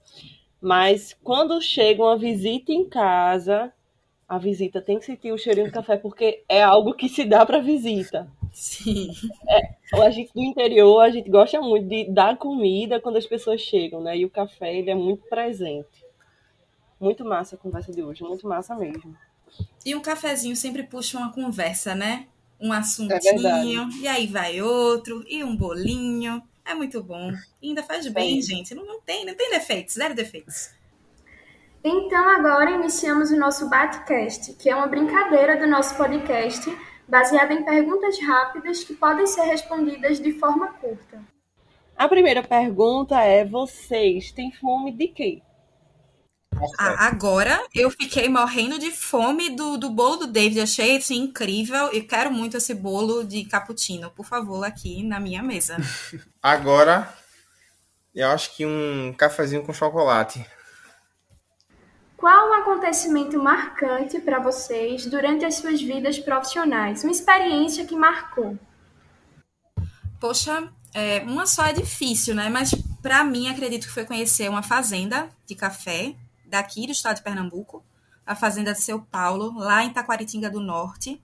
Mas 0.62 1.14
quando 1.22 1.61
chega 1.61 2.03
uma 2.03 2.16
visita 2.16 2.72
em 2.72 2.89
casa, 2.89 3.70
a 4.26 4.39
visita 4.39 4.81
tem 4.81 4.99
que 4.99 5.05
sentir 5.05 5.31
o 5.31 5.37
cheirinho 5.37 5.66
do 5.66 5.74
café, 5.74 5.99
porque 5.99 6.43
é 6.49 6.62
algo 6.62 6.95
que 6.95 7.11
se 7.11 7.26
dá 7.26 7.45
para 7.45 7.61
visita. 7.61 8.33
Sim. 8.51 9.11
É, 9.47 10.01
a 10.03 10.09
gente 10.09 10.33
do 10.33 10.41
interior, 10.41 11.01
a 11.01 11.11
gente 11.11 11.28
gosta 11.28 11.61
muito 11.61 11.87
de 11.87 12.05
dar 12.11 12.39
comida 12.39 12.99
quando 12.99 13.18
as 13.18 13.26
pessoas 13.26 13.61
chegam, 13.61 14.01
né? 14.01 14.16
E 14.16 14.24
o 14.24 14.31
café, 14.31 14.74
ele 14.74 14.91
é 14.91 14.95
muito 14.95 15.28
presente. 15.28 16.09
Muito 17.01 17.24
massa 17.24 17.57
a 17.57 17.59
conversa 17.59 17.90
de 17.90 18.03
hoje, 18.03 18.22
muito 18.22 18.46
massa 18.46 18.74
mesmo. 18.74 19.16
E 19.84 19.94
um 19.94 20.01
cafezinho 20.01 20.55
sempre 20.55 20.82
puxa 20.82 21.16
uma 21.16 21.32
conversa, 21.32 21.94
né? 21.94 22.26
Um 22.61 22.72
assuntinho, 22.72 23.82
é 23.82 23.96
e 24.03 24.09
aí 24.09 24.26
vai 24.26 24.61
outro, 24.61 25.24
e 25.26 25.42
um 25.42 25.57
bolinho. 25.57 26.42
É 26.62 26.74
muito 26.74 27.03
bom. 27.03 27.32
E 27.62 27.68
ainda 27.68 27.82
faz 27.82 28.07
bem, 28.09 28.38
é. 28.38 28.42
gente. 28.42 28.74
Não, 28.74 28.84
não, 28.84 29.01
tem, 29.01 29.24
não 29.24 29.34
tem 29.34 29.51
defeitos, 29.51 29.94
zero 29.94 30.14
defeitos. 30.14 30.70
Então 31.82 32.28
agora 32.28 32.72
iniciamos 32.72 33.30
o 33.30 33.36
nosso 33.38 33.70
Batcast, 33.70 34.53
que 34.55 34.68
é 34.68 34.76
uma 34.76 34.86
brincadeira 34.86 35.59
do 35.59 35.66
nosso 35.66 35.96
podcast 35.96 36.70
baseada 37.09 37.55
em 37.55 37.64
perguntas 37.64 38.20
rápidas 38.20 38.84
que 38.84 38.92
podem 38.92 39.26
ser 39.26 39.42
respondidas 39.42 40.20
de 40.20 40.32
forma 40.32 40.68
curta. 40.74 41.24
A 41.96 42.07
primeira 42.07 42.42
pergunta 42.42 43.20
é: 43.22 43.44
vocês 43.44 44.30
têm 44.30 44.53
fome 44.53 44.92
de 44.92 45.09
quê? 45.09 45.42
Ah, 46.79 47.07
agora 47.07 47.63
eu 47.75 47.91
fiquei 47.91 48.29
morrendo 48.29 48.79
de 48.79 48.91
fome 48.91 49.51
do, 49.51 49.77
do 49.77 49.91
bolo 49.91 50.17
do 50.17 50.27
David. 50.27 50.61
Achei 50.61 50.97
assim, 50.97 51.17
incrível 51.17 51.91
e 51.93 52.03
quero 52.03 52.31
muito 52.31 52.57
esse 52.57 52.75
bolo 52.75 53.25
de 53.25 53.45
cappuccino. 53.45 54.11
Por 54.11 54.27
favor, 54.27 54.65
aqui 54.65 55.03
na 55.03 55.19
minha 55.19 55.43
mesa. 55.43 55.77
Agora, 56.43 57.13
eu 58.15 58.29
acho 58.29 58.57
que 58.57 58.67
um 58.67 59.15
cafezinho 59.17 59.63
com 59.63 59.73
chocolate. 59.73 60.45
Qual 62.17 62.51
um 62.51 62.55
acontecimento 62.55 63.43
marcante 63.43 64.21
para 64.21 64.39
vocês 64.39 65.07
durante 65.07 65.45
as 65.45 65.55
suas 65.55 65.81
vidas 65.81 66.19
profissionais? 66.19 67.03
Uma 67.03 67.13
experiência 67.13 67.87
que 67.87 67.97
marcou? 67.97 68.59
Poxa, 70.21 70.71
é, 70.93 71.21
uma 71.21 71.47
só 71.47 71.65
é 71.65 71.73
difícil, 71.73 72.35
né? 72.35 72.51
Mas 72.51 72.75
para 73.01 73.25
mim, 73.25 73.49
acredito 73.49 73.87
que 73.87 73.93
foi 73.93 74.05
conhecer 74.05 74.51
uma 74.51 74.63
fazenda 74.63 75.31
de 75.47 75.55
café 75.55 76.15
daqui 76.51 76.86
do 76.86 76.92
estado 76.92 77.16
de 77.16 77.22
Pernambuco, 77.22 77.82
a 78.26 78.34
fazenda 78.34 78.72
de 78.72 78.80
Seu 78.80 79.01
Paulo, 79.01 79.55
lá 79.57 79.82
em 79.84 79.92
Taquaritinga 79.92 80.51
do 80.51 80.61
Norte. 80.61 81.20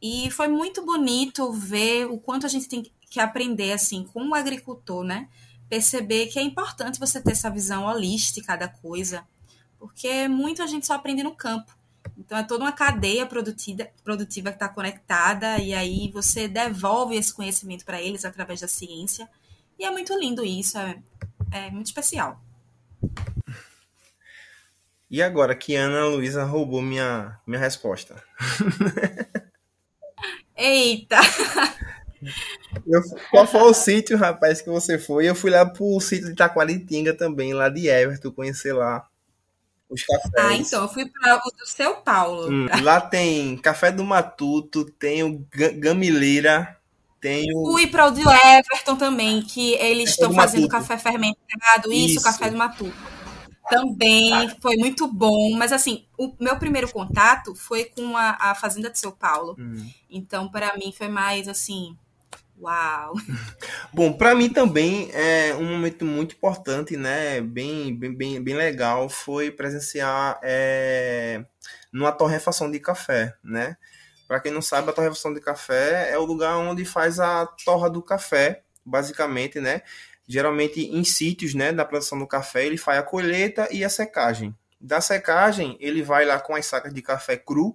E 0.00 0.30
foi 0.30 0.48
muito 0.48 0.84
bonito 0.84 1.50
ver 1.52 2.06
o 2.06 2.18
quanto 2.18 2.44
a 2.44 2.48
gente 2.48 2.68
tem 2.68 2.90
que 3.10 3.20
aprender 3.20 3.72
assim 3.72 4.04
com 4.04 4.28
o 4.28 4.34
agricultor, 4.34 5.02
né? 5.02 5.28
Perceber 5.68 6.26
que 6.26 6.38
é 6.38 6.42
importante 6.42 7.00
você 7.00 7.20
ter 7.20 7.32
essa 7.32 7.50
visão 7.50 7.84
holística 7.86 8.56
da 8.56 8.68
coisa 8.68 9.26
porque 9.78 10.28
muita 10.28 10.66
gente 10.66 10.86
só 10.86 10.94
aprende 10.94 11.22
no 11.22 11.34
campo. 11.34 11.76
Então 12.16 12.36
é 12.36 12.42
toda 12.42 12.64
uma 12.64 12.72
cadeia 12.72 13.24
produtiva, 13.26 13.86
produtiva 14.02 14.50
que 14.50 14.56
está 14.56 14.68
conectada 14.68 15.58
e 15.58 15.72
aí 15.72 16.10
você 16.10 16.48
devolve 16.48 17.16
esse 17.16 17.32
conhecimento 17.32 17.84
para 17.84 18.02
eles 18.02 18.24
através 18.24 18.60
da 18.60 18.68
ciência. 18.68 19.28
E 19.78 19.84
é 19.84 19.90
muito 19.90 20.18
lindo 20.18 20.44
isso, 20.44 20.76
é, 20.78 21.00
é 21.52 21.70
muito 21.70 21.86
especial. 21.86 22.40
E 25.10 25.22
agora 25.22 25.54
que 25.54 25.74
Ana 25.74 26.04
Luísa 26.04 26.44
roubou 26.44 26.82
minha, 26.82 27.38
minha 27.46 27.60
resposta. 27.60 28.22
Eita! 30.54 31.16
Eu, 32.86 33.00
qual 33.30 33.46
foi 33.46 33.62
o 33.62 33.72
sítio, 33.72 34.18
rapaz, 34.18 34.60
que 34.60 34.68
você 34.68 34.98
foi? 34.98 35.28
Eu 35.28 35.34
fui 35.34 35.50
lá 35.50 35.64
pro 35.64 36.00
sítio 36.00 36.28
de 36.28 36.34
Taquaritinga 36.34 37.14
também, 37.14 37.54
lá 37.54 37.68
de 37.68 37.88
Everton, 37.88 38.32
conhecer 38.32 38.72
lá 38.72 39.06
os 39.88 40.02
cafés. 40.02 40.32
Ah, 40.36 40.54
então, 40.54 40.82
eu 40.82 40.88
fui 40.88 41.06
para 41.06 41.36
o 41.36 41.50
do 41.56 41.66
Seu 41.66 41.94
Paulo. 41.96 42.50
Hum, 42.50 42.66
lá 42.82 43.00
tem 43.00 43.56
Café 43.56 43.90
do 43.90 44.04
Matuto, 44.04 44.84
tem 44.84 45.22
o 45.22 45.46
Gamileira, 45.76 46.76
tem 47.20 47.46
o... 47.54 47.72
Fui 47.72 47.86
para 47.86 48.06
o 48.06 48.10
do 48.10 48.28
Everton 48.30 48.96
também, 48.96 49.42
que 49.42 49.74
eles 49.74 50.10
estão 50.10 50.32
fazendo 50.32 50.68
café 50.68 50.98
fermentado, 50.98 51.92
isso, 51.92 52.16
isso, 52.16 52.22
Café 52.22 52.50
do 52.50 52.56
Matuto. 52.56 53.17
Também 53.68 54.48
foi 54.60 54.76
muito 54.76 55.06
bom, 55.06 55.52
mas 55.56 55.72
assim, 55.72 56.06
o 56.16 56.32
meu 56.40 56.58
primeiro 56.58 56.90
contato 56.90 57.54
foi 57.54 57.84
com 57.84 58.16
a, 58.16 58.36
a 58.38 58.54
Fazenda 58.54 58.90
de 58.90 58.98
São 58.98 59.12
Paulo. 59.12 59.56
Hum. 59.58 59.88
Então, 60.10 60.48
para 60.48 60.76
mim, 60.76 60.92
foi 60.96 61.08
mais 61.08 61.48
assim, 61.48 61.96
Uau! 62.60 63.14
Bom, 63.94 64.12
para 64.12 64.34
mim 64.34 64.48
também 64.50 65.10
é 65.12 65.54
um 65.54 65.64
momento 65.64 66.04
muito 66.04 66.34
importante, 66.34 66.96
né? 66.96 67.40
Bem, 67.40 67.96
bem, 67.96 68.14
bem, 68.14 68.42
bem 68.42 68.54
legal 68.54 69.08
foi 69.08 69.50
presenciar 69.50 70.38
é, 70.42 71.44
numa 71.92 72.10
torrefação 72.10 72.68
de 72.70 72.80
café, 72.80 73.36
né? 73.44 73.76
Para 74.26 74.40
quem 74.40 74.52
não 74.52 74.60
sabe, 74.60 74.90
a 74.90 74.92
torrefação 74.92 75.32
de 75.32 75.40
café 75.40 76.10
é 76.10 76.18
o 76.18 76.24
lugar 76.24 76.56
onde 76.58 76.84
faz 76.84 77.20
a 77.20 77.46
torra 77.64 77.88
do 77.88 78.02
café, 78.02 78.62
basicamente, 78.84 79.60
né? 79.60 79.82
Geralmente 80.28 80.80
em 80.80 81.02
sítios, 81.04 81.54
né, 81.54 81.72
da 81.72 81.86
produção 81.86 82.18
do 82.18 82.26
café, 82.26 82.66
ele 82.66 82.76
faz 82.76 82.98
a 82.98 83.02
colheita 83.02 83.66
e 83.72 83.82
a 83.82 83.88
secagem. 83.88 84.54
Da 84.78 85.00
secagem, 85.00 85.76
ele 85.80 86.02
vai 86.02 86.26
lá 86.26 86.38
com 86.38 86.54
as 86.54 86.66
sacas 86.66 86.92
de 86.92 87.00
café 87.00 87.36
cru 87.36 87.74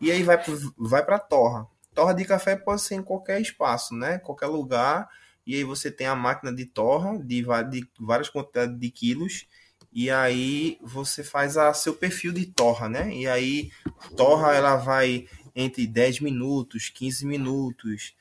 e 0.00 0.12
aí 0.12 0.22
vai 0.22 0.38
vai 0.78 1.02
para 1.02 1.16
a 1.16 1.18
torra. 1.18 1.66
Torra 1.94 2.12
de 2.12 2.24
café 2.24 2.56
pode 2.56 2.82
ser 2.82 2.96
em 2.96 3.02
qualquer 3.02 3.40
espaço, 3.40 3.94
né? 3.94 4.18
Qualquer 4.18 4.46
lugar. 4.46 5.08
E 5.46 5.54
aí 5.54 5.64
você 5.64 5.90
tem 5.90 6.06
a 6.06 6.14
máquina 6.14 6.54
de 6.54 6.66
torra 6.66 7.18
de, 7.18 7.42
de 7.70 7.88
várias 7.98 8.28
quantidades 8.28 8.78
de 8.78 8.90
quilos. 8.90 9.46
E 9.92 10.10
aí 10.10 10.78
você 10.82 11.24
faz 11.24 11.56
a 11.56 11.72
seu 11.72 11.94
perfil 11.94 12.32
de 12.32 12.46
torra, 12.46 12.88
né? 12.88 13.14
E 13.14 13.26
aí 13.26 13.70
torra 14.16 14.52
ela 14.54 14.76
vai 14.76 15.26
entre 15.54 15.86
10 15.86 16.20
minutos, 16.20 16.88
15 16.88 17.24
minutos, 17.24 18.14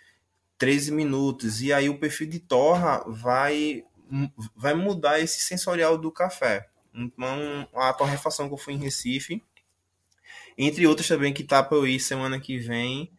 13 0.63 0.93
minutos. 0.93 1.61
E 1.61 1.73
aí 1.73 1.89
o 1.89 1.99
perfil 1.99 2.25
de 2.25 2.39
torra 2.39 3.03
vai 3.05 3.83
vai 4.55 4.73
mudar 4.73 5.19
esse 5.19 5.41
sensorial 5.41 5.97
do 5.97 6.09
café. 6.09 6.67
Então, 6.93 7.67
a 7.75 7.91
torrefação 7.91 8.47
que 8.47 8.53
eu 8.53 8.57
fui 8.57 8.73
em 8.73 8.77
Recife, 8.77 9.43
entre 10.57 10.87
outras 10.87 11.07
também 11.07 11.33
que 11.33 11.43
tá 11.43 11.61
para 11.61 11.77
eu 11.77 11.85
ir 11.85 11.99
semana 11.99 12.39
que 12.39 12.57
vem, 12.57 13.11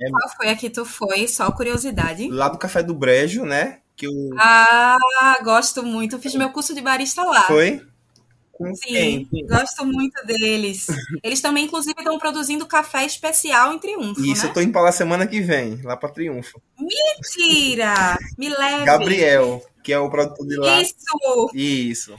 é... 0.00 0.10
Qual 0.10 0.36
foi 0.36 0.48
a 0.50 0.56
que 0.56 0.70
tu 0.70 0.84
foi? 0.84 1.26
Só 1.26 1.50
curiosidade. 1.50 2.28
Lá 2.28 2.48
do 2.48 2.58
Café 2.58 2.84
do 2.84 2.94
Brejo, 2.94 3.44
né? 3.44 3.80
Que 3.96 4.06
eu... 4.06 4.12
Ah, 4.38 4.96
gosto 5.42 5.82
muito. 5.82 6.16
Eu 6.16 6.20
fiz 6.20 6.34
meu 6.36 6.50
curso 6.50 6.72
de 6.72 6.80
barista 6.80 7.24
lá. 7.24 7.42
Foi? 7.42 7.84
Sim, 8.74 9.28
gosto 9.48 9.84
muito 9.84 10.24
deles. 10.26 10.86
Eles 11.22 11.40
também, 11.40 11.64
inclusive, 11.64 11.94
estão 11.98 12.18
produzindo 12.18 12.66
café 12.66 13.04
especial 13.04 13.72
em 13.72 13.78
Triunfo. 13.78 14.24
Isso, 14.24 14.44
né? 14.44 14.50
eu 14.50 14.54
tô 14.54 14.60
indo 14.60 14.72
pra 14.72 14.82
lá 14.82 14.92
semana 14.92 15.26
que 15.26 15.40
vem, 15.40 15.80
lá 15.82 15.96
pra 15.96 16.08
Triunfo. 16.08 16.60
Mentira! 16.78 18.18
Me 18.38 18.48
leve. 18.48 18.84
Gabriel, 18.84 19.64
que 19.82 19.92
é 19.92 19.98
o 19.98 20.10
produtor 20.10 20.46
de 20.46 20.56
lá. 20.56 20.80
Isso! 20.80 21.50
Isso. 21.54 22.18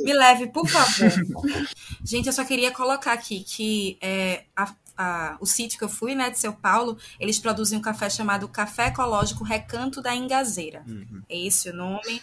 Me 0.00 0.12
leve, 0.12 0.48
por 0.48 0.66
favor. 0.68 1.12
Gente, 2.04 2.26
eu 2.26 2.32
só 2.32 2.44
queria 2.44 2.72
colocar 2.72 3.12
aqui 3.12 3.44
que 3.44 3.96
é, 4.00 4.44
a, 4.56 4.74
a, 4.96 5.36
o 5.40 5.46
sítio 5.46 5.78
que 5.78 5.84
eu 5.84 5.88
fui, 5.88 6.14
né, 6.14 6.30
de 6.30 6.38
São 6.38 6.52
Paulo, 6.52 6.98
eles 7.20 7.38
produzem 7.38 7.78
um 7.78 7.82
café 7.82 8.10
chamado 8.10 8.48
Café 8.48 8.88
Ecológico 8.88 9.44
Recanto 9.44 10.02
da 10.02 10.14
Engazeira. 10.14 10.82
Uhum. 10.86 11.22
É 11.28 11.38
esse 11.38 11.70
o 11.70 11.74
nome. 11.74 12.20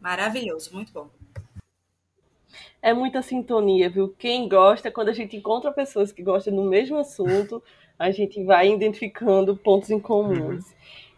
Maravilhoso, 0.00 0.70
muito 0.72 0.92
bom. 0.92 1.10
É 2.80 2.94
muita 2.94 3.22
sintonia, 3.22 3.90
viu? 3.90 4.14
Quem 4.18 4.48
gosta, 4.48 4.90
quando 4.90 5.08
a 5.08 5.12
gente 5.12 5.36
encontra 5.36 5.72
pessoas 5.72 6.12
que 6.12 6.22
gostam 6.22 6.54
do 6.54 6.62
mesmo 6.62 6.96
assunto, 6.96 7.62
a 7.98 8.10
gente 8.10 8.42
vai 8.44 8.70
identificando 8.70 9.56
pontos 9.56 9.90
em 9.90 9.98
comuns. 9.98 10.64
Uhum. 10.64 10.72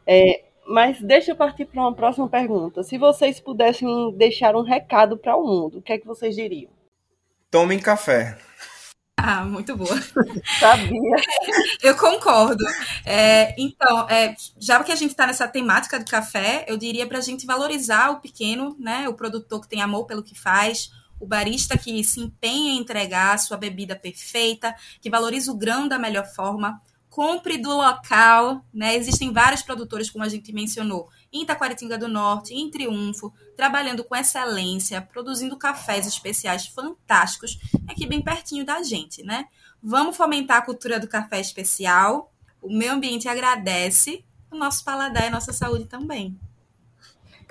É, 0.06 0.44
mas 0.66 1.00
deixa 1.00 1.32
eu 1.32 1.36
partir 1.36 1.66
para 1.66 1.82
uma 1.82 1.94
próxima 1.94 2.28
pergunta. 2.28 2.82
Se 2.82 2.96
vocês 2.96 3.40
pudessem 3.40 4.12
deixar 4.16 4.56
um 4.56 4.62
recado 4.62 5.18
para 5.18 5.36
o 5.36 5.44
mundo, 5.44 5.78
o 5.78 5.82
que 5.82 5.92
é 5.92 5.98
que 5.98 6.06
vocês 6.06 6.34
diriam? 6.34 6.70
Tomem 7.50 7.78
café. 7.78 8.38
Ah, 9.22 9.44
muito 9.44 9.76
boa. 9.76 10.00
Sabia. 10.58 11.16
Eu 11.82 11.94
concordo. 11.96 12.64
É, 13.04 13.54
então, 13.60 14.08
é, 14.08 14.34
já 14.58 14.82
que 14.82 14.92
a 14.92 14.96
gente 14.96 15.10
está 15.10 15.26
nessa 15.26 15.46
temática 15.46 15.98
do 15.98 16.10
café, 16.10 16.64
eu 16.68 16.76
diria 16.78 17.06
para 17.06 17.18
a 17.18 17.20
gente 17.20 17.44
valorizar 17.44 18.10
o 18.10 18.20
pequeno, 18.20 18.76
né, 18.78 19.08
o 19.08 19.14
produtor 19.14 19.60
que 19.60 19.68
tem 19.68 19.82
amor 19.82 20.06
pelo 20.06 20.22
que 20.22 20.38
faz, 20.38 20.90
o 21.20 21.26
barista 21.26 21.76
que 21.76 22.02
se 22.02 22.20
empenha 22.20 22.72
em 22.72 22.78
entregar 22.78 23.34
a 23.34 23.38
sua 23.38 23.56
bebida 23.56 23.94
perfeita, 23.94 24.74
que 25.00 25.10
valoriza 25.10 25.52
o 25.52 25.56
grão 25.56 25.86
da 25.86 25.98
melhor 25.98 26.26
forma, 26.26 26.80
compre 27.10 27.58
do 27.58 27.76
local, 27.76 28.64
né? 28.72 28.96
Existem 28.96 29.32
vários 29.32 29.62
produtores, 29.62 30.08
como 30.08 30.24
a 30.24 30.28
gente 30.28 30.52
mencionou, 30.52 31.08
em 31.32 31.42
Itaquaritinga 31.42 31.98
do 31.98 32.08
Norte, 32.08 32.54
em 32.54 32.70
Triunfo, 32.70 33.34
trabalhando 33.56 34.04
com 34.04 34.16
excelência, 34.16 35.02
produzindo 35.02 35.56
cafés 35.56 36.06
especiais 36.06 36.66
fantásticos, 36.66 37.58
aqui 37.88 38.06
bem 38.06 38.22
pertinho 38.22 38.64
da 38.64 38.82
gente, 38.82 39.22
né? 39.22 39.46
Vamos 39.82 40.16
fomentar 40.16 40.58
a 40.58 40.62
cultura 40.62 41.00
do 41.00 41.08
café 41.08 41.40
especial. 41.40 42.32
O 42.62 42.72
meio 42.72 42.92
ambiente 42.92 43.28
agradece, 43.28 44.24
o 44.50 44.56
nosso 44.56 44.84
paladar 44.84 45.24
e 45.24 45.26
a 45.26 45.30
nossa 45.30 45.52
saúde 45.52 45.86
também. 45.86 46.38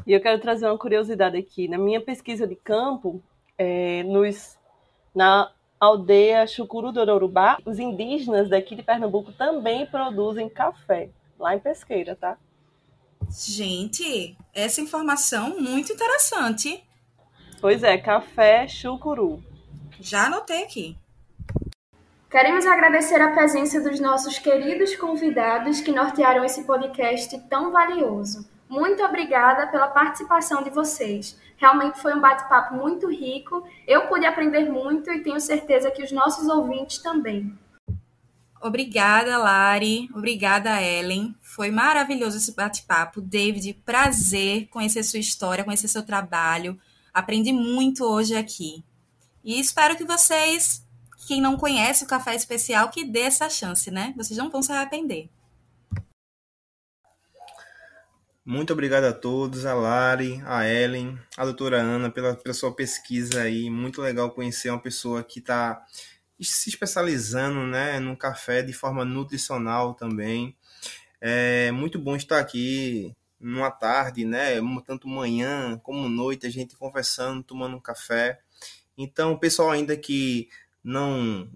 E 0.08 0.14
eu 0.14 0.22
quero 0.22 0.40
trazer 0.40 0.66
uma 0.66 0.78
curiosidade 0.78 1.38
aqui. 1.38 1.68
Na 1.68 1.78
minha 1.78 2.00
pesquisa 2.00 2.48
de 2.48 2.56
campo, 2.56 3.22
é, 3.60 4.04
nos, 4.04 4.58
na 5.14 5.52
aldeia 5.80 6.48
Chucuru 6.48 6.92
do 6.92 7.02
Urubá, 7.02 7.58
os 7.66 7.78
indígenas 7.78 8.50
daqui 8.50 8.76
de 8.76 8.82
Pernambuco 8.82 9.34
também 9.34 9.86
produzem 9.86 10.50
café, 10.50 11.10
lá 11.38 11.56
em 11.56 11.60
Pesqueira, 11.60 12.16
tá? 12.16 12.38
Gente, 13.30 14.36
essa 14.54 14.82
informação 14.82 15.60
muito 15.60 15.94
interessante. 15.94 16.84
Pois 17.62 17.84
é, 17.84 17.98
café 17.98 18.68
chucuru. 18.68 19.44
Já 20.00 20.26
anotei 20.26 20.64
aqui. 20.64 20.98
Queremos 22.30 22.66
agradecer 22.66 23.22
a 23.22 23.32
presença 23.32 23.82
dos 23.82 24.00
nossos 24.00 24.40
queridos 24.40 24.96
convidados 24.96 25.82
que 25.82 25.92
nortearam 25.92 26.46
esse 26.46 26.64
podcast 26.64 27.38
tão 27.50 27.72
valioso. 27.72 28.48
Muito 28.70 29.04
obrigada 29.04 29.68
pela 29.68 29.88
participação 29.88 30.64
de 30.64 30.70
vocês. 30.70 31.38
Realmente 31.60 32.00
foi 32.00 32.14
um 32.14 32.22
bate-papo 32.22 32.74
muito 32.74 33.10
rico. 33.10 33.68
Eu 33.86 34.08
pude 34.08 34.26
aprender 34.26 34.72
muito 34.72 35.12
e 35.12 35.22
tenho 35.22 35.40
certeza 35.42 35.92
que 35.92 36.02
os 36.02 36.12
nossos 36.12 36.48
ouvintes 36.48 37.00
também. 37.00 37.54
Obrigada, 38.62 39.38
Lari. 39.38 40.10
Obrigada, 40.16 40.82
Ellen. 40.82 41.36
Foi 41.42 41.70
maravilhoso 41.70 42.38
esse 42.38 42.56
bate-papo. 42.56 43.22
David, 43.22 43.74
prazer 43.86 44.68
conhecer 44.68 45.04
sua 45.04 45.20
história, 45.20 45.64
conhecer 45.64 45.90
seu 45.90 46.04
trabalho. 46.04 46.80
Aprendi 47.14 47.52
muito 47.52 48.06
hoje 48.06 48.36
aqui. 48.36 48.84
E 49.44 49.60
espero 49.60 49.98
que 49.98 50.06
vocês, 50.06 50.86
quem 51.28 51.42
não 51.42 51.58
conhece 51.58 52.04
o 52.06 52.08
Café 52.08 52.36
Especial, 52.36 52.90
que 52.90 53.04
dê 53.04 53.22
essa 53.22 53.50
chance, 53.50 53.92
né? 53.92 54.14
Vocês 54.16 54.38
não 54.38 54.50
vão 54.50 54.62
se 54.62 54.72
arrepender. 54.72 55.30
Muito 58.50 58.74
obrigado 58.74 59.04
a 59.04 59.14
todos, 59.14 59.64
a 59.64 59.76
Lari, 59.76 60.42
a 60.44 60.68
Ellen, 60.68 61.20
a 61.38 61.46
doutora 61.46 61.80
Ana, 61.80 62.10
pela, 62.10 62.36
pela 62.36 62.52
sua 62.52 62.76
pesquisa 62.76 63.44
aí. 63.44 63.70
Muito 63.70 64.02
legal 64.02 64.32
conhecer 64.32 64.72
uma 64.72 64.82
pessoa 64.82 65.24
que 65.24 65.38
está 65.38 65.86
se 66.42 66.68
especializando 66.68 67.68
né, 67.68 68.00
no 68.00 68.18
café 68.18 68.64
de 68.64 68.74
forma 68.74 69.06
nutricional 69.06 69.94
também. 69.94 70.58
É 71.22 71.72
muito 71.72 72.00
bom 72.00 72.16
estar 72.16 72.40
aqui 72.40 73.16
numa 73.40 73.70
tarde, 73.70 74.26
né? 74.26 74.56
Tanto 74.84 75.08
manhã 75.08 75.80
como 75.84 76.10
noite, 76.10 76.48
a 76.48 76.50
gente 76.50 76.76
conversando, 76.76 77.44
tomando 77.44 77.78
um 77.78 77.80
café. 77.80 78.40
Então, 78.98 79.34
o 79.34 79.40
pessoal 79.40 79.70
ainda 79.70 79.96
que 79.96 80.50
não 80.84 81.48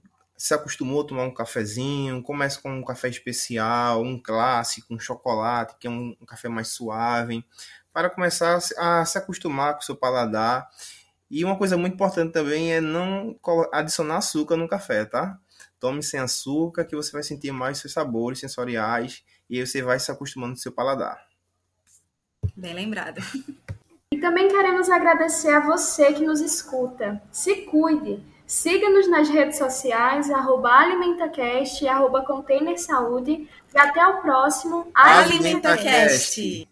se 0.44 0.54
acostumou 0.54 1.00
a 1.00 1.06
tomar 1.06 1.24
um 1.24 1.34
cafezinho, 1.34 2.22
começa 2.22 2.62
com 2.62 2.70
um 2.70 2.84
café 2.84 3.08
especial, 3.08 4.04
um 4.04 4.22
clássico, 4.22 4.94
um 4.94 5.00
chocolate, 5.00 5.78
que 5.80 5.88
é 5.88 5.90
um, 5.90 6.14
um 6.20 6.26
café 6.26 6.50
mais 6.50 6.68
suave, 6.68 7.46
para 7.94 8.10
começar 8.10 8.60
a 8.78 9.06
se 9.06 9.18
acostumar 9.18 9.76
com 9.76 9.80
o 9.80 9.84
seu 9.84 9.96
paladar. 9.96 10.70
E 11.32 11.46
uma 11.46 11.58
coisa 11.58 11.78
muito 11.78 11.94
importante 11.94 12.34
também 12.34 12.74
é 12.74 12.82
não 12.82 13.40
adicionar 13.72 14.18
açúcar 14.18 14.58
no 14.58 14.68
café, 14.68 15.06
tá? 15.06 15.40
Tome 15.80 16.04
sem 16.04 16.20
açúcar, 16.20 16.84
que 16.84 16.94
você 16.94 17.14
vai 17.14 17.24
sentir 17.24 17.54
mais 17.54 17.78
seus 17.78 17.94
sabores 17.94 18.42
sensoriais 18.42 19.24
e 19.50 19.62
aí 19.62 19.66
você 19.66 19.82
vai 19.82 19.98
se 19.98 20.12
acostumando 20.12 20.56
com 20.56 20.60
o 20.60 20.62
seu 20.62 20.74
paladar. 20.74 21.26
Bem 22.54 22.74
lembrado. 22.74 23.22
E 24.12 24.18
também 24.20 24.50
queremos 24.50 24.90
agradecer 24.90 25.52
a 25.52 25.62
você 25.62 26.12
que 26.12 26.26
nos 26.26 26.42
escuta. 26.42 27.24
Se 27.32 27.62
cuide! 27.62 28.33
Siga-nos 28.46 29.10
nas 29.10 29.30
redes 29.30 29.58
sociais, 29.58 30.30
arroba 30.30 30.70
AlimentaCast 30.70 31.84
e 31.84 31.88
arroba 31.88 32.24
Container 32.24 32.78
Saúde. 32.78 33.48
E 33.74 33.80
até 33.80 34.06
o 34.06 34.22
próximo 34.22 34.92
AlimentaCast. 34.94 36.68